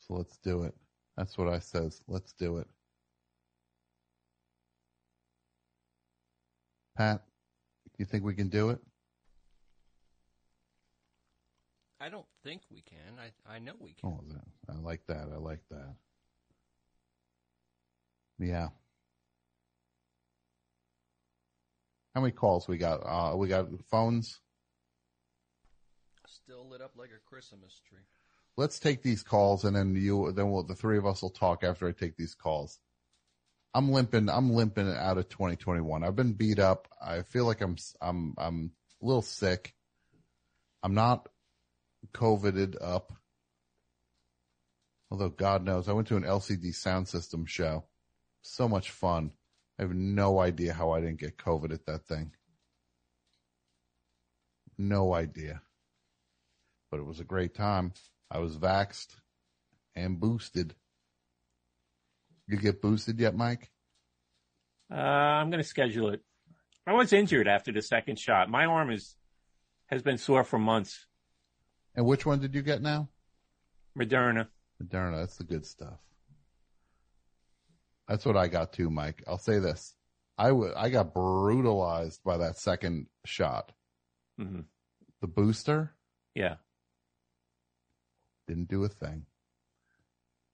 [0.00, 0.74] So let's do it.
[1.16, 2.00] That's what I says.
[2.06, 2.66] Let's do it.
[6.96, 7.22] Pat,
[7.98, 8.78] you think we can do it?
[12.00, 13.18] I don't think we can.
[13.18, 14.10] I I know we can.
[14.10, 14.20] Oh,
[14.68, 15.28] I like that.
[15.32, 15.94] I like that.
[18.38, 18.68] Yeah.
[22.14, 23.00] How many calls we got?
[23.04, 24.40] Uh, we got phones.
[26.42, 28.04] Still lit up like a Christmas tree.
[28.56, 31.64] Let's take these calls and then you, then we'll, the three of us will talk
[31.64, 32.78] after I take these calls.
[33.74, 36.04] I'm limping, I'm limping out of 2021.
[36.04, 36.88] I've been beat up.
[37.02, 38.72] I feel like I'm, I'm, I'm
[39.02, 39.74] a little sick.
[40.82, 41.28] I'm not
[42.12, 43.12] coveted up.
[45.10, 47.84] Although God knows, I went to an LCD Soundsystem show.
[48.42, 49.32] So much fun.
[49.78, 52.32] I have no idea how I didn't get COVID at that thing.
[54.78, 55.62] No idea.
[56.90, 57.92] But it was a great time.
[58.30, 59.16] I was vaxxed
[59.94, 60.74] and boosted.
[62.46, 63.70] You get boosted yet, Mike?
[64.90, 66.22] Uh, I'm going to schedule it.
[66.86, 68.48] I was injured after the second shot.
[68.48, 69.16] My arm is
[69.86, 71.06] has been sore for months.
[71.94, 73.08] And which one did you get now?
[73.98, 74.48] Moderna.
[74.82, 75.16] Moderna.
[75.20, 75.98] That's the good stuff.
[78.08, 79.24] That's what I got too, Mike.
[79.26, 79.94] I'll say this.
[80.38, 83.72] I w- I got brutalized by that second shot.
[84.38, 84.60] hmm
[85.20, 85.94] The booster
[86.34, 86.56] Yeah.
[88.46, 89.26] Didn't do a thing.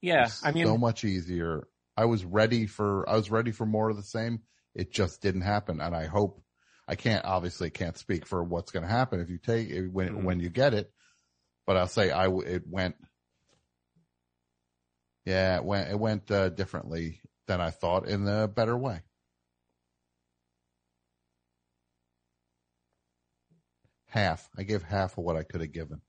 [0.01, 0.29] Yeah.
[0.43, 1.67] I mean, so much easier.
[1.95, 4.41] I was ready for, I was ready for more of the same.
[4.75, 5.79] It just didn't happen.
[5.79, 6.43] And I hope,
[6.87, 10.09] I can't, obviously can't speak for what's going to happen if you take it when,
[10.09, 10.23] Mhm.
[10.23, 10.91] when you get it,
[11.65, 12.95] but I'll say I it went,
[15.25, 19.01] yeah, it went, it went, uh, differently than I thought in a better way.
[24.07, 24.49] Half.
[24.57, 26.01] I gave half of what I could have given.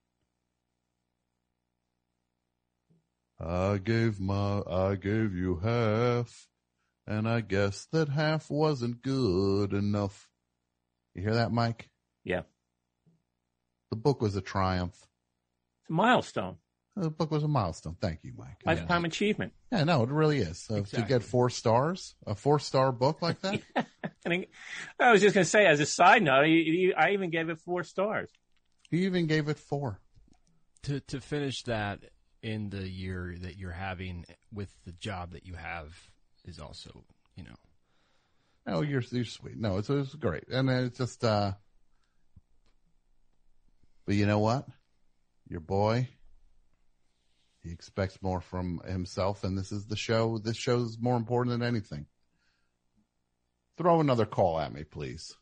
[3.41, 6.49] I gave my, I gave you half,
[7.07, 10.29] and I guess that half wasn't good enough.
[11.15, 11.91] You hear that, Mike?
[12.25, 12.43] yeah.
[13.91, 14.97] The book was a triumph.
[15.83, 16.57] It's a milestone.
[16.97, 17.97] The book was a milestone.
[18.01, 18.57] Thank you, Mike.
[18.65, 19.53] Lifetime achievement.
[19.71, 20.61] Yeah, no, it really is.
[20.65, 23.61] So To get four stars, a four star book like that?
[24.27, 24.47] And I-
[24.99, 27.51] I was just going to say, as a side note, you- you- I even gave
[27.51, 28.31] it four stars.
[28.91, 30.01] he even gave it four.
[30.85, 32.01] To to finish that
[32.45, 35.97] in the year that you're having with the job that you have
[36.45, 37.05] is also,
[37.37, 37.57] you know,
[38.67, 39.59] Oh, you're, you're sweet.
[39.59, 40.45] No, it's, it's great.
[40.49, 41.53] And it's just, uh,
[44.07, 44.67] but you know what?
[45.49, 46.09] Your boy,
[47.63, 50.39] he expects more from himself and this is the show.
[50.39, 52.07] This show is more important than anything.
[53.77, 55.35] Throw another call at me, please.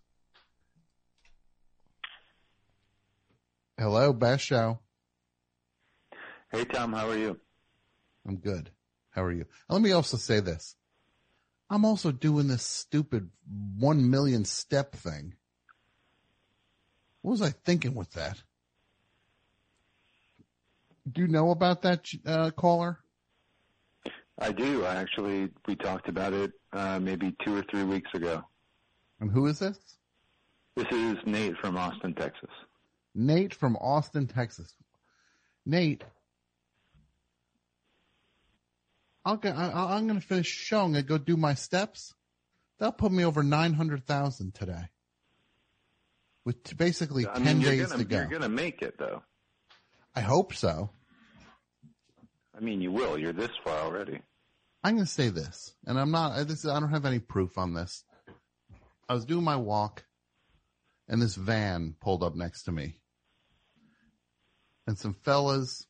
[3.79, 4.81] Hello, best show.
[6.53, 7.41] Hey Tom, how are you?
[8.29, 8.70] I'm good.
[9.11, 9.47] How are you?
[9.70, 10.77] Let me also say this.
[11.70, 13.31] I'm also doing this stupid
[13.79, 15.33] one million step thing.
[17.23, 18.43] What was I thinking with that?
[21.11, 22.99] Do you know about that, uh, caller?
[24.39, 24.85] I do.
[24.85, 28.43] I actually we talked about it uh, maybe two or three weeks ago.
[29.20, 29.79] And who is this?
[30.77, 32.51] This is Nate from Austin, Texas.
[33.15, 34.74] Nate from Austin, Texas.
[35.65, 36.05] Nate,
[39.24, 40.81] I'll get, I, I'm going to finish the show.
[40.82, 42.15] I'm going to go do my steps.
[42.78, 44.89] That'll put me over 900,000 today.
[46.44, 48.16] With t- basically I 10 mean, days gonna, to go.
[48.16, 49.23] You're gonna make it though.
[50.16, 50.90] I hope so.
[52.57, 53.16] I mean, you will.
[53.16, 54.20] You're this far already.
[54.82, 57.73] I'm going to say this, and I'm not, this, I don't have any proof on
[57.73, 58.03] this.
[59.09, 60.05] I was doing my walk
[61.09, 62.99] and this van pulled up next to me
[64.86, 65.86] and some fellas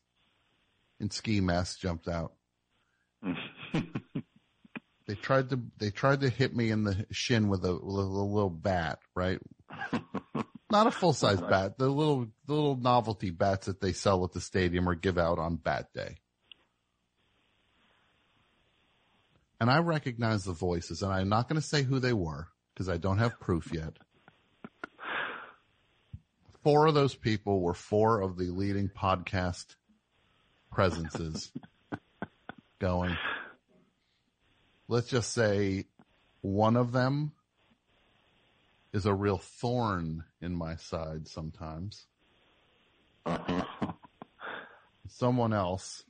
[0.99, 2.33] in ski masks jumped out.
[5.07, 8.09] they tried to, they tried to hit me in the shin with a, with a
[8.09, 9.39] little bat, right?
[10.71, 14.31] Not a full size bat, the little, the little novelty bats that they sell at
[14.31, 16.17] the stadium or give out on bat day.
[19.63, 22.89] and I recognize the voices, and I'm not going to say who they were because
[22.89, 23.93] I don't have proof yet.
[26.65, 29.77] Four of those people were four of the leading podcast
[30.69, 31.49] presences
[32.83, 33.15] going.
[34.89, 35.85] Let's just say
[36.41, 37.31] one of them
[38.91, 42.07] is a real thorn in my side sometimes.
[45.07, 46.03] Someone else,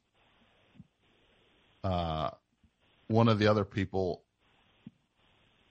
[1.84, 2.32] uh,
[3.06, 4.24] one of the other people,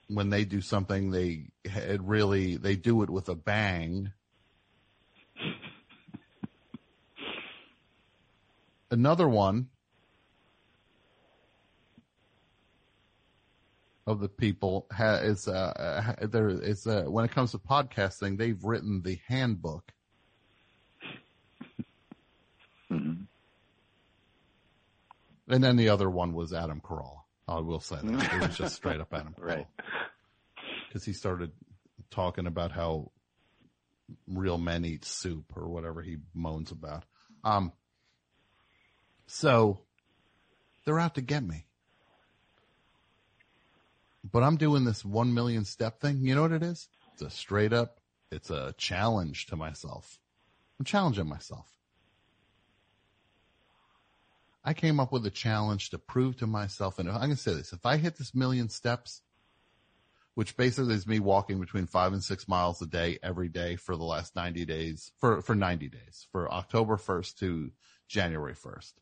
[0.06, 4.12] when they do something, they it really they do it with a bang.
[8.88, 9.66] Another one
[14.06, 18.62] of the people ha, is uh, there is uh, when it comes to podcasting, they've
[18.64, 19.92] written the handbook.
[22.90, 23.22] Mm-hmm.
[25.48, 27.20] And then the other one was Adam Carolla.
[27.48, 29.46] I will say that it was just straight up Adam Carolla.
[29.46, 29.66] Right.
[30.88, 31.52] Because he started
[32.10, 33.10] talking about how
[34.28, 37.04] real men eat soup or whatever he moans about.
[37.44, 37.72] Um,
[39.26, 39.80] so
[40.84, 41.66] they're out to get me.
[44.24, 46.18] But I'm doing this one million step thing.
[46.24, 46.88] You know what it is?
[47.12, 48.00] It's a straight up,
[48.30, 50.18] it's a challenge to myself.
[50.78, 51.66] I'm challenging myself.
[54.64, 57.52] I came up with a challenge to prove to myself, and I'm going to say
[57.54, 59.22] this, if I hit this million steps,
[60.34, 63.96] which basically is me walking between five and six miles a day every day for
[63.96, 67.70] the last 90 days, for, for 90 days, for October 1st to
[68.08, 68.92] January 1st.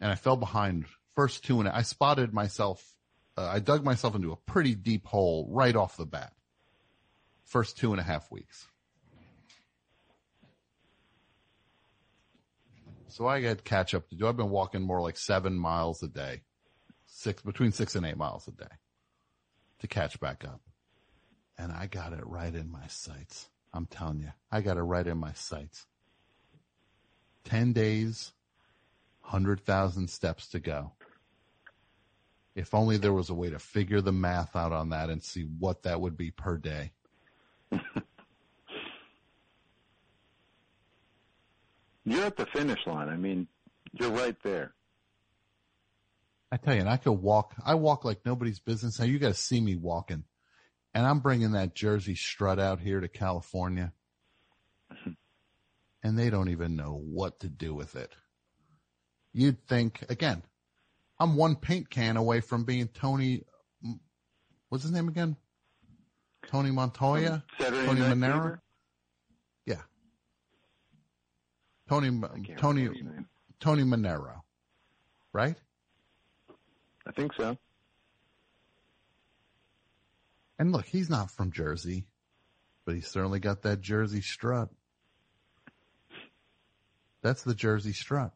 [0.00, 0.86] And I fell behind
[1.20, 2.96] first two and I spotted myself,
[3.36, 6.32] uh, I dug myself into a pretty deep hole right off the bat.
[7.44, 8.66] First two and a half weeks.
[13.08, 14.26] So I got catch up to do.
[14.26, 16.40] I've been walking more like seven miles a day,
[17.04, 18.74] six, between six and eight miles a day
[19.80, 20.62] to catch back up.
[21.58, 23.50] And I got it right in my sights.
[23.74, 25.84] I'm telling you, I got it right in my sights.
[27.44, 28.32] 10 days,
[29.20, 30.92] 100,000 steps to go.
[32.60, 35.42] If only there was a way to figure the math out on that and see
[35.58, 36.92] what that would be per day.
[42.04, 43.08] You're at the finish line.
[43.08, 43.48] I mean,
[43.92, 44.74] you're right there.
[46.52, 47.54] I tell you, and I could walk.
[47.64, 48.98] I walk like nobody's business.
[48.98, 50.24] Now you got to see me walking,
[50.92, 53.92] and I'm bringing that Jersey strut out here to California,
[56.02, 58.12] and they don't even know what to do with it.
[59.32, 60.42] You'd think again.
[61.20, 63.44] I'm one paint can away from being Tony.
[64.70, 65.36] What's his name again?
[66.46, 67.44] Tony Montoya.
[67.60, 68.32] Saturday Tony Night Manero.
[68.32, 68.62] Fever?
[69.66, 69.82] Yeah.
[71.88, 72.08] Tony
[72.56, 73.28] Tony remember his name.
[73.60, 74.40] Tony Manero,
[75.34, 75.56] right?
[77.06, 77.58] I think so.
[80.58, 82.06] And look, he's not from Jersey,
[82.86, 84.70] but he's certainly got that Jersey strut.
[87.22, 88.32] That's the Jersey strut.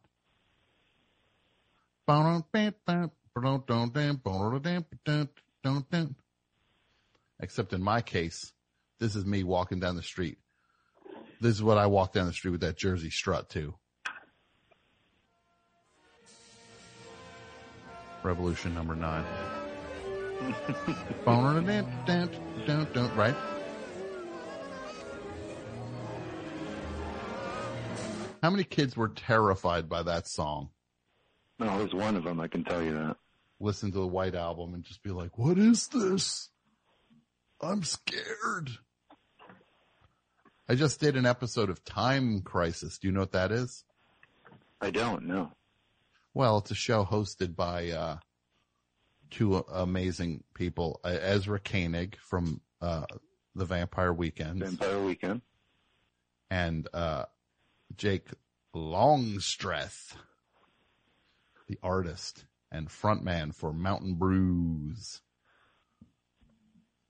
[7.39, 8.53] Except in my case,
[8.99, 10.37] this is me walking down the street.
[11.41, 13.75] This is what I walk down the street with that Jersey strut too.
[18.23, 19.25] Revolution number nine.
[23.15, 23.35] right?
[28.41, 30.69] How many kids were terrified by that song?
[31.59, 32.39] No, was one of them.
[32.39, 33.17] I can tell you that.
[33.59, 36.49] Listen to the White Album and just be like, what is this?
[37.61, 38.71] I'm scared.
[40.67, 42.97] I just did an episode of Time Crisis.
[42.97, 43.83] Do you know what that is?
[44.81, 45.51] I don't know.
[46.33, 48.17] Well, it's a show hosted by uh,
[49.31, 53.05] two amazing people: uh, Ezra Koenig from uh,
[53.55, 55.41] the Vampire Weekend, Vampire Weekend.
[56.49, 57.25] and uh,
[57.95, 58.27] Jake
[58.73, 60.15] Longstreth,
[61.67, 65.21] the artist and frontman for Mountain Brews.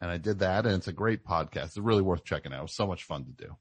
[0.01, 1.65] And I did that, and it's a great podcast.
[1.65, 2.59] It's really worth checking out.
[2.59, 3.55] It was so much fun to do,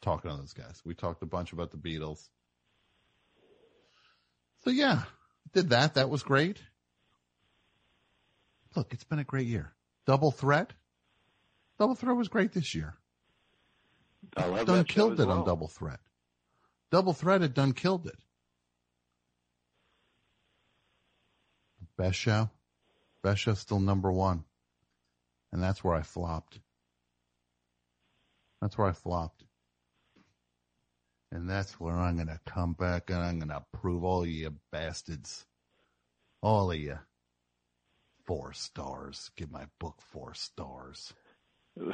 [0.00, 0.80] talking to those guys.
[0.84, 2.28] We talked a bunch about the Beatles.
[4.64, 5.02] So yeah,
[5.52, 5.94] did that.
[5.94, 6.58] That was great.
[8.76, 9.72] Look, it's been a great year.
[10.06, 10.72] Double Threat.
[11.78, 12.94] Double Threat was great this year.
[14.36, 15.40] I love Done that killed it well.
[15.40, 16.00] on Double Threat.
[16.90, 18.18] Double Threat had done killed it.
[22.00, 22.48] Best show.
[23.22, 24.44] Best show still number one.
[25.52, 26.58] And that's where I flopped.
[28.62, 29.44] That's where I flopped.
[31.30, 34.54] And that's where I'm going to come back and I'm going to prove all you
[34.72, 35.44] bastards.
[36.40, 36.98] All of you.
[38.24, 39.30] Four stars.
[39.36, 41.12] Give my book four stars.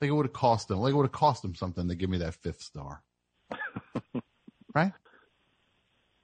[0.00, 0.80] Like it would have cost them.
[0.80, 3.04] Like it would have cost them something to give me that fifth star.
[4.74, 4.92] right?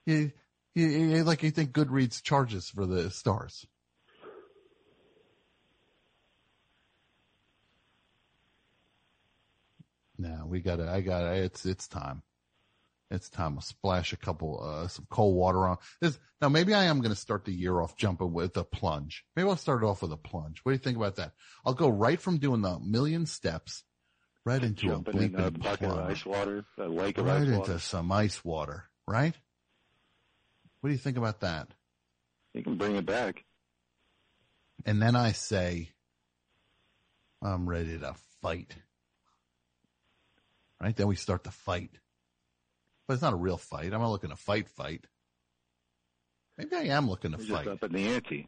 [0.05, 0.33] You,
[0.75, 3.65] you, like you think Goodreads charges for the stars.
[10.17, 10.87] Now we got it.
[10.87, 11.43] I got it.
[11.45, 12.23] It's it's time.
[13.09, 16.19] It's time to splash a couple uh some cold water on this.
[16.41, 19.23] Now maybe I am going to start the year off jumping with a plunge.
[19.35, 20.59] Maybe I'll start off with a plunge.
[20.63, 21.31] What do you think about that?
[21.65, 23.83] I'll go right from doing the million steps
[24.45, 27.41] right into jumping a bleeping in bucket plunge, of ice water, a lake of right
[27.41, 27.71] ice water.
[27.71, 29.35] into some ice water, right?
[30.81, 31.67] What do you think about that?
[32.53, 33.43] You can bring it back.
[34.85, 35.89] And then I say,
[37.41, 38.75] I'm ready to fight.
[40.81, 40.95] Right?
[40.95, 41.91] Then we start the fight.
[43.07, 43.93] But it's not a real fight.
[43.93, 45.05] I'm not looking to fight, fight.
[46.57, 47.65] Maybe I am looking to You're fight.
[47.65, 48.47] just up in the ante.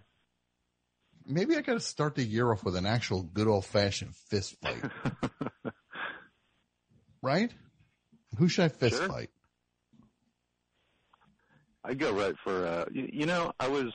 [1.26, 4.56] Maybe I got to start the year off with an actual good old fashioned fist
[4.62, 4.84] fight.
[7.22, 7.52] right?
[8.38, 9.08] Who should I fist Sure.
[9.08, 9.30] fight?
[11.84, 13.92] I'd go right for uh you, you know, I was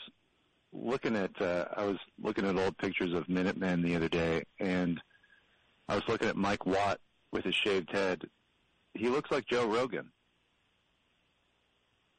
[0.72, 5.00] looking at uh I was looking at old pictures of Minutemen the other day and
[5.88, 7.00] I was looking at Mike Watt
[7.32, 8.22] with his shaved head.
[8.94, 10.10] He looks like Joe Rogan.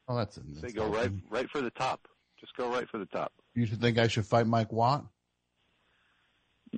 [0.07, 2.07] Oh, that's They go right right for the top.
[2.39, 3.34] Just go right for the top.
[3.56, 5.06] You should think I should fight Mike Watt?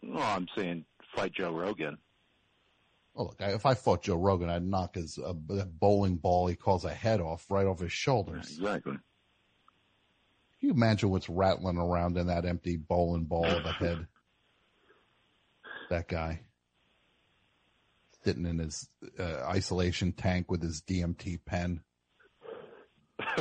[0.02, 0.86] No, I'm saying
[1.16, 1.98] fight Joe Rogan.
[3.15, 6.48] Oh, look, I, if I fought Joe Rogan, I'd knock his uh, that bowling ball
[6.48, 8.57] he calls a head off right off his shoulders.
[8.57, 8.94] Exactly.
[8.94, 14.07] Can you imagine what's rattling around in that empty bowling ball of a head?
[15.90, 16.41] that guy
[18.23, 18.88] sitting in his
[19.18, 21.81] uh, isolation tank with his DMT pen.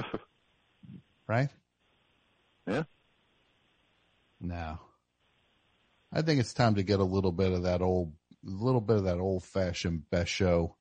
[1.27, 1.51] right?
[2.67, 2.85] Yeah.
[4.41, 4.81] Now,
[6.13, 8.13] I think it's time to get a little bit of that old,
[8.45, 10.75] little bit of that old fashioned Besho,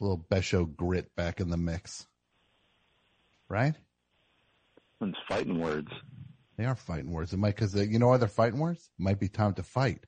[0.00, 2.06] a little Besho grit back in the mix.
[3.48, 3.74] Right?
[5.00, 5.88] It's fighting words.
[6.56, 7.32] They are fighting words.
[7.32, 8.90] It might, cause uh, you know why they're fighting words?
[8.98, 10.04] Might be time to fight.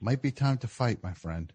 [0.00, 1.52] Might be time to fight, my friend.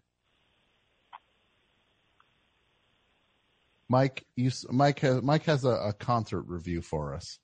[3.88, 7.38] Mike, you, Mike has, Mike has a, a concert review for us.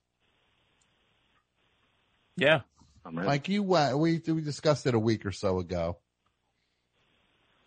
[2.35, 2.61] Yeah.
[3.11, 5.97] Mike, you went, we, we discussed it a week or so ago.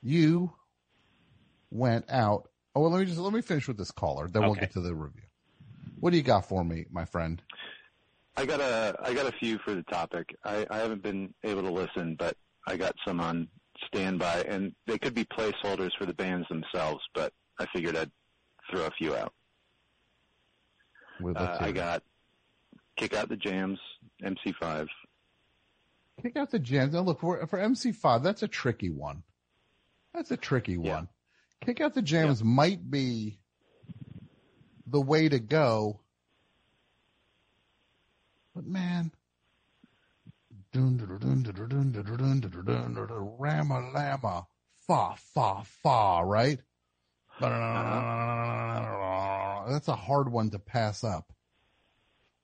[0.03, 0.53] You
[1.71, 2.49] went out.
[2.75, 4.29] Oh, well, let me just, let me finish with this caller.
[4.29, 5.23] Then we'll get to the review.
[6.01, 7.43] What do you got for me, my friend?
[8.37, 10.37] I got a I got a few for the topic.
[10.45, 12.37] I, I haven't been able to listen, but
[12.67, 13.49] I got some on
[13.87, 17.03] standby, and they could be placeholders for the bands themselves.
[17.15, 18.11] But I figured I'd
[18.71, 19.33] throw a few out.
[21.25, 22.03] Uh, I got
[22.97, 23.79] kick out the jams,
[24.23, 24.87] MC5.
[26.27, 26.93] Kick out the jams.
[26.93, 28.25] Now look for for MC5.
[28.25, 29.23] That's a tricky one.
[30.13, 30.95] That's a tricky yeah.
[30.97, 31.09] one.
[31.65, 32.49] Kick out the jams yeah.
[32.49, 33.39] might be
[34.89, 36.01] the way to go.
[38.57, 39.13] But man,
[43.39, 44.47] Rama Lama,
[44.89, 46.59] fa fa fa, right?
[49.69, 51.33] That's a hard one to pass up.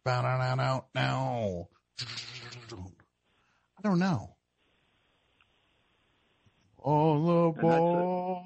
[0.07, 0.87] Now,
[3.83, 4.37] I don't know.
[6.79, 8.45] All aboard.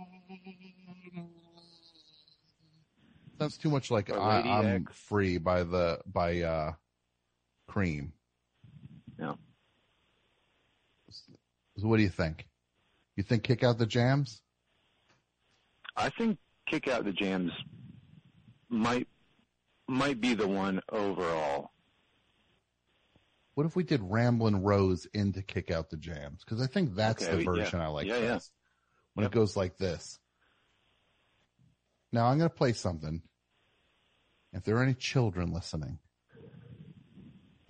[3.39, 6.73] Sounds too much like I, I'm free by the by uh
[7.67, 8.13] cream.
[9.19, 9.35] Yeah.
[11.77, 12.47] So what do you think?
[13.17, 14.41] You think kick out the jams?
[15.97, 17.53] I think kick out the jams
[18.71, 19.07] might
[19.87, 21.73] might be the one overall.
[23.57, 26.45] What if we did Ramblin' Rose into kick out the jams?
[26.45, 27.65] Because I think that's Okay, the yeah.
[27.65, 28.33] version I like Yeah, yeah.
[28.35, 28.53] best.
[29.15, 30.19] When it goes like this.
[32.13, 33.23] Now I'm going to play something.
[34.53, 36.01] If there are any children listening,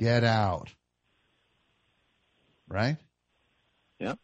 [0.01, 0.75] get out.
[2.69, 2.97] Right?
[4.01, 4.19] Yep.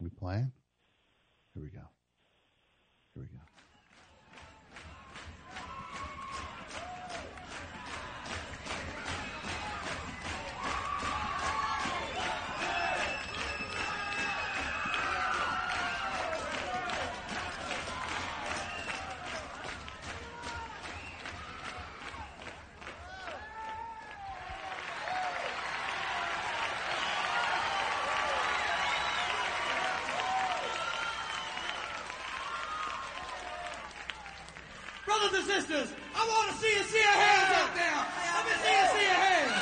[0.00, 0.52] we playing?
[1.54, 1.93] Here we go.
[35.64, 37.96] Sisters, I want to see you see your hands out there.
[37.96, 39.56] Let me see you see your hands.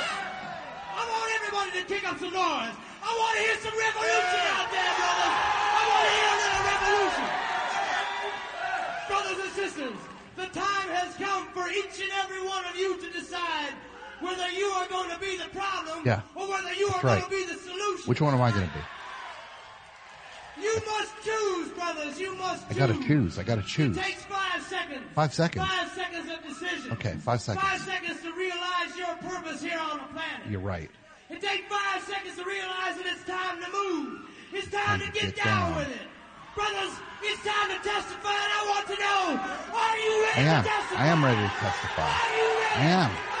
[0.99, 2.75] I want everybody to kick up some noise.
[2.75, 5.35] I want to hear some revolution out there, brothers.
[5.39, 7.27] I want to hear a little revolution.
[9.07, 9.97] Brothers and sisters,
[10.35, 13.71] the time has come for each and every one of you to decide
[14.19, 16.19] whether you are going to be the problem Yeah.
[16.35, 17.23] or whether you are right.
[17.23, 18.07] going to be the solution.
[18.11, 18.83] Which one am I going to be?
[20.67, 22.19] You must choose, brothers.
[22.19, 23.39] You must I got to choose.
[23.39, 23.95] I got to It choose.
[23.97, 24.42] takes five
[24.73, 25.03] seconds.
[25.13, 25.65] Five seconds.
[25.67, 26.91] Five seconds of decision.
[26.93, 27.63] Okay, five seconds.
[27.67, 30.41] Five seconds to realize your purpose here on the planet.
[30.49, 30.89] You're right.
[31.29, 34.21] It takes five seconds to realize that it's time to move.
[34.53, 35.77] It's time to get, get down, down.
[35.79, 36.07] with it.
[36.55, 36.93] Brothers,
[37.23, 39.21] it's time to testify, and I want to know,
[39.73, 40.63] are you I ready am.
[40.63, 41.01] to testify?
[41.03, 42.05] I am ready to testify.
[42.05, 42.77] Ready?
[42.77, 43.32] I am.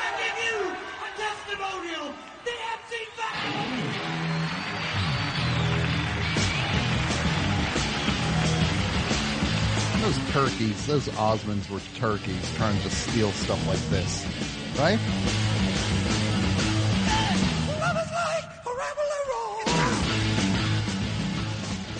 [10.33, 14.25] Turkeys, those Osmonds were turkeys trying to steal stuff like this,
[14.79, 14.97] right?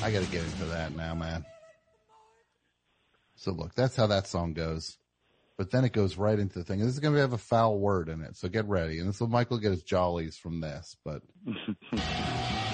[0.01, 1.45] I got to get into that now, man.
[3.35, 4.97] So look, that's how that song goes.
[5.55, 6.80] But then it goes right into the thing.
[6.80, 8.97] This is going to have a foul word in it, so get ready.
[8.97, 11.22] And this will Michael get his jollies from this, but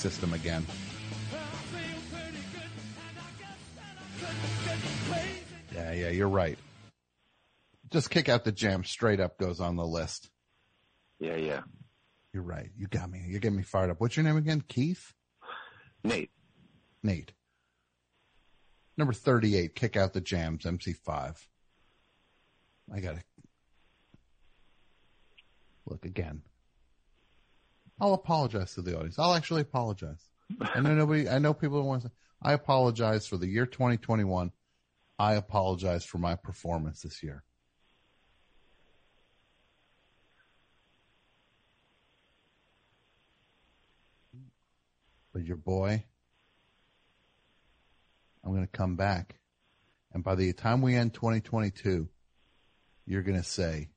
[0.00, 0.66] system again.
[5.74, 6.58] Yeah, yeah, you're right.
[7.90, 10.30] Just kick out the jam straight up goes on the list.
[11.18, 11.60] Yeah, yeah.
[12.32, 12.70] You're right.
[12.78, 13.24] You got me.
[13.28, 14.00] You're getting me fired up.
[14.00, 14.62] What's your name again?
[14.66, 15.12] Keith?
[16.02, 16.30] Nate.
[17.02, 17.32] Nate.
[18.96, 21.36] Number 38, kick out the jams, MC5.
[22.92, 23.22] I gotta
[25.86, 26.42] look again.
[28.00, 29.18] I'll apologize to the audience.
[29.18, 30.30] I'll actually apologize.
[30.74, 34.52] I know nobody, I know people want to say, I apologize for the year 2021.
[35.18, 37.44] I apologize for my performance this year.
[45.32, 46.04] But your boy,
[48.42, 49.36] I'm going to come back.
[50.12, 52.08] And by the time we end 2022,
[53.06, 53.90] you're going to say,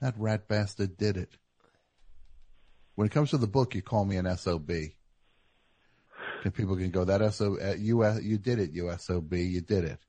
[0.00, 1.36] that rat bastard did it.
[3.00, 4.70] When it comes to the book, you call me an SOB.
[6.44, 9.84] And people can go, that SO, you, uh, you did it, you SOB, you did
[9.84, 10.00] it.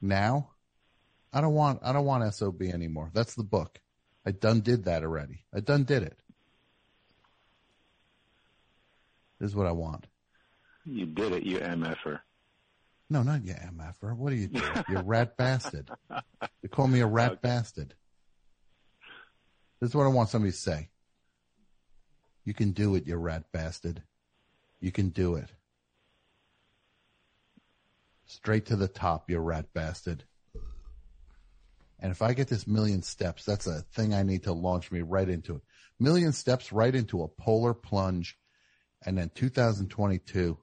[0.00, 0.50] Now,
[1.32, 3.12] I don't want, I don't want SOB anymore.
[3.14, 3.80] That's the book.
[4.26, 5.44] I done did that already.
[5.54, 6.18] I done did it.
[9.38, 10.08] This is what I want.
[10.84, 12.18] You did it, you MFer.
[13.08, 14.16] No, not you MFer.
[14.16, 14.72] What are you doing?
[14.88, 15.88] You rat bastard.
[16.64, 17.94] You call me a rat bastard.
[19.78, 20.88] This is what I want somebody to say.
[22.50, 24.02] You can do it, you rat bastard.
[24.80, 25.48] You can do it.
[28.26, 30.24] Straight to the top, you rat bastard.
[32.00, 35.02] And if I get this million steps, that's a thing I need to launch me
[35.02, 35.62] right into it.
[36.00, 38.36] Million steps right into a polar plunge.
[39.06, 40.58] And then 2022,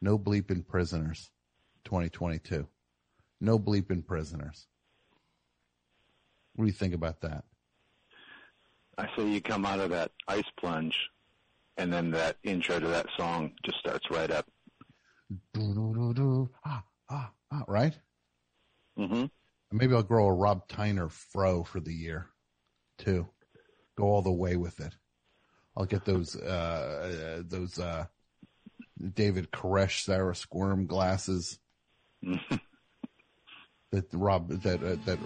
[0.00, 1.30] no bleeping prisoners.
[1.84, 2.66] 2022.
[3.40, 4.66] No bleeping prisoners.
[6.56, 7.44] What do you think about that?
[8.98, 10.98] I say you come out of that ice plunge,
[11.76, 14.46] and then that intro to that song just starts right up.
[16.64, 17.96] Ah, ah, ah, right?
[18.98, 19.26] Mm-hmm.
[19.70, 22.26] Maybe I'll grow a Rob Tyner fro for the year,
[22.98, 23.28] too.
[23.96, 24.94] Go all the way with it.
[25.76, 28.06] I'll get those, uh, uh those, uh,
[29.14, 31.60] David Koresh Sarah Squirm glasses
[33.92, 35.20] that Rob, that, uh, that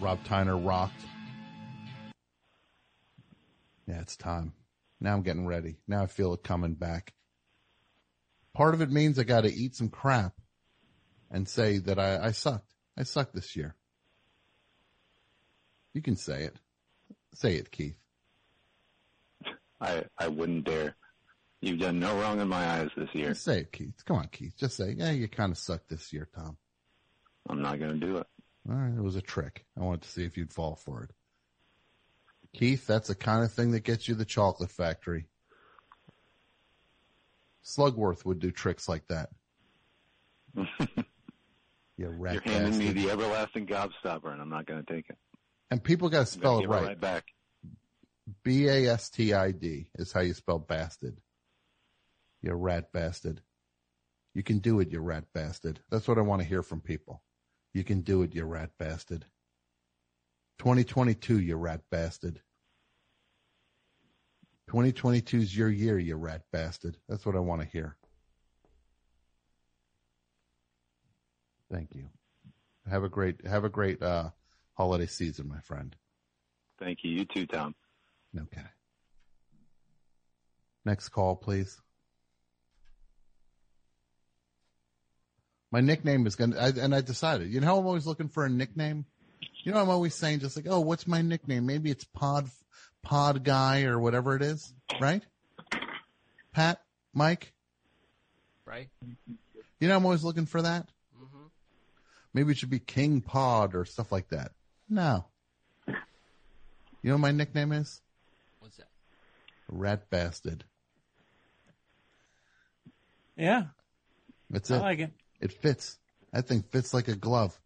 [0.00, 1.04] Rob Tyner rocked.
[3.86, 4.52] Yeah, it's time.
[5.00, 5.76] Now I'm getting ready.
[5.86, 7.12] Now I feel it coming back.
[8.54, 10.32] Part of it means I got to eat some crap
[11.30, 12.72] and say that I, I sucked.
[12.96, 13.74] I sucked this year.
[15.92, 16.56] You can say it.
[17.34, 17.98] Say it, Keith.
[19.80, 20.96] I I wouldn't dare.
[21.60, 23.34] You've done no wrong in my eyes this year.
[23.34, 24.04] Say it, Keith.
[24.04, 24.54] Come on, Keith.
[24.56, 26.56] Just say, yeah, you kind of sucked this year, Tom.
[27.48, 28.26] I'm not going to do it.
[28.68, 28.96] All right.
[28.96, 29.64] It was a trick.
[29.78, 31.10] I wanted to see if you'd fall for it.
[32.54, 35.26] Keith, that's the kind of thing that gets you the chocolate factory.
[37.64, 39.30] Slugworth would do tricks like that.
[41.96, 45.16] You rat You're handing me the everlasting gobstopper, and I'm not going to take it.
[45.70, 46.82] And people got to spell it right.
[46.82, 47.24] right back.
[48.42, 51.18] B A S T I D is how you spell bastard.
[52.42, 53.42] You rat bastard.
[54.34, 55.80] You can do it, you rat bastard.
[55.90, 57.22] That's what I want to hear from people.
[57.72, 59.26] You can do it, you rat bastard.
[60.58, 62.40] 2022, you rat bastard.
[64.68, 66.96] 2022 is your year, you rat bastard.
[67.08, 67.96] That's what I want to hear.
[71.70, 72.08] Thank you.
[72.88, 74.30] Have a great, have a great, uh,
[74.74, 75.94] holiday season, my friend.
[76.78, 77.10] Thank you.
[77.10, 77.74] You too, Tom.
[78.36, 78.66] Okay.
[80.84, 81.80] Next call, please.
[85.70, 87.52] My nickname is gonna, I, and I decided.
[87.52, 89.06] You know, how I'm always looking for a nickname.
[89.64, 91.64] You know, I'm always saying just like, oh, what's my nickname?
[91.64, 92.50] Maybe it's Pod,
[93.02, 95.22] Pod Guy or whatever it is, right?
[96.52, 96.82] Pat,
[97.14, 97.50] Mike.
[98.66, 98.88] Right?
[99.80, 100.86] You know, I'm always looking for that.
[101.16, 101.46] Mm-hmm.
[102.34, 104.52] Maybe it should be King Pod or stuff like that.
[104.88, 105.24] No.
[105.86, 105.94] You
[107.10, 108.02] know what my nickname is?
[108.60, 108.88] What's that?
[109.68, 110.64] Rat Bastard.
[113.34, 113.64] Yeah.
[114.50, 114.80] That's I it.
[114.80, 115.10] like it.
[115.40, 115.98] It fits.
[116.34, 117.58] That thing fits like a glove.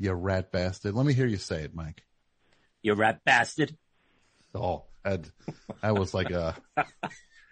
[0.00, 0.94] You rat bastard.
[0.94, 2.02] Let me hear you say it, Mike.
[2.82, 3.76] You rat bastard.
[4.54, 5.30] Oh, that,
[5.82, 6.56] that was like a,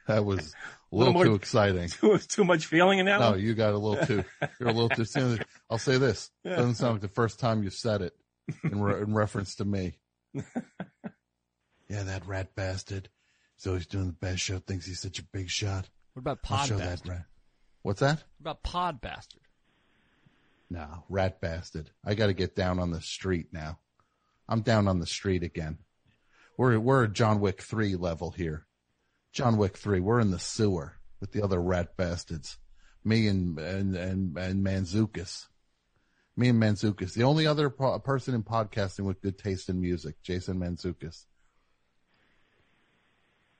[0.08, 0.56] that was a
[0.96, 1.88] Little little, more- too exciting.
[2.00, 3.40] Too, too much feeling in that No, one?
[3.40, 4.24] you got a little too,
[4.58, 5.38] you're a little too soon.
[5.68, 6.30] I'll say this.
[6.44, 6.56] Yeah.
[6.56, 8.14] Doesn't sound like the first time you said it
[8.64, 9.98] in, re- in reference to me.
[11.88, 13.08] Yeah, that rat bastard.
[13.56, 15.88] He's always doing the best show, thinks he's such a big shot.
[16.12, 17.06] What about I'll Pod show Bastard?
[17.06, 17.24] that rat.
[17.82, 18.16] What's that?
[18.18, 19.40] What about Pod Bastard?
[20.70, 21.90] No, rat bastard.
[22.04, 23.78] I got to get down on the street now.
[24.48, 25.78] I'm down on the street again.
[26.56, 28.66] We're we're John Wick three level here.
[29.32, 30.00] John Wick three.
[30.00, 32.58] We're in the sewer with the other rat bastards.
[33.04, 35.46] Me and and and, and Mantzoukas.
[36.36, 37.14] Me and Mantzoukas.
[37.14, 41.24] The only other po- person in podcasting with good taste in music, Jason Mantzoukas.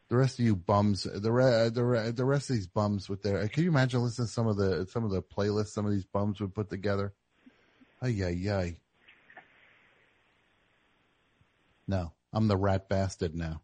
[0.09, 3.23] The rest of you bums, the re- the re- the rest of these bums with
[3.23, 3.47] their.
[3.49, 6.07] Can you imagine listening to some of the some of the playlists some of these
[6.07, 7.13] bums would put together?
[8.03, 8.81] Ay ay ay.
[11.87, 13.61] No, I'm the rat bastard now.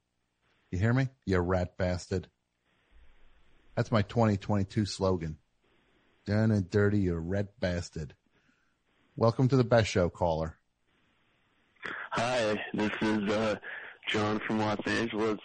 [0.71, 1.09] You hear me?
[1.25, 2.29] You rat bastard.
[3.75, 5.39] That's my 2022 slogan.
[6.27, 8.15] Down and dirty, you rat bastard.
[9.17, 10.59] Welcome to the best show, caller.
[12.11, 13.57] Hi, this is uh,
[14.09, 15.39] John from Los Angeles.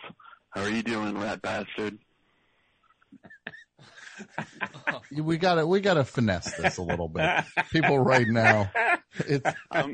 [0.52, 1.98] How are you doing, rat bastard?
[5.12, 7.26] We gotta, we gotta finesse this a little bit.
[7.72, 8.70] People right now,
[9.20, 9.50] it's,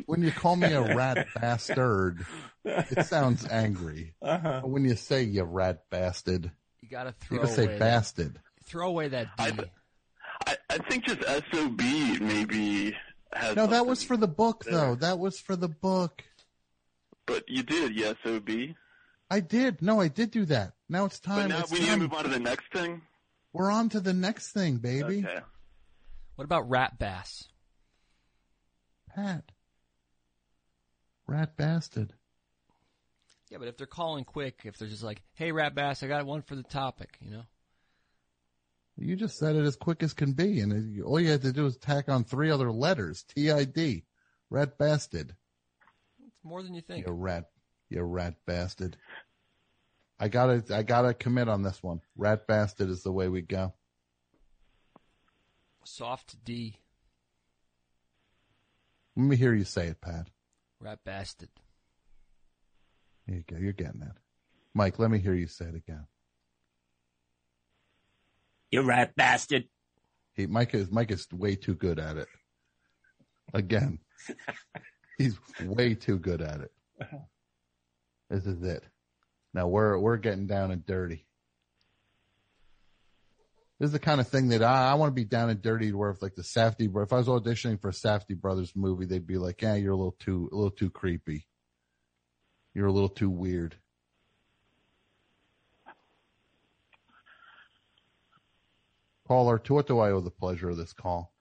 [0.07, 2.25] when you call me a rat bastard,
[2.63, 4.15] it sounds angry.
[4.23, 4.61] Uh-huh.
[4.63, 6.51] But when you say you rat bastard,
[6.81, 7.35] You gotta throw.
[7.37, 8.39] you throw gotta say away that- bastard.
[8.65, 9.43] Throw away that D.
[10.47, 11.21] I, I think just
[11.53, 11.79] SOB
[12.19, 12.95] maybe
[13.31, 13.55] has.
[13.55, 14.95] No, that was for the book though.
[14.95, 16.23] That was for the book.
[17.27, 18.49] But you did, yes, SOB.
[19.35, 19.81] I did.
[19.81, 20.75] No, I did do that.
[20.87, 21.49] Now it's But time.
[21.49, 23.01] now it's we need to move on to the next thing.
[23.51, 25.25] We're on to the next thing, baby.
[25.25, 25.39] Okay.
[26.35, 27.43] What about Rat Bass?
[29.13, 29.51] Pat.
[31.27, 32.13] Rat bastard.
[33.49, 36.25] Yeah, but if they're calling quick, if they're just like, "Hey, Rat Bass, I got
[36.25, 37.43] one for the topic," you know.
[38.95, 41.63] You just said it as quick as can be, and all you had to do
[41.63, 43.23] was tack on three other letters.
[43.23, 44.05] T-I-D.
[44.49, 45.35] Rat bastard.
[46.25, 47.05] It's more than you think.
[47.05, 47.49] You rat.
[47.89, 48.97] You rat bastard.
[50.19, 52.01] I gotta, I gotta commit on this one.
[52.15, 53.73] Rat bastard is the way we go.
[55.83, 56.77] Soft D.
[59.15, 60.27] Let me hear you say it, Pat.
[60.79, 61.49] Rat Bastard.
[63.27, 63.57] There you go.
[63.57, 64.17] You're getting it.
[64.73, 66.05] Mike, let me hear you say it again.
[68.71, 69.65] You rat bastard.
[70.33, 72.27] He, Mike is Mike is way too good at it.
[73.53, 73.99] Again,
[75.17, 76.71] he's way too good at it.
[78.29, 78.83] This is it.
[79.55, 81.25] Now we're we're getting down and dirty.
[83.79, 85.93] This is the kind of thing that I, I want to be down and dirty.
[85.93, 89.25] Where if like the Safdie, if I was auditioning for a Safdie Brothers movie, they'd
[89.25, 91.47] be like, "Yeah, you're a little too a little too creepy.
[92.73, 93.77] You're a little too weird."
[99.25, 101.33] Caller, to what do I owe the pleasure of this call?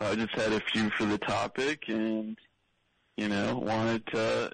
[0.00, 2.36] I just had a few for the topic and,
[3.16, 4.50] you know, wanted to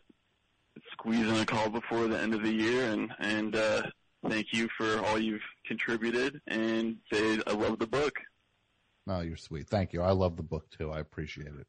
[1.01, 3.83] squeeze in a call before the end of the year and, and, uh,
[4.29, 8.13] thank you for all you've contributed and say I love the book.
[9.07, 9.67] No, you're sweet.
[9.67, 10.03] Thank you.
[10.03, 10.93] I love the book too.
[10.93, 11.67] I appreciate it.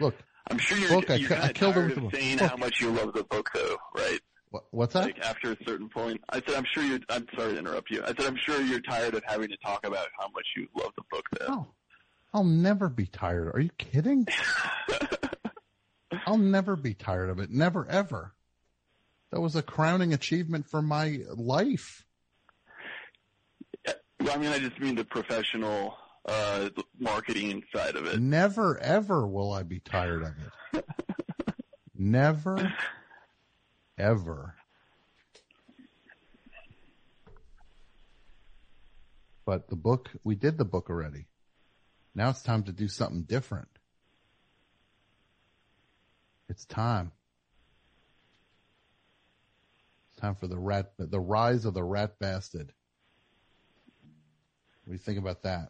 [0.00, 0.16] Look,
[0.50, 2.50] I'm sure you're, Book, I you're I of killed tired of saying Book.
[2.50, 4.18] how much you love the book though, right?
[4.50, 5.04] what, what's that?
[5.04, 8.02] Like after a certain point, I said, I'm sure you're, I'm sorry to interrupt you.
[8.02, 10.90] I said, I'm sure you're tired of having to talk about how much you love
[10.96, 11.46] the book though.
[11.46, 11.66] No,
[12.34, 13.54] I'll never be tired.
[13.54, 14.26] Are you kidding?
[16.26, 17.50] I'll never be tired of it.
[17.50, 18.34] Never ever.
[19.30, 22.04] That was a crowning achievement for my life.
[23.86, 25.94] I mean, I just mean the professional
[26.26, 26.68] uh,
[26.98, 28.20] marketing side of it.
[28.20, 30.34] Never ever will I be tired of
[30.74, 30.84] it.
[31.96, 32.72] never
[33.96, 34.56] ever.
[39.46, 41.26] But the book, we did the book already.
[42.14, 43.68] Now it's time to do something different.
[46.50, 47.12] It's time.
[50.08, 52.72] It's time for the rat, the rise of the rat bastard.
[54.82, 55.68] What do you think about that?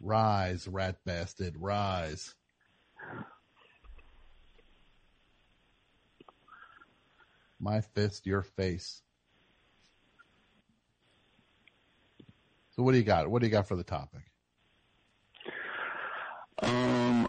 [0.00, 2.34] Rise, rat bastard, rise.
[7.60, 9.02] My fist, your face.
[12.70, 13.28] So what do you got?
[13.30, 14.22] What do you got for the topic?
[16.62, 17.28] Um,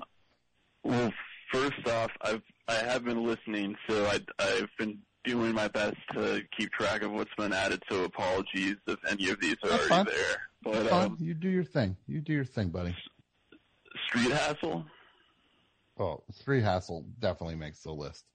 [0.85, 1.11] well,
[1.51, 6.41] first off, I've I have been listening, so I I've been doing my best to
[6.57, 7.83] keep track of what's been added.
[7.89, 10.05] So apologies if any of these are That's already fine.
[10.05, 10.37] there.
[10.63, 11.95] But um, you do your thing.
[12.07, 12.95] You do your thing, buddy.
[14.07, 14.85] Street Hassle.
[15.99, 18.25] Oh, Street Hassle definitely makes the list.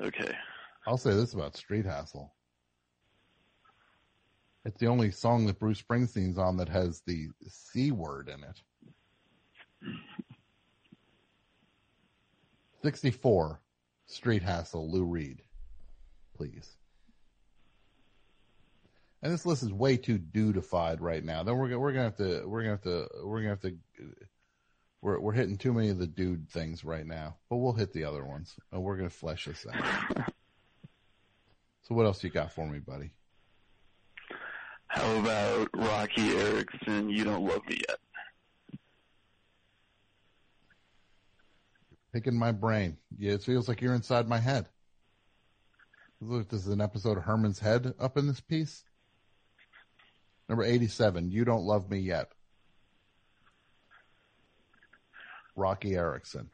[0.00, 0.34] Okay.
[0.86, 2.32] I'll say this about Street Hassle.
[4.64, 8.60] It's the only song that Bruce Springsteen's on that has the C word in it.
[12.84, 13.62] 64,
[14.04, 15.40] Street Hassle, Lou Reed.
[16.36, 16.76] Please.
[19.22, 21.42] And this list is way too dudified right now.
[21.42, 23.74] Then we're gonna, we're gonna have to, we're gonna have to, we're gonna have to,
[25.00, 28.04] we're, we're hitting too many of the dude things right now, but we'll hit the
[28.04, 30.28] other ones and we're gonna flesh this out.
[31.84, 33.12] so what else you got for me, buddy?
[34.88, 37.08] How about Roky Erickson?
[37.08, 37.98] You don't love me yet.
[42.14, 42.96] Picking my brain.
[43.18, 44.68] Yeah, it feels like you're inside my head.
[46.20, 48.84] Look, this is an episode of Herman's Head up in this piece.
[50.48, 52.30] Number 87, You Don't Love Me Yet.
[55.56, 56.50] Roky Erickson.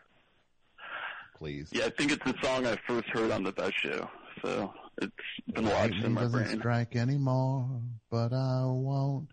[1.37, 1.69] Please.
[1.73, 4.09] Yeah, I think it's the song I first heard on the Best Show,
[4.41, 4.73] so
[5.03, 5.13] it's
[5.53, 6.59] been lodged in my doesn't brain.
[6.59, 9.29] strike anymore, but I won't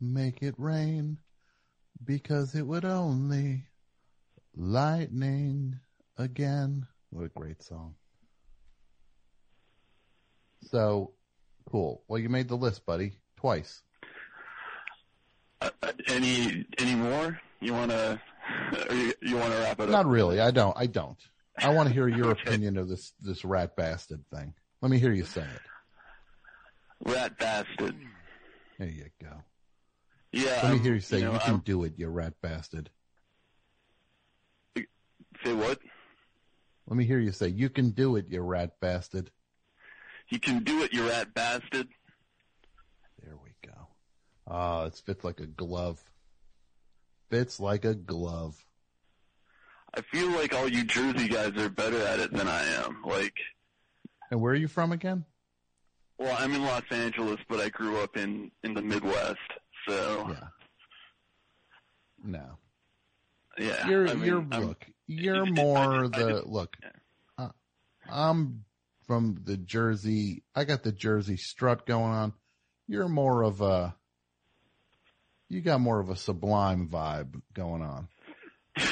[0.00, 1.18] make it rain
[2.04, 3.66] because it would only
[4.60, 5.80] lightning
[6.18, 6.86] again.
[7.10, 7.94] What a great song.
[10.70, 11.12] So
[11.70, 12.02] cool.
[12.06, 13.82] Well, you made the list, buddy, twice.
[15.60, 15.70] Uh,
[16.08, 17.40] Any any more?
[17.60, 18.20] You wanna
[18.90, 19.88] you, you wanna wrap it up?
[19.90, 20.40] Not really.
[20.40, 20.76] I don't.
[20.76, 21.18] I don't.
[21.58, 24.54] I want to hear your opinion of this this rat bastard thing.
[24.82, 27.08] Let me hear you say it.
[27.12, 27.96] Rat bastard.
[28.78, 29.42] There you go.
[30.32, 30.60] Yeah.
[30.62, 32.90] Let me hear you say, you know, "You can I'm- do it, you rat bastard."
[35.44, 35.78] Say what?
[36.86, 39.30] Let me hear you say, "You can do it, you rat bastard."
[40.28, 41.88] You can do it, you rat bastard.
[43.22, 43.88] There we go.
[44.46, 46.00] Ah, it fits like a glove.
[47.30, 48.64] Fits like a glove.
[49.94, 53.02] I feel like all you Jersey guys are better at it than I am.
[53.04, 53.34] Like,
[54.30, 55.24] And where are you from again?
[56.18, 59.38] well, I'm in Los Angeles, but I grew up in in the Midwest,
[59.88, 60.48] so Yeah.
[62.22, 62.58] No.
[63.60, 63.88] Yeah.
[63.88, 64.86] You're I mean, you're I'm- look.
[65.12, 66.76] You're more the look.
[67.36, 67.48] Uh,
[68.08, 68.64] I'm
[69.08, 70.44] from the Jersey.
[70.54, 72.32] I got the Jersey strut going on.
[72.86, 73.96] You're more of a.
[75.48, 78.08] You got more of a sublime vibe going on.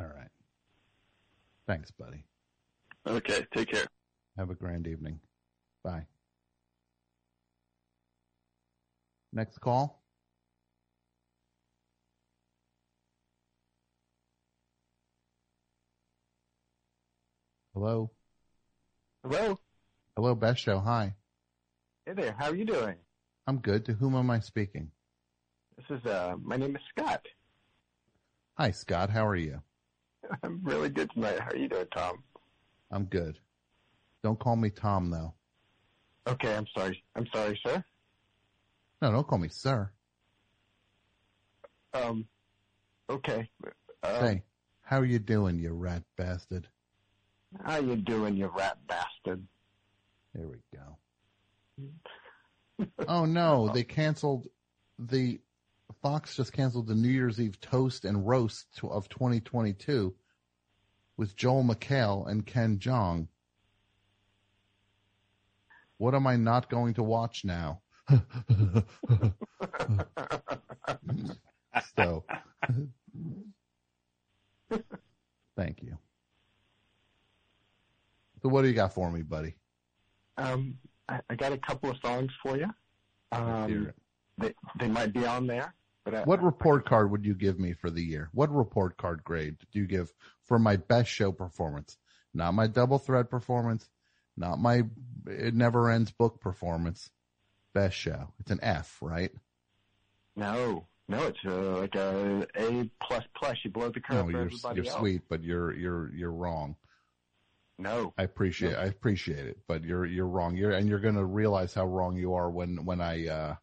[0.00, 0.30] All right.
[1.66, 2.24] Thanks, buddy.
[3.06, 3.86] Okay, take care.
[4.38, 5.20] Have a grand evening.
[5.84, 6.06] Bye.
[9.32, 10.02] Next call.
[17.74, 18.10] Hello.
[19.22, 19.58] Hello.
[20.16, 20.80] Hello, Best Show.
[20.80, 21.14] Hi.
[22.04, 22.34] Hey there.
[22.36, 22.96] How are you doing?
[23.46, 23.84] I'm good.
[23.84, 24.90] To whom am I speaking?
[25.76, 27.24] This is uh, my name is Scott.
[28.54, 29.10] Hi, Scott.
[29.10, 29.62] How are you?
[30.42, 31.38] I'm really good tonight.
[31.38, 32.24] How are you doing, Tom?
[32.90, 33.38] I'm good.
[34.24, 35.34] Don't call me Tom, though.
[36.26, 37.02] Okay, I'm sorry.
[37.14, 37.82] I'm sorry, sir.
[39.02, 39.90] No, don't call me sir.
[41.94, 42.26] Um,
[43.08, 43.48] okay.
[44.02, 44.42] Um, Say,
[44.82, 46.68] how you doing, you rat bastard?
[47.64, 49.46] How you doing, you rat bastard?
[50.34, 51.88] There we go.
[53.08, 54.46] oh no, they canceled
[54.98, 55.40] the
[56.02, 60.14] Fox just canceled the New Year's Eve toast and roast of 2022
[61.16, 63.28] with Joel McHale and Ken Jeong.
[65.98, 67.82] What am I not going to watch now?
[71.96, 72.24] so,
[75.56, 75.96] thank you.
[78.42, 79.54] So, what do you got for me, buddy?
[80.36, 80.78] Um,
[81.08, 82.68] I, I got a couple of songs for you.
[83.32, 83.92] Um,
[84.38, 85.74] they they might be on there,
[86.06, 88.30] I, What report card would you give me for the year?
[88.32, 90.12] What report card grade do you give
[90.44, 91.98] for my best show performance?
[92.34, 93.88] Not my double threat performance,
[94.36, 94.84] not my
[95.26, 97.10] it never ends book performance.
[97.72, 98.32] Best show.
[98.40, 99.30] It's an F, right?
[100.36, 103.58] no, no, it's uh, like a A plus plus.
[103.64, 106.76] You blow the curve No, you're everybody you're sweet, but you're you're you're wrong.
[107.78, 110.56] No, I appreciate I appreciate it, but you're you're wrong.
[110.56, 113.54] You're and you're gonna realize how wrong you are when when I uh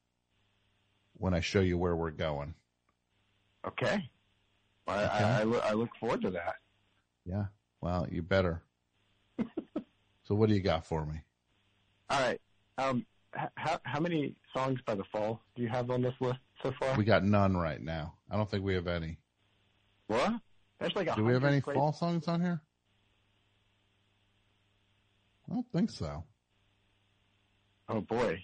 [1.14, 2.54] when I show you where we're going.
[3.66, 4.10] okay.
[4.88, 5.08] I, Okay.
[5.24, 6.56] I, I, look, I look forward to that.
[7.26, 7.46] Yeah.
[7.82, 8.62] Well, you better.
[10.24, 11.22] so what do you got for me?
[12.10, 12.40] All right.
[12.78, 13.06] Um,
[13.56, 16.96] how how many songs by the fall do you have on this list so far?
[16.98, 18.14] We got none right now.
[18.32, 19.18] I don't think we have any.
[20.08, 20.34] what?
[20.80, 22.62] There's like a Do we have any fall songs on here?
[25.50, 26.24] I don't think so.
[27.90, 28.42] Oh boy.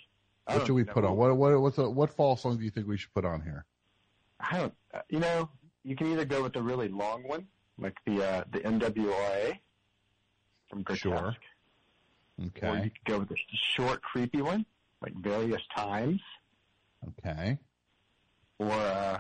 [0.48, 0.94] I What should we know.
[0.94, 1.16] put on?
[1.18, 3.66] What what what's a, what fall song do you think we should put on here?
[4.40, 4.74] I don't.
[4.94, 5.50] Uh, you know,
[5.84, 7.48] you can either go with the really long one,
[7.78, 9.60] like the uh, the NWA
[10.70, 11.36] from Grotesque, Sure.
[12.48, 12.68] Okay.
[12.68, 13.36] or you could go with the
[13.76, 14.66] short, creepy one,
[15.04, 16.22] like Various Times,
[17.20, 17.58] Okay.
[18.60, 19.20] or uh,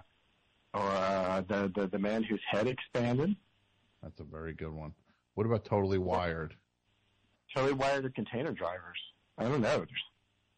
[0.73, 3.35] or uh, the, the the man whose head expanded.
[4.01, 4.93] That's a very good one.
[5.35, 6.55] What about Totally Wired?
[7.55, 8.97] Totally wired or container drivers.
[9.37, 9.77] I don't know.
[9.77, 10.03] There's,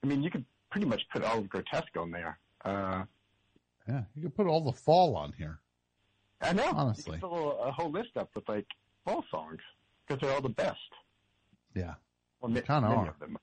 [0.03, 2.39] I mean, you could pretty much put all of Grotesque on there.
[2.63, 3.03] Uh,
[3.87, 5.59] Yeah, you could put all the fall on here.
[6.41, 6.71] I know.
[6.73, 7.15] Honestly.
[7.15, 8.65] you could fill a, a whole list up with like
[9.03, 9.59] fall songs
[10.07, 10.77] because they're all the best.
[11.73, 11.95] Yeah.
[12.39, 13.09] Well, ma- Kinda many are.
[13.09, 13.37] of them.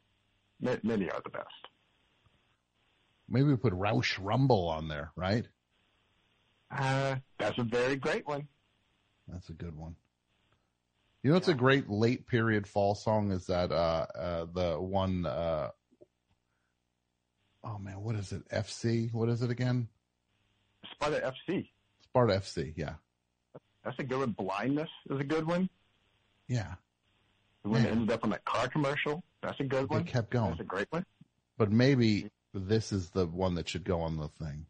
[0.61, 1.69] ma- Many are the best.
[3.29, 5.47] Maybe we put Rowche Rumble on there, right?
[6.71, 8.49] Uh, that's a very great one.
[9.29, 9.97] That's a good one.
[11.23, 13.31] You know, it's a great late period fall song.
[13.31, 15.25] Is that uh, uh the one?
[15.27, 15.69] uh
[17.65, 18.49] Oh man, what is it?
[18.49, 19.13] FC?
[19.13, 19.89] What is it again?
[20.91, 21.69] Sparta FC.
[22.03, 22.73] Sparta FC.
[22.77, 22.95] Yeah,
[23.85, 24.33] That's a good one.
[24.33, 25.69] Blindness is a good one.
[26.49, 26.75] yeah.
[27.63, 29.23] The one that ended up on that car commercial.
[29.41, 30.01] That's a good one.
[30.01, 30.05] one.
[30.05, 31.07] kept going, That's a great one.
[31.59, 34.67] but maybe this is the one that should go on the thing.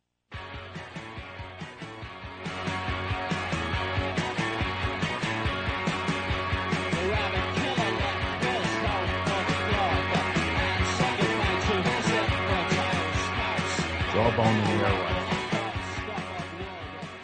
[14.12, 15.12] Jawbone in the airway.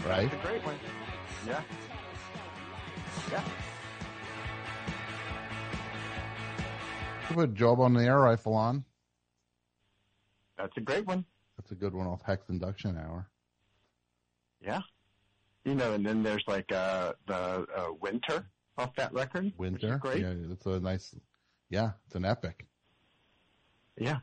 [0.07, 0.31] Right?
[0.31, 0.77] That's a great one.
[1.47, 1.63] Yeah.
[3.31, 3.45] Yeah.
[7.29, 8.85] Put Jawbone and the Air-Rifle on.
[10.59, 11.25] That's a great one.
[11.57, 13.29] That's a good one off Hex Enduction Hour.
[14.61, 14.81] Yeah.
[15.65, 19.53] You know, and then there's like uh the uh, Winter off that record.
[19.57, 19.99] Winter.
[19.99, 20.23] great.
[20.23, 21.15] Yeah, it's a nice.
[21.71, 22.67] Yeah, it's an epic.
[23.97, 24.19] Yeah.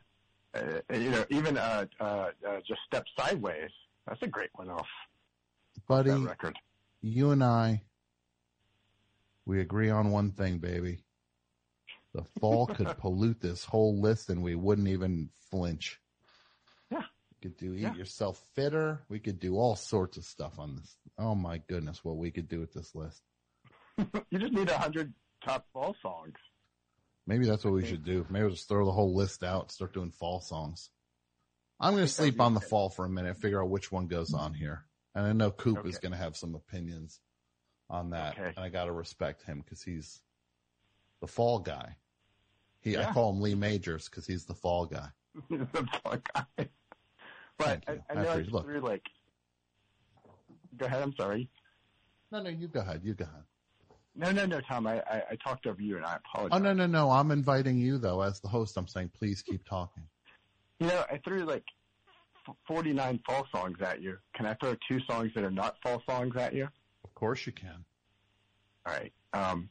[0.54, 2.04] Uh, you know, even uh, uh,
[2.46, 3.70] uh, just Step Sideways.
[4.06, 4.86] That's a great one off
[5.88, 6.56] Buddy, that record.
[7.02, 7.82] you and I,
[9.44, 11.00] we agree on one thing, baby.
[12.14, 16.00] The fall could pollute this whole list and we wouldn't even flinch.
[17.42, 17.48] Yeah.
[17.48, 17.94] We could do eat Yeah.
[17.94, 19.02] yourself fitter.
[19.08, 20.96] We could do all sorts of stuff on this.
[21.18, 23.22] Oh my goodness, what we could do with this list.
[24.30, 26.36] you just need a hundred top fall songs.
[27.26, 28.24] Maybe that's what we should do.
[28.30, 30.90] Maybe we'll just throw the whole list out, and start doing fall songs.
[31.80, 34.32] I'm going to sleep on the fall for a minute, figure out which one goes
[34.32, 34.84] on here.
[35.14, 37.20] And I know Coop is going to have some opinions
[37.90, 38.38] on that.
[38.38, 38.52] Okay.
[38.56, 40.22] And I got to respect him because he's
[41.20, 41.96] the fall guy.
[42.80, 45.08] He, I call him Lee Majors because he's the fall guy.
[45.50, 46.68] the fall guy.
[47.58, 47.92] But I.
[48.10, 48.64] I know I appreciate- just look.
[48.64, 49.02] threw like.
[50.76, 51.02] Go ahead.
[51.02, 51.48] I'm sorry.
[52.30, 53.00] No, no, you go ahead.
[53.04, 53.42] You go ahead.
[54.14, 54.86] No, no, no, Tom.
[54.86, 56.58] I, I, I talked over you, and I apologize.
[56.58, 57.10] Oh, no, no, no.
[57.10, 58.20] I'm inviting you though.
[58.22, 60.02] As the host, I'm saying, please keep talking.
[60.80, 61.64] You know, I threw like
[62.66, 64.18] 49 fall songs at you.
[64.34, 66.68] Can I throw two songs that are not fall songs at you?
[67.04, 67.84] Of course you can.
[68.86, 69.12] All right.
[69.32, 69.68] Um,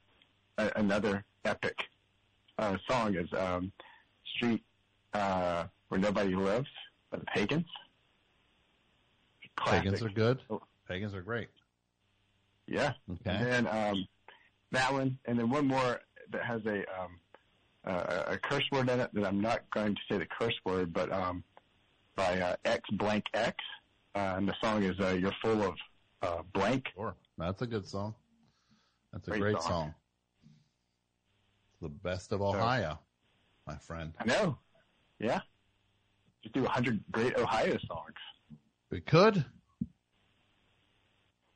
[0.57, 1.75] a- another epic
[2.57, 3.71] uh, song is um,
[4.35, 4.63] "Street
[5.13, 6.69] uh, Where Nobody Lives"
[7.27, 7.65] Pagans.
[9.55, 9.83] Classic.
[9.83, 10.41] Pagans are good.
[10.87, 11.47] Pagans are great.
[12.67, 12.93] Yeah.
[13.11, 13.35] Okay.
[13.35, 14.07] And then um,
[14.71, 16.01] that one, and then one more
[16.31, 17.19] that has a um,
[17.85, 20.91] uh, a curse word in it that I'm not going to say the curse word,
[20.91, 21.43] but um,
[22.15, 23.57] by uh, X blank X,
[24.15, 25.75] uh, and the song is uh, "You're Full of
[26.21, 27.15] uh, Blank." Sure.
[27.37, 28.15] That's a good song.
[29.13, 29.69] That's a Great great, song.
[29.69, 29.93] song.
[31.81, 32.99] The best of Ohio,
[33.67, 34.13] my friend.
[34.19, 34.57] I know.
[35.19, 35.41] Yeah.
[36.45, 38.13] Just do a hundred great Ohio songs.
[38.91, 39.43] We could.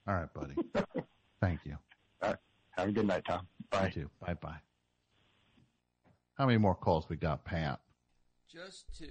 [0.08, 0.56] All right, buddy.
[1.42, 1.78] Thank you.
[2.24, 2.38] All right.
[2.72, 3.46] Have a good night, Tom.
[3.70, 3.86] Bye.
[3.86, 4.10] You too.
[4.20, 4.58] Bye bye.
[6.40, 7.80] How many more calls we got, Pat?
[8.52, 9.06] Just two.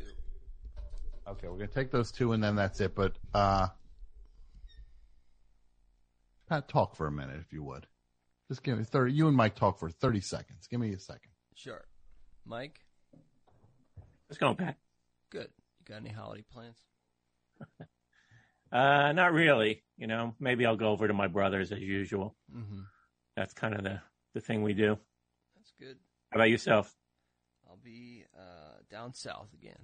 [1.29, 2.97] Okay, we're gonna take those two and then that's it.
[2.97, 3.69] But uh
[6.49, 7.87] Pat, talk for a minute if you would.
[8.49, 9.13] Just give me thirty.
[9.13, 10.67] You and Mike talk for thirty seconds.
[10.67, 11.31] Give me a second.
[11.55, 11.85] Sure.
[12.45, 12.81] Mike?
[14.29, 14.77] Let's go, Pat.
[15.31, 15.51] Good.
[15.89, 16.77] Got any holiday plans?
[18.71, 19.83] Uh, not really.
[19.97, 22.37] You know, maybe I'll go over to my brother's as usual.
[22.55, 22.81] Mm-hmm.
[23.37, 24.01] That's kind of the,
[24.35, 24.99] the thing we do.
[25.57, 25.97] That's good.
[26.31, 26.95] How about yourself?
[27.69, 29.79] I'll be uh, down south again.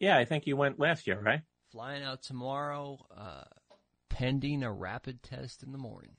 [0.00, 1.40] Yeah, I think you went last year, right?
[1.72, 3.44] Flying out tomorrow, uh,
[4.10, 6.16] pending a rapid test in the morning.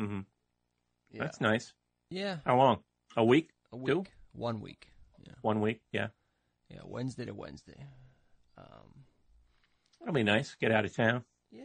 [0.00, 0.20] Mm-hmm.
[1.12, 1.22] Yeah.
[1.22, 1.72] That's nice.
[2.10, 2.38] Yeah.
[2.44, 2.80] How long?
[3.16, 3.50] A week?
[3.72, 3.86] A week.
[3.86, 4.04] Two?
[4.32, 4.88] One week.
[5.24, 5.34] Yeah.
[5.42, 5.80] One week?
[5.92, 6.08] Yeah.
[6.68, 7.86] Yeah, Wednesday to Wednesday.
[8.58, 9.04] Um,
[9.98, 10.54] That'll be nice.
[10.54, 11.24] Get out of town.
[11.50, 11.64] yeah.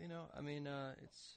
[0.00, 1.36] You know, I mean, uh, it's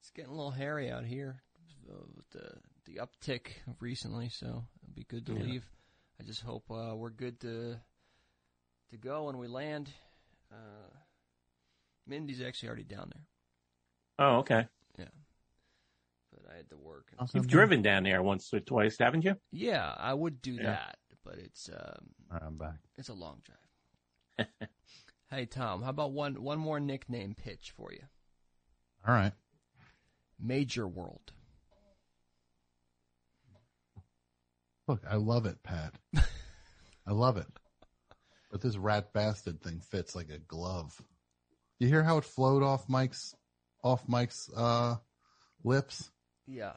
[0.00, 1.42] it's getting a little hairy out here
[1.90, 2.50] uh, with the
[2.86, 3.48] the uptick
[3.78, 5.42] recently, so it'll be good to Yeah.
[5.42, 5.64] leave.
[6.18, 7.76] I just hope uh, we're good to
[8.90, 9.90] to go when we land.
[10.50, 10.88] Uh,
[12.06, 13.26] Mindy's actually already down there.
[14.18, 14.66] Oh, okay.
[14.98, 15.08] Yeah.
[16.32, 17.12] But I had to work.
[17.18, 19.36] and- You've driven down there once or twice, haven't you?
[19.50, 20.62] Yeah, I would do Yeah.
[20.62, 22.78] that, but it's um, I'm back.
[22.96, 24.48] it's a long drive.
[25.30, 28.04] hey Tom, how about one one more nickname pitch for you?
[29.06, 29.32] All right.
[30.40, 31.32] Major World.
[34.88, 35.94] Look, I love it, Pat.
[37.06, 37.46] I love it.
[38.50, 41.00] But this rat bastard thing fits like a glove.
[41.78, 43.34] You hear how it flowed off Mike's
[43.82, 44.96] off Mike's uh
[45.64, 46.10] lips?
[46.46, 46.74] Yeah.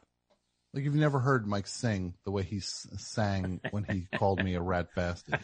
[0.76, 4.56] Like you've never heard Mike sing the way he s- sang when he called me
[4.56, 5.40] a rat bastard.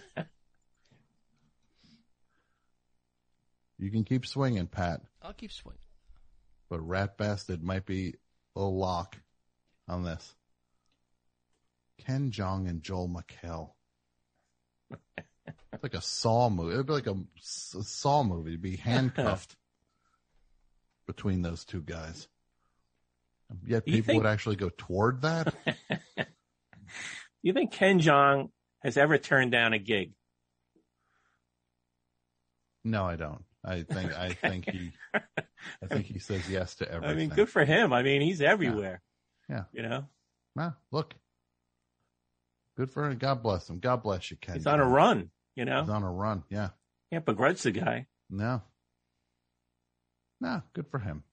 [3.79, 5.79] You can keep swinging, Pat, I'll keep swinging.
[6.69, 8.15] but rat bastard might be
[8.55, 9.17] a lock
[9.87, 10.35] on this.
[12.05, 13.71] Ken Jeong and Joel McHale.
[15.73, 16.73] It's like a Saw movie.
[16.73, 18.51] It'd be like a, s- Saw movie.
[18.51, 19.55] It'd be handcuffed
[21.07, 22.27] between those two guys.
[23.65, 25.53] Yet people think- would actually go toward that.
[25.65, 26.23] Do
[27.43, 28.49] You think Ken Jeong
[28.83, 30.13] has ever turned down a gig?
[32.83, 33.43] No, I don't.
[33.63, 37.15] I think I think he I think he says yes to everything.
[37.15, 37.93] I mean, good for him.
[37.93, 39.01] I mean, he's everywhere.
[39.47, 39.63] Yeah.
[39.71, 40.05] You know,
[40.55, 41.13] Nah, look.
[42.77, 43.17] Good for him.
[43.17, 43.79] God bless him.
[43.79, 44.55] God bless you, Ken.
[44.55, 45.29] he's on a run.
[45.55, 46.43] You know, He's on a run.
[46.49, 46.69] Yeah.
[47.11, 48.07] can't begrudge the guy.
[48.29, 48.61] No.
[50.39, 51.23] No, good for him.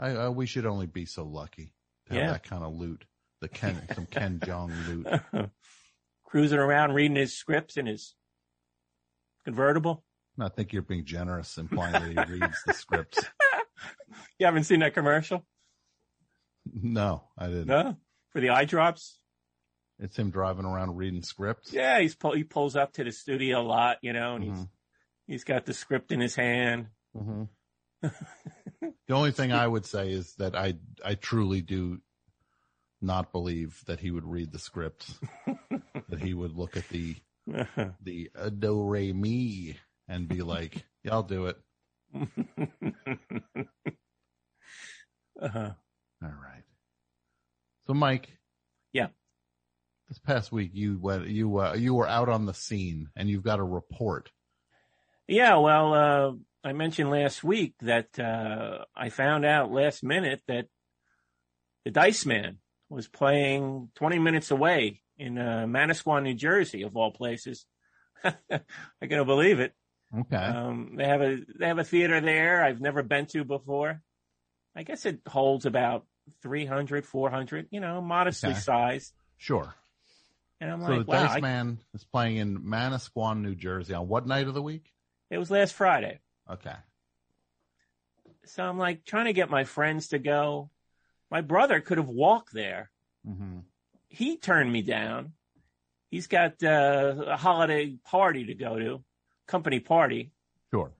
[0.00, 1.74] I, I we should only be so lucky
[2.06, 3.04] to have that kind of loot.
[3.40, 5.06] The Ken some Ken Jeong loot.
[6.24, 8.14] Cruising around reading his scripts in his
[9.44, 10.04] convertible.
[10.38, 13.24] I think you're being generous, implying that he reads the scripts.
[14.38, 15.46] You haven't seen that commercial?
[16.72, 17.66] No, I didn't.
[17.66, 17.96] No,
[18.30, 19.18] for the eye drops.
[19.98, 21.72] It's him driving around reading scripts.
[21.72, 24.52] Yeah, he's pull, he pulls up to the studio a lot, you know, and he's
[24.54, 24.68] Mhm.
[25.26, 26.88] he's got the script in his hand.
[27.14, 27.44] hmm
[28.02, 30.74] the only thing I would say is that I
[31.04, 32.00] I truly do
[33.00, 35.18] not believe that he would read the scripts.
[36.08, 37.16] that he would look at the
[38.02, 39.76] the uh, do re mi
[40.08, 41.56] and be like, "Yeah, I'll do it."
[45.40, 45.70] uh-huh.
[46.22, 46.64] All right.
[47.86, 48.36] So, Mike.
[48.92, 49.08] Yeah.
[50.08, 53.44] This past week, you went you uh, you were out on the scene, and you've
[53.44, 54.30] got a report.
[55.28, 56.32] Yeah, well, uh,
[56.62, 60.66] I mentioned last week that uh, I found out last minute that
[61.84, 62.58] the Dice Man
[62.88, 67.64] was playing 20 minutes away in uh, Manasquan, New Jersey, of all places.
[68.24, 68.32] I
[69.08, 69.72] can't believe it.
[70.18, 70.36] Okay.
[70.36, 74.02] Um, they have a they have a theater there I've never been to before.
[74.76, 76.04] I guess it holds about
[76.42, 78.58] 300, 400, you know, modestly Okay.
[78.58, 79.12] sized.
[79.38, 79.74] Sure.
[80.60, 83.94] And I'm so like, the wow, Dice I- Man is playing in Manasquan, New Jersey,
[83.94, 84.90] on what night of the week?
[85.30, 86.18] it was last Friday.
[86.50, 86.74] Okay.
[88.44, 90.70] So I'm like trying to get my friends to go.
[91.30, 92.90] My brother could have walked there.
[93.26, 93.60] Mm-hmm.
[94.08, 95.32] He turned me down.
[96.10, 99.04] He's got uh, a holiday party to go to,
[99.46, 100.32] company party.
[100.72, 100.90] Sure.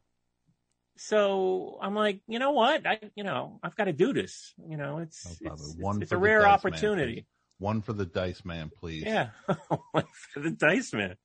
[0.97, 2.87] So I'm like, you know what?
[2.87, 4.55] I, you know, I've got to do this.
[4.69, 7.15] You know, it's No it's, it's for a rare Dice Man, opportunity.
[7.15, 7.25] please.
[7.59, 9.05] One for the Dice Man, please.
[9.05, 9.31] yeah,
[9.91, 11.17] one for the dice man.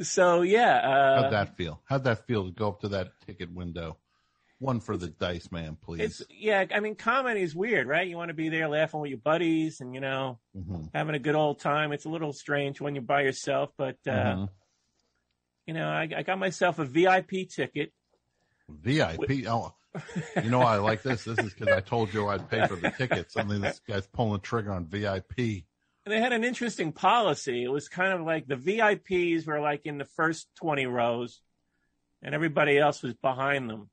[0.00, 1.80] So yeah, uh, How'd that feel?
[1.84, 3.96] How'd that feel to go up to that ticket window
[4.58, 6.00] One for the Dice Man, please.
[6.20, 6.64] It's yeah.
[6.74, 8.06] I mean, comedy is weird, right?
[8.08, 10.90] You want to be there laughing with your buddies and you know Mhm.
[10.94, 11.92] having a good old time.
[11.92, 14.48] It's a little strange when you're by yourself, but uh, Mhm.
[15.66, 17.92] you know, I, I got myself a VIP ticket.
[18.68, 19.46] VIP.
[19.46, 19.74] Oh,
[20.42, 21.24] you know I like this?
[21.24, 23.30] This is because I told you I'd pay for the ticket.
[23.30, 25.66] Suddenly this guy's pulling the trigger on VIP.
[26.06, 27.64] They had an interesting policy.
[27.64, 31.40] It was kind of like the VIPs were like in the first 20 rows
[32.22, 33.88] and everybody else was behind them.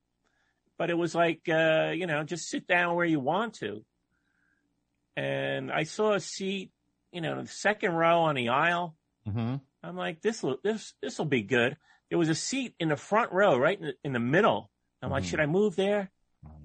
[0.78, 3.84] But it was like, uh, you know, just sit down where you want to.
[5.16, 6.70] And I saw a seat,
[7.12, 8.96] you know, the second row on the aisle.
[9.28, 9.56] Mm-hmm.
[9.82, 11.76] I'm like, this will, this, this will be good.
[12.08, 14.70] There was a seat in the front row, right in the, in the middle.
[15.02, 15.28] I'm like, Mhm.
[15.28, 16.10] should I move there?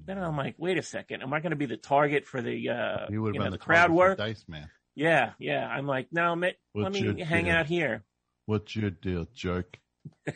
[0.05, 1.21] Then I'm like, wait a second.
[1.21, 3.57] Am I going to be the target for the, uh, You you know, the the
[3.57, 4.17] crowd work?
[4.17, 4.69] Dice Man.
[4.99, 5.67] Yeah, yeah.
[5.67, 7.53] I'm like, no, let What's me your hang deal?
[7.53, 8.03] out here.
[8.47, 9.77] What's your deal, jerk?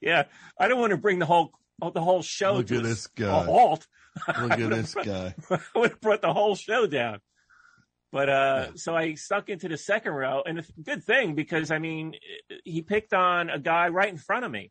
[0.00, 0.24] Yeah,
[0.58, 1.52] I don't want to bring the whole
[1.94, 3.44] the whole show Look to at a, this a guy.
[3.44, 3.86] halt.
[4.28, 5.34] Look at this guy.
[5.50, 7.20] I would have brought the whole show down.
[8.12, 11.70] But uh, so I stuck into the second row, and it's a good thing because
[11.70, 12.14] I mean,
[12.64, 14.70] he picked on a guy right in front of me.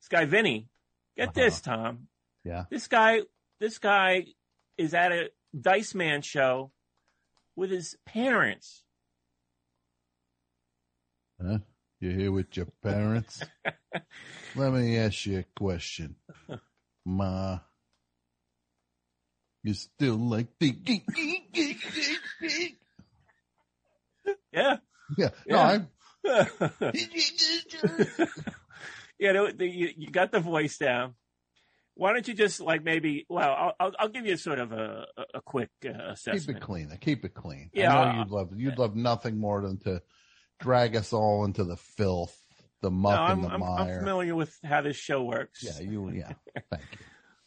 [0.00, 0.68] This guy Vinny.
[1.16, 1.32] Get Uh-huh.
[1.34, 2.06] this, Tom.
[2.44, 2.64] Yeah.
[2.70, 3.22] This guy,
[3.58, 4.26] this guy
[4.78, 6.70] is at a Dice Man show
[7.56, 8.82] with his parents.
[11.40, 11.58] Huh?
[12.00, 13.42] You're here with your parents?
[14.54, 16.16] Let me ask you a question.
[17.04, 17.58] Ma,
[19.62, 20.74] you still like the
[24.52, 24.76] Yeah.
[25.16, 25.28] Yeah.
[25.46, 25.58] No.
[25.58, 25.88] I'm
[29.18, 31.14] yeah, you, you got the voice down.
[31.96, 33.24] Why don't you just like maybe?
[33.28, 36.96] Well, I'll I'll, I'll give you sort of a a, quick uh, keep it clean.
[37.00, 37.70] Keep it clean.
[37.72, 40.02] Yeah, I know I- you'd love you'd love nothing more than to
[40.60, 42.36] drag us all into the filth,
[42.82, 45.62] the muck I'm, and the I'm, I'm familiar with how this show works.
[45.62, 46.32] Yeah, you yeah.
[46.70, 46.98] Thank you.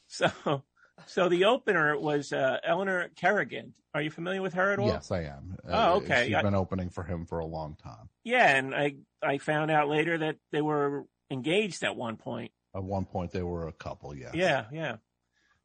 [0.09, 0.63] So,
[1.05, 3.73] so the opener was uh, Eleanor Kerrigan.
[3.93, 4.87] Are you familiar with her at all?
[4.87, 5.57] Yes, I am.
[5.67, 6.27] Oh, Uh, okay.
[6.27, 8.07] She's I- been opening for him for a long time.
[8.23, 12.51] Yeah, and I I found out later that they were engaged at one point.
[12.75, 14.15] At one point, they were a couple.
[14.15, 14.31] Yeah.
[14.33, 14.95] Yeah, yeah.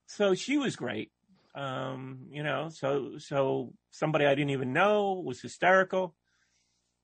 [0.07, 1.11] So she was great.
[1.55, 6.15] Um, you know, so so somebody I didn't even know was hysterical.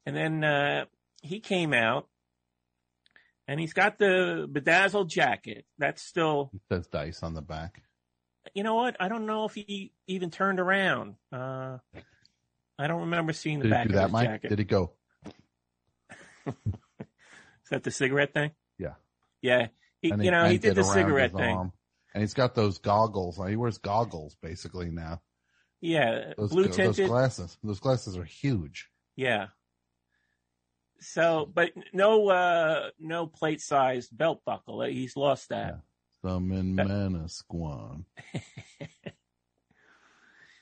[0.06, 0.84] And then uh
[1.22, 2.08] he came out
[3.46, 5.66] and he's got the bedazzled jacket.
[5.78, 7.82] That's still It says dice on the back.
[8.54, 8.96] you know what?
[9.00, 11.16] I don't know if he even turned around.
[11.30, 11.78] Uh
[12.78, 14.28] I don't remember seeing the Did back do of that, his Mike?
[14.28, 14.48] jacket.
[14.48, 14.92] Did it go?
[16.46, 16.54] Is
[17.70, 18.52] that the cigarette thing?
[18.78, 18.94] Yeah.
[19.42, 19.68] Yeah.
[20.02, 21.56] He, And you know, he did the cigarette thing.
[21.56, 21.72] arm.
[22.14, 23.40] And he's got those goggles.
[23.48, 25.20] He wears goggles basically now.
[25.80, 27.06] Yeah, Those, blue those tinted.
[27.08, 27.56] glasses.
[27.62, 28.88] Those glasses are huge.
[29.14, 29.48] Yeah.
[31.00, 34.82] So, but no, uh, no plate sized belt buckle.
[34.82, 35.80] He's lost that.
[36.24, 38.04] Some in Manasquan.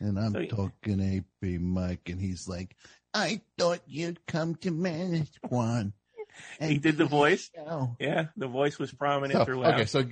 [0.00, 1.00] and I'm So- talking
[1.42, 2.76] AP Mike, and he's like,
[3.14, 5.92] I thought you'd come to Manasquan.
[6.60, 7.50] He did the voice.
[7.54, 7.96] show.
[8.00, 9.74] Yeah, the voice was prominent So, throughout.
[9.74, 10.04] okay, so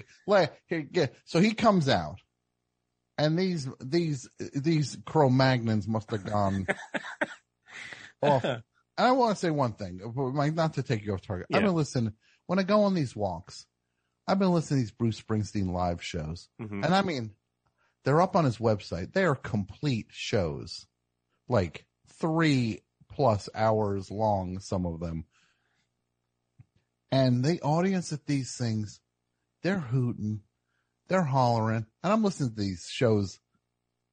[0.71, 2.19] yeah, so he comes out,
[3.19, 6.67] and these these these Cro-Magnons must have gone
[8.23, 8.45] off.
[8.45, 8.63] And
[8.97, 11.47] I want to say one thing, like not to take you off target.
[11.53, 11.67] I've Yeah.
[11.69, 12.13] been listening
[12.47, 13.67] when I go on these walks.
[14.27, 16.85] I've been listening to these Bruce Springsteen live shows, Mhm.
[16.85, 17.35] and I mean,
[18.05, 19.13] they're up on his website.
[19.13, 20.87] They are complete shows,
[21.49, 22.81] like three
[23.11, 24.61] plus hours long.
[24.61, 25.27] Some of them,
[27.15, 28.99] and the audience at these things,
[29.63, 30.41] they're hooting,
[31.07, 33.39] they're hollering, and I'm listening to these shows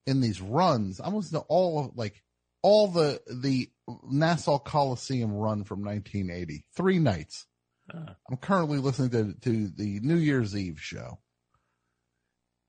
[0.06, 1.02] in these runs.
[1.04, 2.22] I'm listening to all of like
[2.62, 3.72] all the the
[4.04, 7.48] Nassau Coliseum run from 1980, three nights.
[7.92, 11.18] Uh, I'm currently listening to to the New Year's Eve show.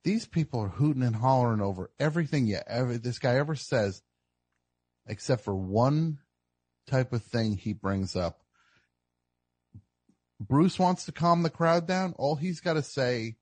[0.03, 4.01] These people are hooting and hollering over everything you ever this guy ever says,
[5.07, 6.21] except for one
[6.87, 8.42] type of thing he brings up.
[10.49, 12.15] Bruce wants to calm the crowd down.
[12.17, 13.37] All he's got to say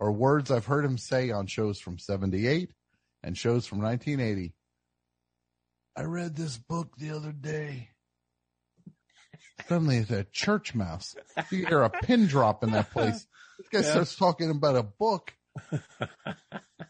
[0.00, 2.70] are words I've heard him say on shows from 78
[3.22, 4.54] and shows from 1980.
[5.96, 7.88] I read this book the other day.
[9.68, 11.16] Suddenly it's a church mouse.
[11.50, 13.26] You hear a pin drop in that place.
[13.58, 13.90] This guy Yeah.
[13.90, 15.34] starts talking about a book.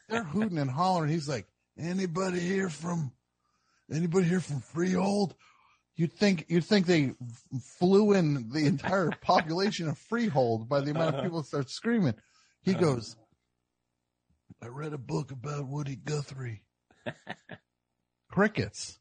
[0.08, 1.10] They're hooting and hollering.
[1.10, 1.46] He's like,
[1.78, 3.12] anybody here from,
[3.90, 5.34] anybody here from Freehold?
[5.98, 7.12] You'd think, you'd think they
[7.60, 12.14] flew in the entire population of Freehold by the amount of people that start screaming.
[12.62, 13.16] He goes,
[14.62, 16.62] I read a book about Woody Guthrie.
[18.30, 19.00] Crickets.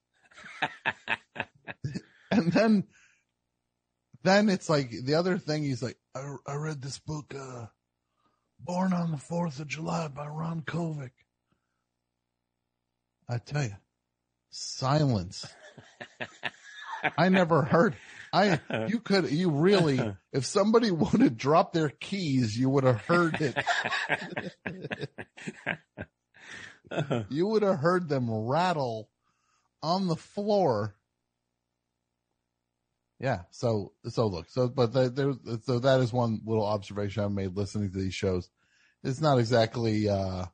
[2.32, 2.86] and then,
[4.24, 5.62] then it's like the other thing.
[5.62, 7.68] He's like, I, I read this book, uh,
[8.60, 11.12] Born on the 4th of July by Ron Kovic.
[13.30, 13.76] I tell you,
[14.50, 15.46] silence.
[17.18, 17.96] I never heard.
[18.34, 20.00] I you could you really
[20.32, 23.56] if somebody would have dropped their keys, you would have heard it.
[27.30, 29.10] you would have heard them rattle
[29.82, 30.96] on the floor.
[33.20, 33.42] Yeah.
[33.52, 34.48] So so look.
[34.50, 35.34] So but the, there
[35.64, 38.50] so that is one little observation I made listening to these shows.
[39.04, 40.46] It's not exactly uh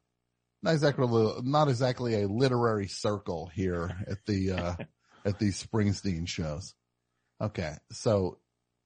[0.62, 4.76] not exactly not exactly a literary circle here at the uh
[5.26, 6.76] at these Springsteen shows.
[7.42, 8.40] Okay, so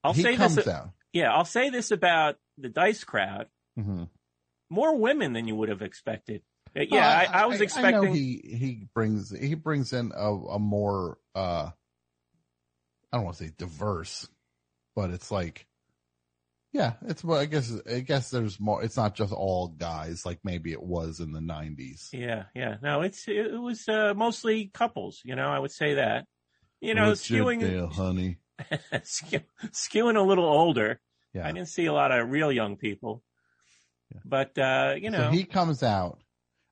[0.04, 0.68] I'll he say comes this.
[0.68, 0.90] out.
[1.14, 4.04] Yeah, I'll say this about the Dice crowd: hmm
[4.70, 6.42] more women than you would have expected.
[6.76, 7.92] Uh, Yeah, Well, I, I was I expecting.
[7.92, 11.70] know he he brings he brings in a, a more uh
[13.12, 14.28] I don't want to say diverse,
[14.96, 15.66] but it's like
[16.78, 18.84] yeah, it's well I guess I guess there's more.
[18.84, 22.10] It's not just all guys like maybe it was in the '90s.
[22.14, 22.76] Yeah, yeah.
[22.84, 25.22] No, it's it, was uh, mostly couples.
[25.24, 26.26] You know, I would say that.
[26.80, 28.38] You know, What's skewing deal, honey?
[29.04, 29.40] skew,
[29.72, 31.02] skewing a little older.
[31.34, 31.48] Yeah.
[31.48, 33.24] I didn't see a lot of real young people.
[34.24, 36.20] But uh, you know, so he comes out,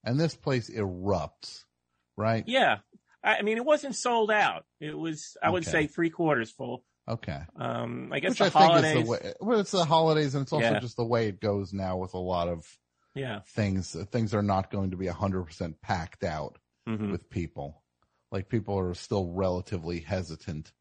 [0.04, 1.64] and this place erupts,
[2.16, 2.44] right?
[2.48, 2.78] yeah.
[3.24, 4.66] I, I mean, it wasn't sold out.
[4.80, 5.72] It was, I would Okay.
[5.72, 6.84] say, three quarters full.
[7.08, 7.40] Okay.
[7.56, 8.98] Um, I guess Which the I think holidays.
[8.98, 9.34] is the way.
[9.40, 10.80] Well, it's the holidays, and it's also Yeah.
[10.80, 12.66] just the way it goes now with a lot of
[13.14, 13.42] Yeah.
[13.48, 13.96] things.
[14.10, 16.58] Things are not going to be hundred percent packed out
[16.88, 17.12] Mhm.
[17.12, 17.84] with people.
[18.32, 20.74] Like people are still relatively hesitant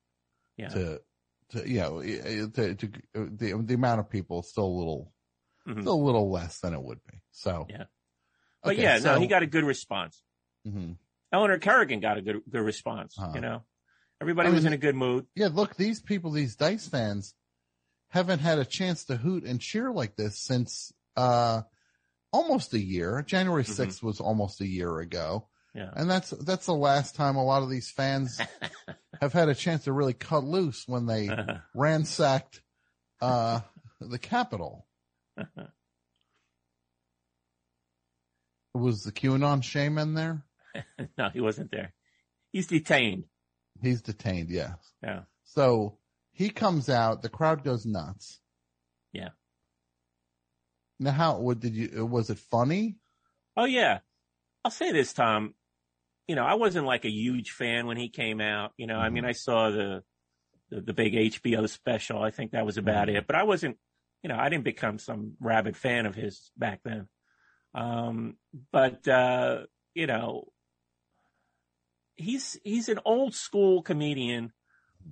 [0.56, 0.68] Yeah.
[0.68, 1.02] to,
[1.50, 5.12] to you know, to, to the the amount of people is still a little,
[5.68, 5.82] Mhm.
[5.82, 7.20] still a little less than it would be.
[7.32, 7.84] So Yeah.
[8.62, 10.22] But Okay, yeah, no, so- he got a good response.
[10.66, 10.96] Mhm.
[11.32, 13.18] Eleanor Kerrigan got a good good response.
[13.18, 13.32] Uh-huh.
[13.34, 13.64] You know,
[14.20, 15.26] everybody I was in a good mood.
[15.34, 17.34] Yeah, look, these people, these Dice fans,
[18.08, 21.62] haven't had a chance to hoot and cheer like this since uh
[22.32, 23.22] almost a year.
[23.22, 25.48] January 6th was almost a year ago.
[25.76, 25.78] Mm-hmm.
[25.78, 25.90] Yeah.
[25.96, 28.40] And that's that's the last time a lot of these fans
[29.20, 31.28] have had a chance to really cut loose when they
[31.74, 32.62] ransacked
[33.20, 33.60] uh
[34.00, 34.86] the Capitol.
[38.74, 40.44] Was the QAnon shaman there?
[41.16, 41.94] no, he wasn't there.
[42.50, 43.24] He's detained.
[43.82, 44.76] He's detained, yes.
[45.02, 45.22] Yeah.
[45.44, 45.98] So
[46.32, 48.40] he comes out, the crowd goes nuts.
[49.12, 49.30] Yeah.
[50.98, 52.06] Now, how what did you?
[52.06, 52.96] Was it funny?
[53.56, 53.98] Oh yeah.
[54.64, 55.54] I'll say this, Tom.
[56.28, 58.72] You know, I wasn't like a huge fan when he came out.
[58.76, 59.14] You know, I Mm-hmm.
[59.14, 60.02] mean, I saw the,
[60.70, 62.22] the the big HBO special.
[62.22, 63.16] I think that was about Mm-hmm.
[63.16, 63.26] it.
[63.26, 63.76] But I wasn't.
[64.22, 67.08] You know, I didn't become some rabid fan of his back then.
[67.74, 68.36] Um,
[68.72, 70.44] but uh, you know,
[72.16, 74.52] he's he's an old school comedian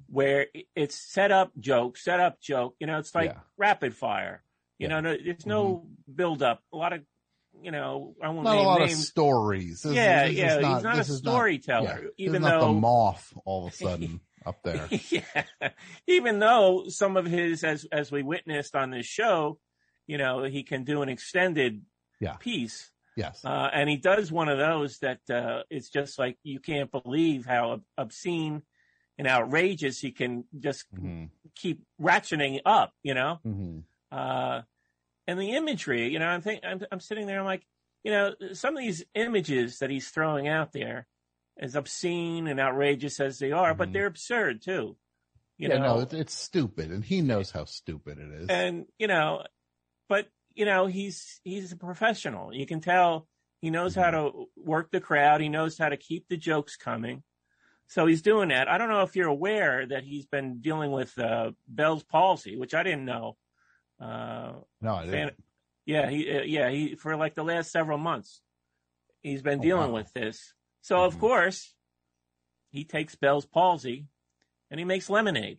[0.09, 2.75] where it's set up joke, set up joke.
[2.81, 3.41] You know, it's like Yeah.
[3.57, 4.43] rapid fire.
[4.79, 6.13] You know, no, there's no mm-hmm.
[6.17, 6.61] build up.
[6.73, 7.03] A lot of,
[7.63, 9.83] you know, I won't Not a name lot of stories.
[9.83, 12.01] This- yeah, this yeah, not- he's not a storyteller.
[12.03, 14.89] yeah, even though the moth all of a sudden up there.
[15.11, 15.45] yeah,
[16.09, 19.59] even though some of his, as as we witnessed on this show,
[20.07, 21.83] you know, he can do an extended
[22.21, 22.37] Yeah.
[22.37, 22.91] piece.
[23.17, 23.45] Yes.
[23.45, 27.45] Uh, and he does one of those that uh, it's just like you can't believe
[27.47, 28.63] how obscene
[29.19, 31.25] and outrageous he can just Mm-hmm.
[31.57, 33.39] keep ratcheting up, you know.
[33.45, 34.63] hmm Uh,
[35.27, 37.67] and the imagery, you know, I'm think I'm, I'm sitting there, I'm like,
[38.05, 41.07] you know, some of these images that he's throwing out there,
[41.59, 44.97] as obscene and outrageous as they are, but they're absurd too.
[45.59, 45.71] You Mm-hmm.
[45.71, 48.49] yeah, know, no, it, it's stupid, and he knows how stupid it is.
[48.49, 49.45] and you know,
[50.09, 52.53] but you know, he's he's a professional.
[52.55, 53.27] You can tell
[53.61, 55.41] he knows how to work the crowd.
[55.41, 57.23] He knows how to keep the jokes coming.
[57.89, 58.69] So he's doing that.
[58.69, 62.75] I don't know if you're aware that he's been dealing with uh, Bell's palsy, which
[62.75, 63.37] I didn't know.
[64.01, 65.35] Uh, no, I didn't.
[65.87, 68.41] yeah, he uh, yeah he for like the last several months,
[69.23, 69.87] he's been Oh, dealing wow.
[69.89, 69.95] Mm-hmm.
[69.97, 70.55] with this.
[70.81, 71.73] So of course,
[72.71, 74.07] he takes Bell's palsy,
[74.71, 75.59] and he makes lemonade.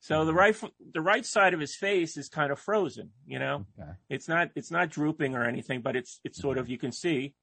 [0.00, 0.26] So Mm-hmm.
[0.26, 0.56] the right
[0.92, 3.10] the right side of his face is kind of frozen.
[3.26, 3.90] You know, Okay.
[4.08, 6.60] it's not it's not drooping or anything, but it's it's sort Mm-hmm.
[6.62, 7.34] of you can see,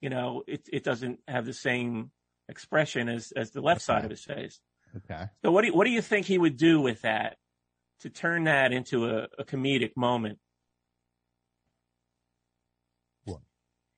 [0.00, 2.10] you know, it it doesn't have the same
[2.48, 4.60] expression as as the left side of his face.
[4.96, 5.26] Okay.
[5.44, 7.36] So what do you, what do you think he would do with that
[8.00, 10.38] to turn that into a, a comedic moment?
[13.24, 13.40] What?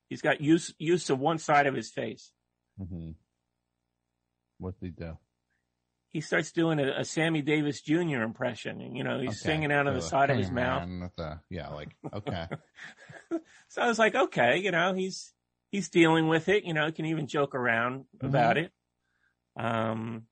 [0.08, 2.32] He's got use use of one side of his face.
[2.76, 3.12] hmm
[4.58, 5.16] What did he do?
[6.10, 8.22] He starts doing a, a Sammy Davis Jr.
[8.22, 9.52] impression, and you know he's Okay.
[9.52, 10.88] singing out of the So, side of his mouth.
[11.16, 12.46] the- yeah, like okay.
[13.68, 15.32] So I was like, okay, you know, he's
[15.70, 16.64] he's dealing with it.
[16.64, 18.72] You know, he can even joke around about it.
[19.56, 20.26] Um,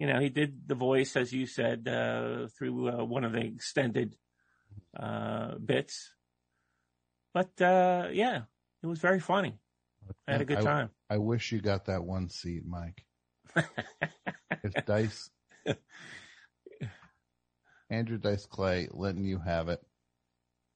[0.00, 3.40] you know, he did the voice as you said uh, through uh, one of the
[3.44, 4.16] extended
[4.98, 6.12] uh, bits.
[7.32, 8.42] but uh, yeah,
[8.82, 9.54] it was very funny.
[10.26, 10.90] I had a good I- time.
[11.10, 13.04] I wish you got that one seat, Mike.
[14.62, 15.30] If Dice,
[17.90, 19.80] Andrew Dice Clay letting you have it.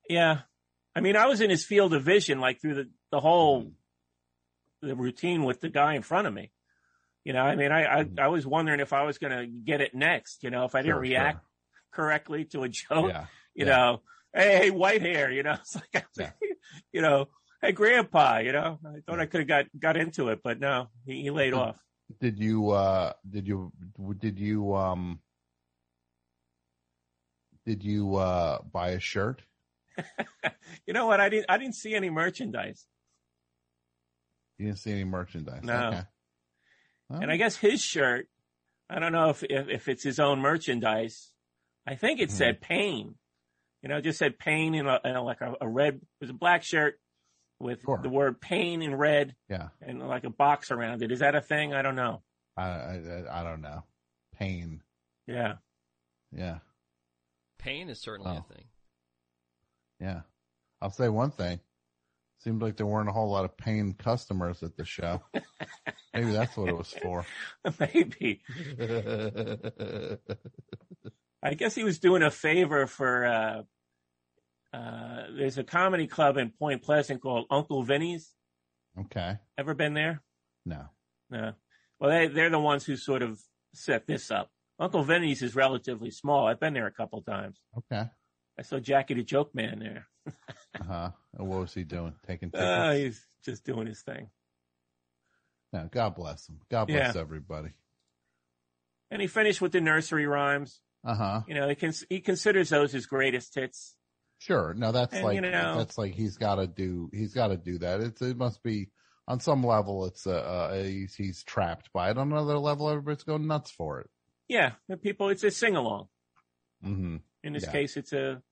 [0.08, 0.40] Yeah.
[0.94, 4.88] I mean, I was in his field of vision, like through the, the whole, hmm.
[4.88, 6.52] the routine with the guy in front of me.
[7.24, 8.18] You know, I mean, I, I, hmm.
[8.18, 10.82] I was wondering if I was going to get it next, you know, if I
[10.82, 11.46] didn't Sure, react
[11.92, 13.26] correctly to a joke, Yeah.
[13.54, 13.76] you yeah.
[13.76, 14.02] know,
[14.34, 16.06] hey, hey, white hair, you know, it's like,
[16.92, 17.28] you know,
[17.60, 20.88] hey, grandpa, you know, I thought I could have got, got into it, but no,
[21.06, 21.60] he, he laid hmm.
[21.60, 21.76] off.
[22.20, 23.72] Did you, uh, did you,
[24.18, 25.20] did you, um,
[27.64, 29.42] did you, uh, buy a shirt?
[30.86, 31.20] You know what?
[31.20, 32.86] I didn't, I didn't see any merchandise.
[34.58, 35.62] You didn't see any merchandise.
[35.62, 35.88] No.
[35.88, 36.02] Okay.
[37.22, 38.26] And I guess his shirt,
[38.88, 41.30] I don't know if, if, if it's his own merchandise.
[41.86, 43.14] I think it said pain.
[43.82, 46.02] You know, it just said pain in, a, in a, like a, a red, it
[46.20, 47.00] was a black shirt
[47.62, 49.68] with the word pain in red Yeah.
[49.80, 51.12] and like a box around it.
[51.12, 51.72] Is that a thing?
[51.72, 52.22] I don't know.
[52.56, 53.84] I, I, I don't know.
[54.36, 54.82] Pain.
[55.26, 55.54] Yeah.
[56.30, 56.58] Yeah.
[57.58, 58.44] Pain is certainly Oh.
[58.50, 58.64] a thing.
[60.00, 60.20] Yeah.
[60.80, 61.60] I'll say one thing.
[62.40, 65.22] Seemed like there weren't a whole lot of paying customers at the show.
[66.12, 67.24] Maybe that's what it was for.
[67.78, 68.42] Maybe.
[71.42, 73.62] I guess he was doing a favor for, uh,
[74.72, 78.32] uh, there's a comedy club in Point Pleasant called Uncle Vinny's.
[78.98, 79.38] Okay.
[79.58, 80.22] Ever been there?
[80.64, 80.84] No.
[81.30, 81.52] No.
[81.98, 83.40] Well, they, they're the ones who sort of
[83.74, 84.50] set this up.
[84.78, 86.46] Uncle Vinny's is relatively small.
[86.46, 87.58] I've been there a couple times.
[87.78, 88.04] Okay.
[88.58, 90.06] I saw Jackie the Joke Man there.
[90.80, 91.10] Uh huh.
[91.36, 92.14] And what was he doing?
[92.26, 92.66] Taking tickets?
[92.66, 94.30] Uh, he's just doing his thing.
[95.72, 96.60] no, God bless him.
[96.70, 97.20] God bless Yeah.
[97.20, 97.70] everybody.
[99.10, 100.80] And he finished with the nursery rhymes.
[101.04, 101.40] Uh huh.
[101.46, 103.96] You know, he, cons- he considers those his greatest hits.
[104.44, 104.74] Sure.
[104.74, 107.08] No, that's And, like you know- that's like he's got to do.
[107.12, 108.00] He's got to do that.
[108.00, 108.88] It's it must be
[109.28, 110.04] on some level.
[110.06, 112.18] It's a, uh he's, he's trapped by it.
[112.18, 114.10] On another level, everybody's going nuts for it.
[114.48, 116.08] Yeah, the people, it's a sing along.
[116.84, 117.16] Mm-hmm.
[117.44, 117.72] In this Yeah.
[117.72, 118.42] case, it's a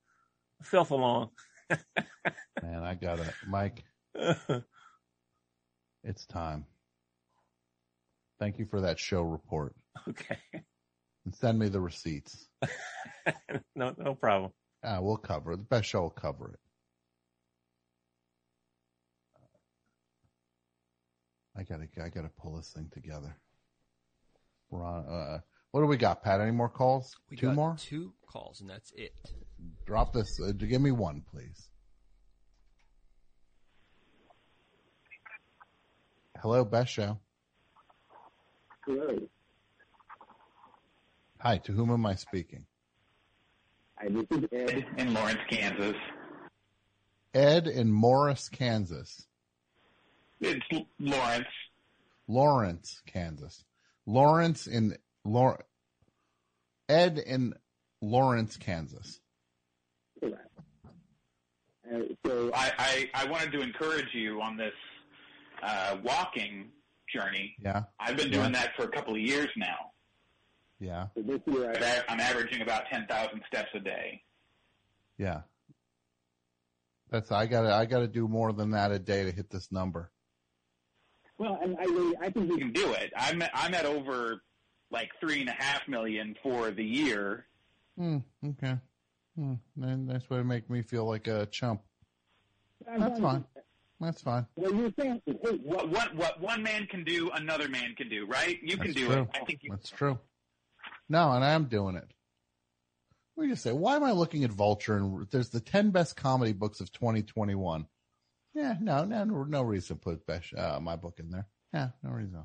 [0.63, 1.31] filth along.
[1.69, 3.83] Man, I got it, Mike.
[6.03, 6.65] It's time.
[8.39, 9.75] Thank you for that show report.
[10.09, 10.37] okay.
[11.25, 12.47] And send me the receipts.
[13.75, 14.51] no, no problem.
[14.83, 15.57] Ah, we'll cover it.
[15.57, 16.59] The best show will cover it.
[21.55, 23.35] I gotta, I gotta pull this thing together.
[24.69, 25.39] We're on, uh,
[25.71, 26.41] what do we got, Pat?
[26.41, 27.15] Any more calls?
[27.29, 27.75] We Two got more?
[27.77, 29.13] Two calls, and that's it.
[29.85, 30.39] Drop this.
[30.41, 31.69] Uh, give me one, please.
[36.41, 37.19] Hello, best show.
[38.87, 39.19] Hello.
[41.39, 42.65] Hi, to whom am I speaking?
[44.01, 45.95] Hi, this is Ed in Lawrence, Kansas.
[47.33, 49.27] Ed in Morris, Kansas.
[50.39, 50.65] It's
[50.99, 51.45] Lawrence.
[52.27, 53.63] Lawrence, Kansas.
[54.07, 55.63] Lawrence in Lawrence.
[56.89, 57.53] Ed in
[58.01, 59.19] Lawrence, Kansas.
[60.19, 60.47] Correct.
[61.93, 64.73] Uh, so I, I, I wanted to encourage you on this
[65.61, 66.69] uh, walking
[67.13, 67.55] journey.
[67.63, 67.83] Yeah.
[67.99, 68.39] I've been Yeah.
[68.39, 69.90] doing that for a couple of years now.
[70.81, 71.07] Yeah.
[71.15, 74.23] So this year I- I'm averaging about 10,000 steps a day.
[75.17, 75.41] Yeah.
[77.11, 80.11] That's I gotta I gotta do more than that a day to hit this number.
[81.37, 83.11] Well, and I really, I think we can do it.
[83.15, 84.41] I'm I'm at over
[84.91, 87.45] like three and a half million for the year.
[87.97, 88.19] Hmm.
[88.45, 88.77] Okay.
[89.35, 89.55] Hmm.
[89.75, 91.81] Then That's way to make me feel like a chump.
[92.85, 93.45] That's fine.
[93.99, 94.47] That's fine.
[94.55, 98.25] Well, you're saying, hey, what, what what one man can do, another man can do,
[98.25, 98.57] right?
[98.63, 99.21] You can That's do true.
[99.21, 99.29] it.
[99.35, 99.69] I think you.
[99.69, 100.17] That's true.
[101.11, 102.09] No, and I am doing it.
[103.35, 103.73] What do you say?
[103.73, 107.85] Why am I looking at Vulture and there's the 10 best comedy books of 2021?
[108.53, 110.23] Yeah, no, no, no reason to put
[110.57, 111.47] uh, my book in there.
[111.73, 112.43] Yeah, no reason.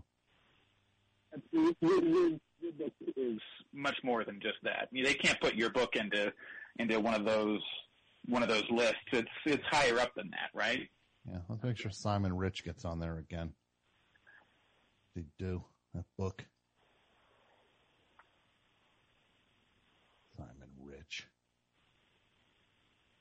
[3.17, 3.41] Is
[3.73, 4.89] much more than just that.
[4.93, 6.33] They can't put your book into
[6.81, 7.61] into one of those
[8.27, 8.97] one of those lists.
[9.13, 10.89] It's it's higher up than that, right?
[11.31, 13.53] Yeah, let's make sure Simon Rich gets on there again.
[15.15, 15.65] They do
[15.95, 16.45] that book.
[20.37, 21.27] Simon Rich.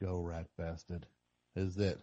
[0.05, 1.07] Go rat bastard.
[1.55, 1.99] Is it?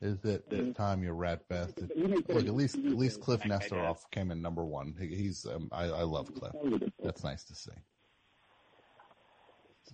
[0.00, 1.92] Is it this time you rat bastard?
[1.94, 4.94] Look, at least at least Cliff Nesteroff came in number one.
[4.98, 6.52] He's um, I, I love Cliff.
[7.02, 7.72] That's nice to see.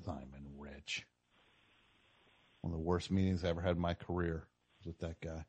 [0.05, 1.05] Simon Rich.
[2.61, 4.47] One of the worst meetings I ever had in my career
[4.79, 5.45] was with that guy.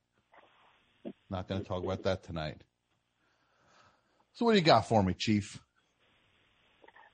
[1.30, 2.62] Not going to talk about that tonight.
[4.34, 5.60] So what do you got for me, Chief?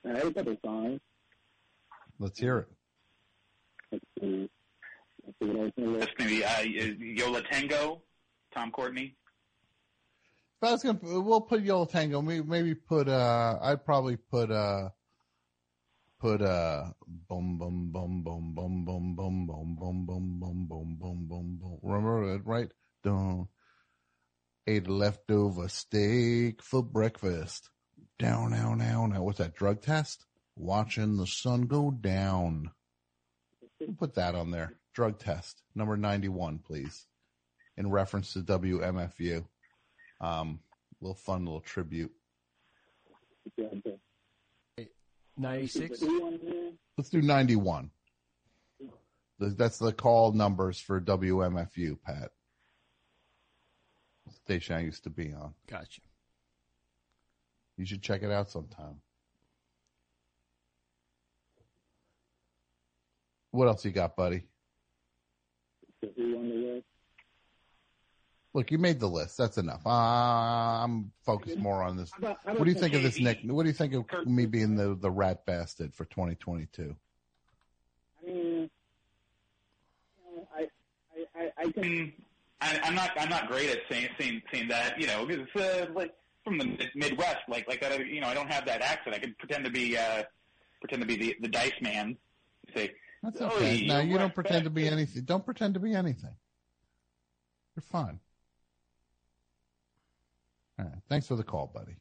[0.06, 1.02] I have a couple songs.
[2.20, 2.68] Let's hear it.
[4.20, 4.50] See.
[5.42, 8.02] Maybe uh, Yo La Tengo,
[8.54, 9.14] Tom Courtenay.
[10.62, 12.22] If I was gonna, we'll put Yo La Tengo.
[12.22, 13.08] Maybe, maybe put.
[13.08, 14.52] uh I'd probably put.
[14.52, 14.90] uh
[16.22, 16.84] Put uh
[17.30, 21.80] boom boom boom boom boom boom boom boom boom boom boom boom boom boom boom.
[21.82, 22.70] Remember that, right?
[23.06, 23.48] Don't
[24.68, 27.70] ate leftover steak for breakfast.
[28.18, 29.18] Down, down, down.
[29.24, 30.26] What's that drug test?
[30.58, 32.72] Watching the sun go down.
[33.80, 34.74] We'll put that on there.
[34.94, 37.06] Drug test number ninety-one, please,
[37.78, 39.46] in reference to WFMU.
[40.22, 40.60] Um,
[41.02, 42.12] little fun little tribute.
[45.38, 46.04] 96?
[46.98, 47.90] Let's do 91.
[49.40, 52.32] That's the call numbers for WFMU, Pat.
[54.44, 55.54] Station I used to be on.
[55.68, 56.02] Gotcha.
[57.78, 59.02] You should check it out sometime.
[63.52, 64.44] What else you got, buddy?
[68.54, 69.38] Look, you made the list.
[69.38, 69.86] That's enough.
[69.86, 72.12] Uh, I'm focused more on this.
[72.12, 73.40] How about- how What do you think of this, Nick?
[73.44, 76.96] What do you think of me being the, the rat bastard for 2022?
[78.22, 78.70] I mean,
[80.56, 80.68] I,
[81.16, 82.14] I, I, I can.
[82.62, 83.12] I, I'm not.
[83.18, 85.00] I'm not great at saying saying, saying that.
[85.00, 86.14] You know, because it's uh, like
[86.44, 88.06] from the Midwest, like like that.
[88.06, 89.16] You know, I don't have that accent.
[89.16, 90.24] I can pretend to be uh,
[90.82, 92.18] pretend to be the the dice man.
[92.76, 93.86] Say, That's "Oh, okay.
[93.86, 95.24] no, you you're don't pretend to be anything.
[95.24, 96.36] Don't pretend to be anything.
[97.76, 98.20] You're fine.
[100.80, 101.00] All right.
[101.10, 101.98] Thanks for the call, buddy.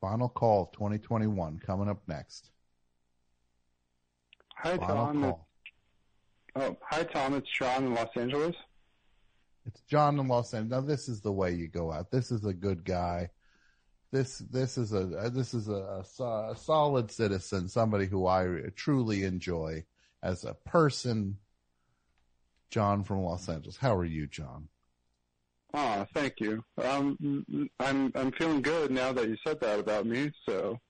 [0.00, 2.50] Final call of 2021 coming up next.
[4.56, 5.22] Hi, Final Tom.
[5.22, 5.48] call.
[6.56, 7.34] Oh, hi, Tom.
[7.34, 8.54] It's Sean in Los Angeles.
[9.66, 10.70] It's John in Los Angeles.
[10.70, 12.10] Now this is the way you go out.
[12.10, 13.28] This is a good guy.
[14.16, 19.24] This this is a this is a, a a solid citizen, somebody who I truly
[19.24, 19.84] enjoy
[20.22, 21.36] as a person.
[22.70, 23.76] John from Los Angeles.
[23.76, 24.68] How are you, John?
[25.74, 26.64] Oh, thank you.
[26.82, 30.32] Um, I'm I'm feeling good now that you said that about me.
[30.48, 30.80] So,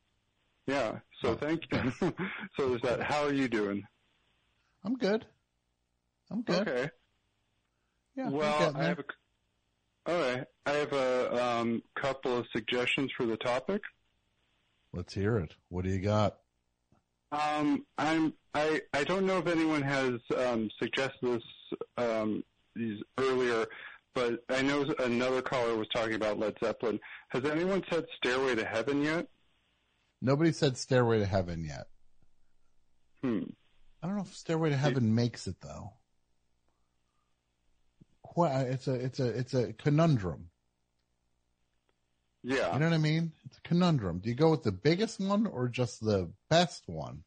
[0.69, 1.01] yeah.
[1.21, 1.93] So thank you.
[2.57, 3.03] so is that.
[3.03, 3.83] How are you doing?
[4.85, 5.27] I'm good.
[6.31, 6.69] I'm good.
[6.69, 6.91] Okay.
[8.15, 8.29] Yeah.
[8.31, 9.05] Well, I have a.
[10.07, 10.45] All right.
[10.67, 13.83] I have a um, couple of suggestions for the topic.
[14.93, 15.55] Let's hear it.
[15.69, 16.39] What do you got?
[17.33, 21.43] Um, I'm I I don't know if anyone has um, suggested this
[21.99, 22.45] um,
[22.77, 23.67] these earlier,
[24.15, 27.01] but I know another caller was talking about Led Zeppelin.
[27.29, 29.27] Has anyone said "Stairway to Heaven" yet?
[30.23, 31.89] Nobody said Stairway to Heaven yet.
[33.23, 33.43] Hmm.
[34.03, 35.93] I don't know if Stairway to Heaven makes it though.
[38.37, 40.51] Qu- It's a it's a it's a conundrum.
[42.45, 42.73] Yeah.
[42.75, 43.33] You know what I mean?
[43.47, 44.19] It's a conundrum.
[44.21, 47.25] Do you go with the biggest one or just the best one?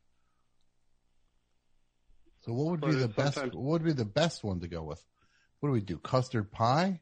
[2.46, 3.38] So what would be the it's best?
[3.38, 5.04] What would be the best one to go with?
[5.60, 5.98] What do we do?
[5.98, 7.02] Custard pie?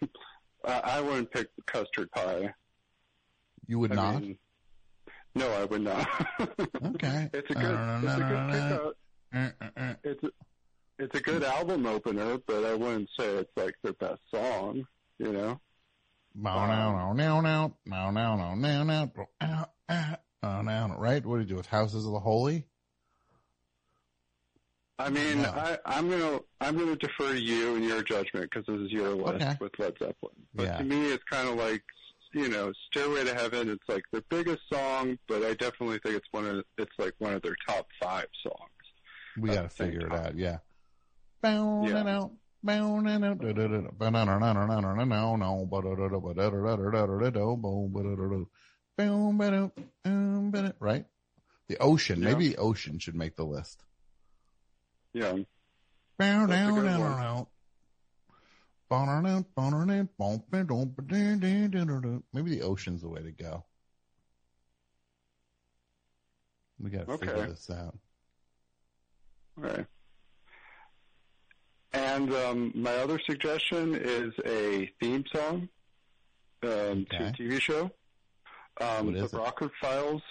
[0.64, 2.54] Uh, I wouldn't pick custard pie.
[3.66, 4.22] You would I not.
[4.22, 4.38] mean,
[5.34, 6.08] no, I would not.
[6.40, 7.30] okay.
[7.34, 8.04] It's a good.
[8.04, 8.96] It's a good pickup.
[9.76, 10.28] Uh, It's a,
[11.02, 14.86] it's a good album opener, but I wouldn't say it's like their best song.
[15.18, 15.60] You know.
[16.34, 21.24] Now, now, now, now, now, now, now, now, now, now, now, now, now, right?
[21.24, 22.64] What do you do with Houses of the Holy?
[24.98, 25.44] I mean.
[25.44, 29.10] I, I'm gonna I'm gonna defer to you and your judgment because this is your
[29.10, 29.56] list Okay.
[29.60, 30.34] with Led Zeppelin.
[30.54, 30.78] But Yeah.
[30.78, 31.82] to me, it's kind of like
[32.32, 36.28] you know, "Stairway to Heaven." It's like their biggest song, but I definitely think it's
[36.30, 38.70] one of it's like one of their top five songs.
[39.36, 40.36] We got to figure it out.
[40.36, 40.58] Yeah.
[50.78, 51.04] Right?
[51.68, 52.22] The ocean.
[52.22, 52.28] Yeah.
[52.30, 53.82] Maybe the ocean should make the list.
[55.12, 55.36] Yeah.
[62.32, 63.64] Maybe the ocean's the way to go.
[66.78, 67.26] We gotta okay.
[67.26, 67.96] figure this out.
[69.58, 69.84] Okay.
[71.94, 75.68] And um, my other suggestion is a theme song
[76.62, 77.90] um, to a TV show.
[78.80, 79.32] Um, What the it?
[79.34, 80.22] Rockford Files.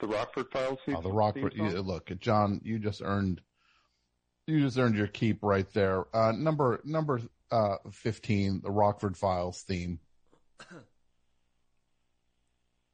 [0.00, 0.78] The Rockford Files.
[0.86, 1.52] Theme, Oh, the Rockford.
[1.52, 1.76] theme song.
[1.76, 3.42] You, look, John, you just earned,
[4.46, 6.06] you just earned your keep right there.
[6.16, 9.98] Uh, number number uh, fifteen, the Rockford Files theme.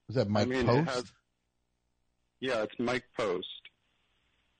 [0.08, 0.88] Is that Mike I mean, it Post?
[0.90, 1.12] has-
[2.40, 3.46] yeah, it's Mike Post.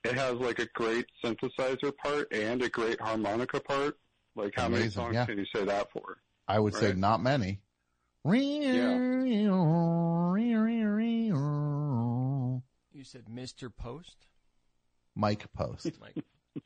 [0.07, 3.97] It has like a great synthesizer part and a great harmonica part.
[4.35, 5.25] Like how many songs yeah.
[5.25, 6.19] can you say that for?
[6.47, 7.59] I would say not many.
[8.23, 8.33] You
[13.03, 13.69] said Mr.
[13.75, 14.27] Post?
[15.15, 15.91] Mike Post.
[15.99, 16.23] Mike.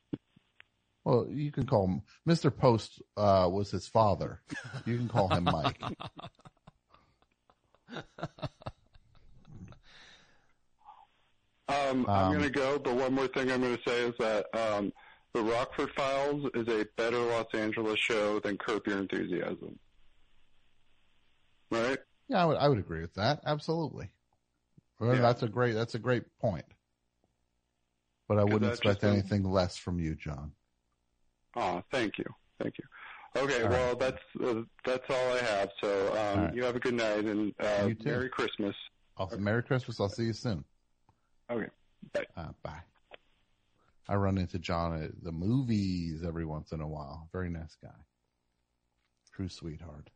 [1.04, 2.56] Well, you can call him Mr.
[2.56, 3.02] Post.
[3.18, 4.40] Uh, was his father.
[4.86, 5.82] You can call him Mike.
[11.72, 14.14] Um, Um, I'm going to go, but one more thing I'm going to say is
[14.20, 14.92] that um,
[15.34, 19.80] the Rockford Files is a better Los Angeles show than Curb Your Enthusiasm.
[21.70, 22.00] Right?
[22.28, 23.42] Yeah, I would, I would agree with that.
[23.46, 24.10] Absolutely.
[25.00, 25.22] Well, Yeah.
[25.22, 25.74] That's a great.
[25.74, 26.66] That's a great point.
[28.28, 30.52] But I wouldn't expect anything less from you, John.
[31.56, 32.26] Oh, thank you,
[32.62, 32.86] thank you.
[33.42, 33.72] Okay, All right.
[33.72, 35.70] well that's uh, that's all I have.
[35.82, 36.56] So um, right.
[36.56, 38.76] you have a good night and uh, Merry Christmas.
[39.18, 40.00] Also, Merry Christmas.
[40.00, 40.64] I'll see you soon.
[41.52, 41.68] Okay,
[42.14, 42.26] bye.
[42.38, 42.82] Uh, bye.
[44.08, 47.30] I run into John at the movies every once in a while.
[47.32, 47.90] Very nice guy.
[49.34, 50.10] True sweetheart.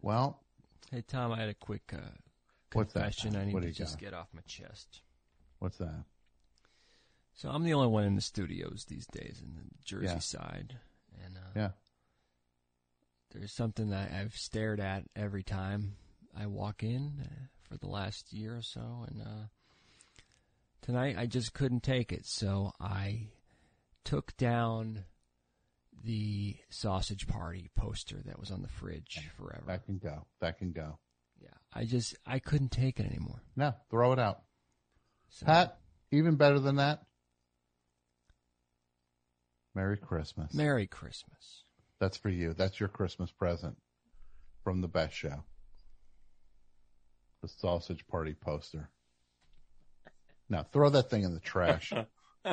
[0.00, 0.40] Well,
[0.90, 1.98] Hey, Tom, I had a quick uh,
[2.74, 4.00] What's that, confession I need What to just got?
[4.00, 5.00] get off my chest.
[5.58, 6.04] what's that?
[7.34, 10.18] So I'm the only one in the studios these days in the Jersey Yeah.
[10.18, 10.78] side,
[11.24, 11.70] and uh, Yeah.
[13.30, 15.96] there's something that I've stared at every time
[16.38, 19.46] I walk in uh, for the last year or so, and uh,
[20.82, 23.28] tonight I just couldn't take it, so I
[24.04, 25.04] took down
[26.04, 29.64] the sausage party poster that was on the fridge forever.
[29.66, 30.26] That can go.
[30.40, 30.98] That can go.
[31.40, 33.42] Yeah, I just I couldn't take it anymore.
[33.56, 34.42] No, throw it out.
[35.30, 35.78] So- Pat,
[36.10, 37.02] even better than that.
[39.74, 40.52] Merry Christmas.
[40.52, 41.62] Merry Christmas.
[41.98, 42.52] That's for you.
[42.52, 43.76] That's your Christmas present
[44.64, 45.44] from the best show.
[47.40, 48.90] The sausage party poster.
[50.52, 51.94] Now throw that thing in the trash.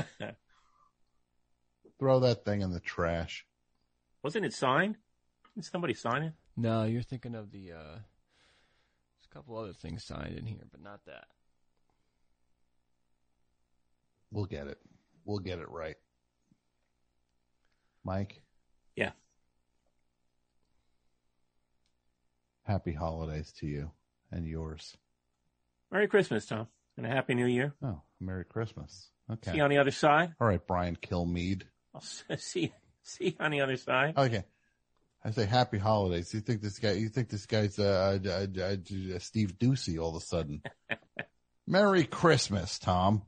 [2.00, 3.46] throw that thing in the trash.
[4.24, 4.96] Wasn't it signed?
[5.54, 6.34] Didn't somebody sign it?
[6.56, 7.74] No, you're thinking of the.
[7.74, 11.26] uh There's a couple other things signed in here, but not that.
[14.32, 14.78] We'll get it.
[15.26, 15.98] We'll get it right.
[18.06, 18.42] Mike,
[18.96, 19.12] Yeah.
[22.64, 23.92] happy holidays to you
[24.32, 24.96] and yours.
[25.92, 26.68] Merry Christmas, Tom,
[27.00, 27.74] and a Happy New Year.
[27.82, 29.10] Oh, Merry Christmas.
[29.32, 29.52] Okay.
[29.52, 30.34] See you on the other side.
[30.40, 31.64] All right, Brian Kilmeade.
[31.96, 32.02] I'll
[32.38, 34.18] see see you on the other side.
[34.18, 34.44] Okay.
[35.24, 36.34] I say happy holidays.
[36.34, 36.92] You think this guy?
[36.94, 40.62] You think this guy's uh, uh, uh, uh, Steve Doocy all of a sudden?
[41.68, 43.24] Merry Christmas, Tom.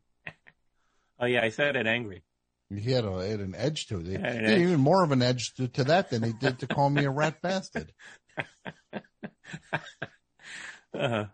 [1.19, 2.23] Oh yeah, I said it angry.
[2.73, 4.05] He had, a, had an edge to it.
[4.05, 4.59] He Had an had edge.
[4.61, 7.09] even more of an edge to, to that than he did to call me a
[7.11, 7.91] rat bastard.
[10.93, 11.25] Uh-huh.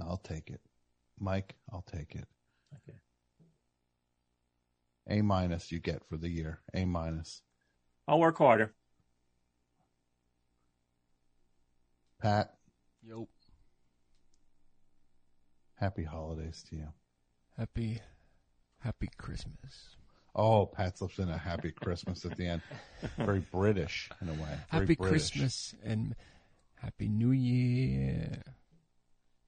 [0.00, 0.60] I'll take it,
[1.20, 1.56] Mike.
[1.72, 2.26] I'll take it.
[2.74, 2.98] Okay.
[5.08, 6.60] A minus you get for the year.
[6.74, 7.42] A minus.
[8.06, 8.74] I'll work harder.
[12.20, 12.54] Pat,
[13.02, 13.28] Yo.
[15.76, 16.88] happy holidays to you.
[17.56, 18.00] Happy,
[18.80, 19.96] happy Christmas.
[20.34, 22.62] Oh, Pat slips in a happy Christmas at the end.
[23.16, 24.38] Very British in a way.
[24.38, 25.30] Very Happy British.
[25.30, 26.14] Christmas and
[26.74, 28.42] Happy New Year.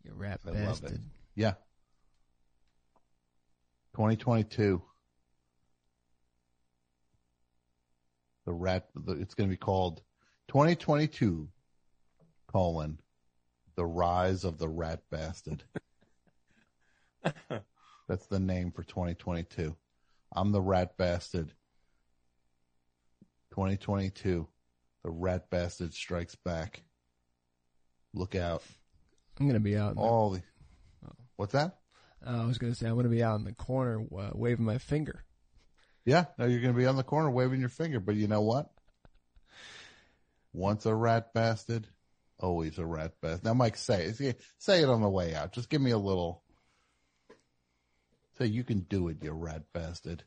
[0.05, 0.65] You rat I love it.
[0.67, 1.01] bastard.
[1.34, 1.55] Yeah.
[3.94, 4.83] 2022.
[8.47, 10.02] The rat, the, it's going to be called
[10.49, 11.49] 2022
[12.50, 12.99] colon,
[13.76, 15.62] the rise of the rat bastard.
[18.09, 19.76] That's the name for 2022.
[20.34, 21.52] I'm the rat bastard.
[23.50, 24.47] 2022,
[25.05, 26.83] the rat bastard strikes back.
[28.15, 28.62] Look out.
[29.39, 29.91] I'm gonna be out.
[29.91, 30.42] In the, All the,
[31.41, 31.78] what's that?
[32.27, 34.78] uh, I was gonna say I'm gonna be out in the corner uh, waving my
[34.78, 35.25] finger.
[36.05, 38.41] Yeah, no, you're going to be on the corner waving your finger, but you know
[38.41, 38.70] what?
[40.52, 41.86] Once a rat bastard,
[42.39, 43.44] always a rat bastard.
[43.44, 44.41] Now, Mike, say it.
[44.59, 45.52] Say it on the way out.
[45.52, 46.43] Just give me a little.
[48.39, 50.25] Say you can do it, you rat bastard.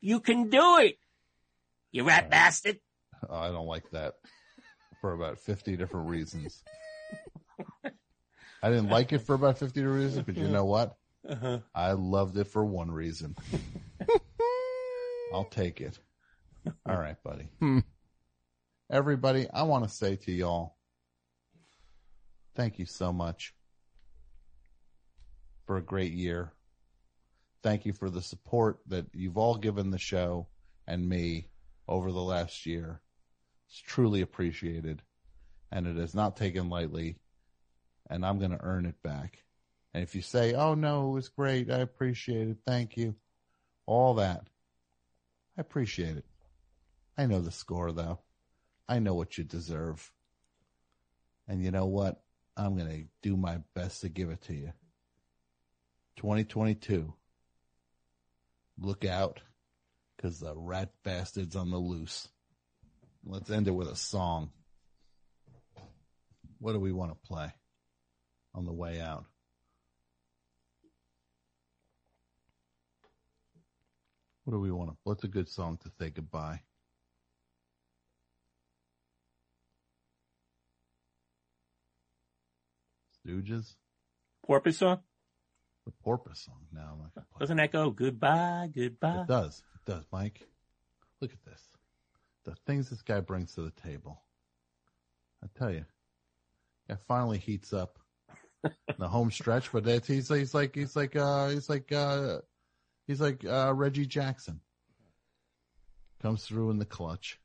[0.00, 0.98] You can do it,
[1.92, 2.80] you rat bastard.
[3.28, 4.14] Oh, I don't like that
[5.00, 6.62] for about 50 different reasons.
[8.62, 10.96] I didn't like it for about 50 reasons, but you know what?
[11.28, 11.58] Uh-huh.
[11.74, 13.36] I loved it for one reason.
[15.32, 15.98] I'll take it.
[16.86, 17.48] All right, buddy.
[17.60, 17.80] Hmm.
[18.90, 20.76] Everybody, I want to say to y'all,
[22.54, 23.54] thank you so much
[25.66, 26.52] for a great year.
[27.62, 30.48] Thank you for the support that you've all given the show
[30.86, 31.48] and me
[31.86, 33.02] over the last year.
[33.68, 35.02] It's truly appreciated
[35.70, 37.18] and it is not taken lightly
[38.10, 39.42] and I'm going to earn it back.
[39.94, 41.70] And if you say, "Oh no, it was great.
[41.70, 42.58] I appreciate it.
[42.66, 43.14] Thank you."
[43.86, 44.48] All that.
[45.56, 46.26] I appreciate it.
[47.16, 48.20] I know the score though.
[48.88, 50.12] I know what you deserve.
[51.46, 52.22] And you know what?
[52.56, 54.72] I'm going to do my best to give it to you.
[56.16, 57.12] 2022.
[58.80, 59.40] Look out,
[60.16, 62.28] because the rat bastard's on the loose.
[63.24, 64.50] Let's end it with a song.
[66.58, 67.52] What do we want to play
[68.54, 69.24] on the way out?
[74.44, 74.96] What do we want to?
[75.04, 76.62] What's a good song to say goodbye?
[83.26, 83.74] Stooges?
[84.46, 85.00] Porpoise song?
[85.84, 86.60] The Porpoise song.
[86.72, 87.40] Now I'm play.
[87.40, 89.22] Doesn't that go goodbye, goodbye?
[89.22, 89.62] It does.
[89.74, 90.48] It does, Mike.
[91.20, 91.62] Look at this.
[92.44, 94.22] The things this guy brings to the table.
[95.42, 95.84] I tell you,
[96.88, 97.97] it finally heats up
[98.98, 102.38] the home stretch, but it's, he's, he's like, he's like, uh, he's like, uh,
[103.06, 104.60] he's like, uh, Reggie Jackson.
[106.20, 107.38] Comes through in the clutch.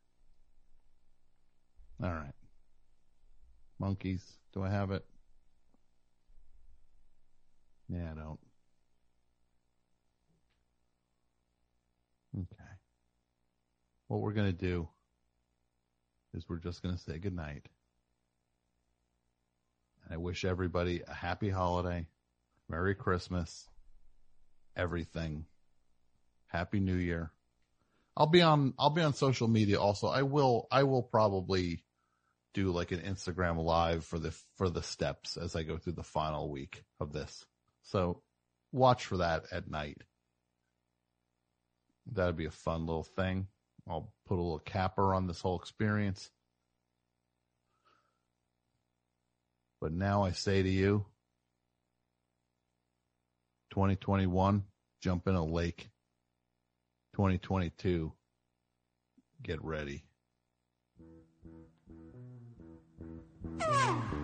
[2.03, 2.33] All right.
[3.81, 4.23] Monkees.
[4.53, 5.05] Do I have it?
[7.89, 8.39] Yeah, I don't.
[12.35, 12.71] Okay.
[14.07, 14.87] What we're going to do
[16.33, 17.67] is we're just going to say goodnight.
[20.13, 22.05] I wish everybody a happy holiday,
[22.69, 23.67] Merry Christmas,
[24.75, 25.45] everything.
[26.45, 27.31] Happy New Year.
[28.15, 30.05] I'll be on I'll be on social media also.
[30.05, 31.83] I will I will probably
[32.53, 36.03] do like an Instagram live for the for the steps as I go through the
[36.03, 37.47] final week of this.
[37.81, 38.21] So
[38.71, 40.03] watch for that at night.
[42.11, 43.47] That'd be a fun little thing.
[43.89, 46.29] I'll put a little capper on this whole experience.
[49.83, 51.05] But now I say to you,
[53.71, 54.63] 2021,
[55.01, 55.89] jump in a lake.
[57.15, 58.13] 2022,
[59.43, 60.05] get ready.
[63.61, 64.22] Ah!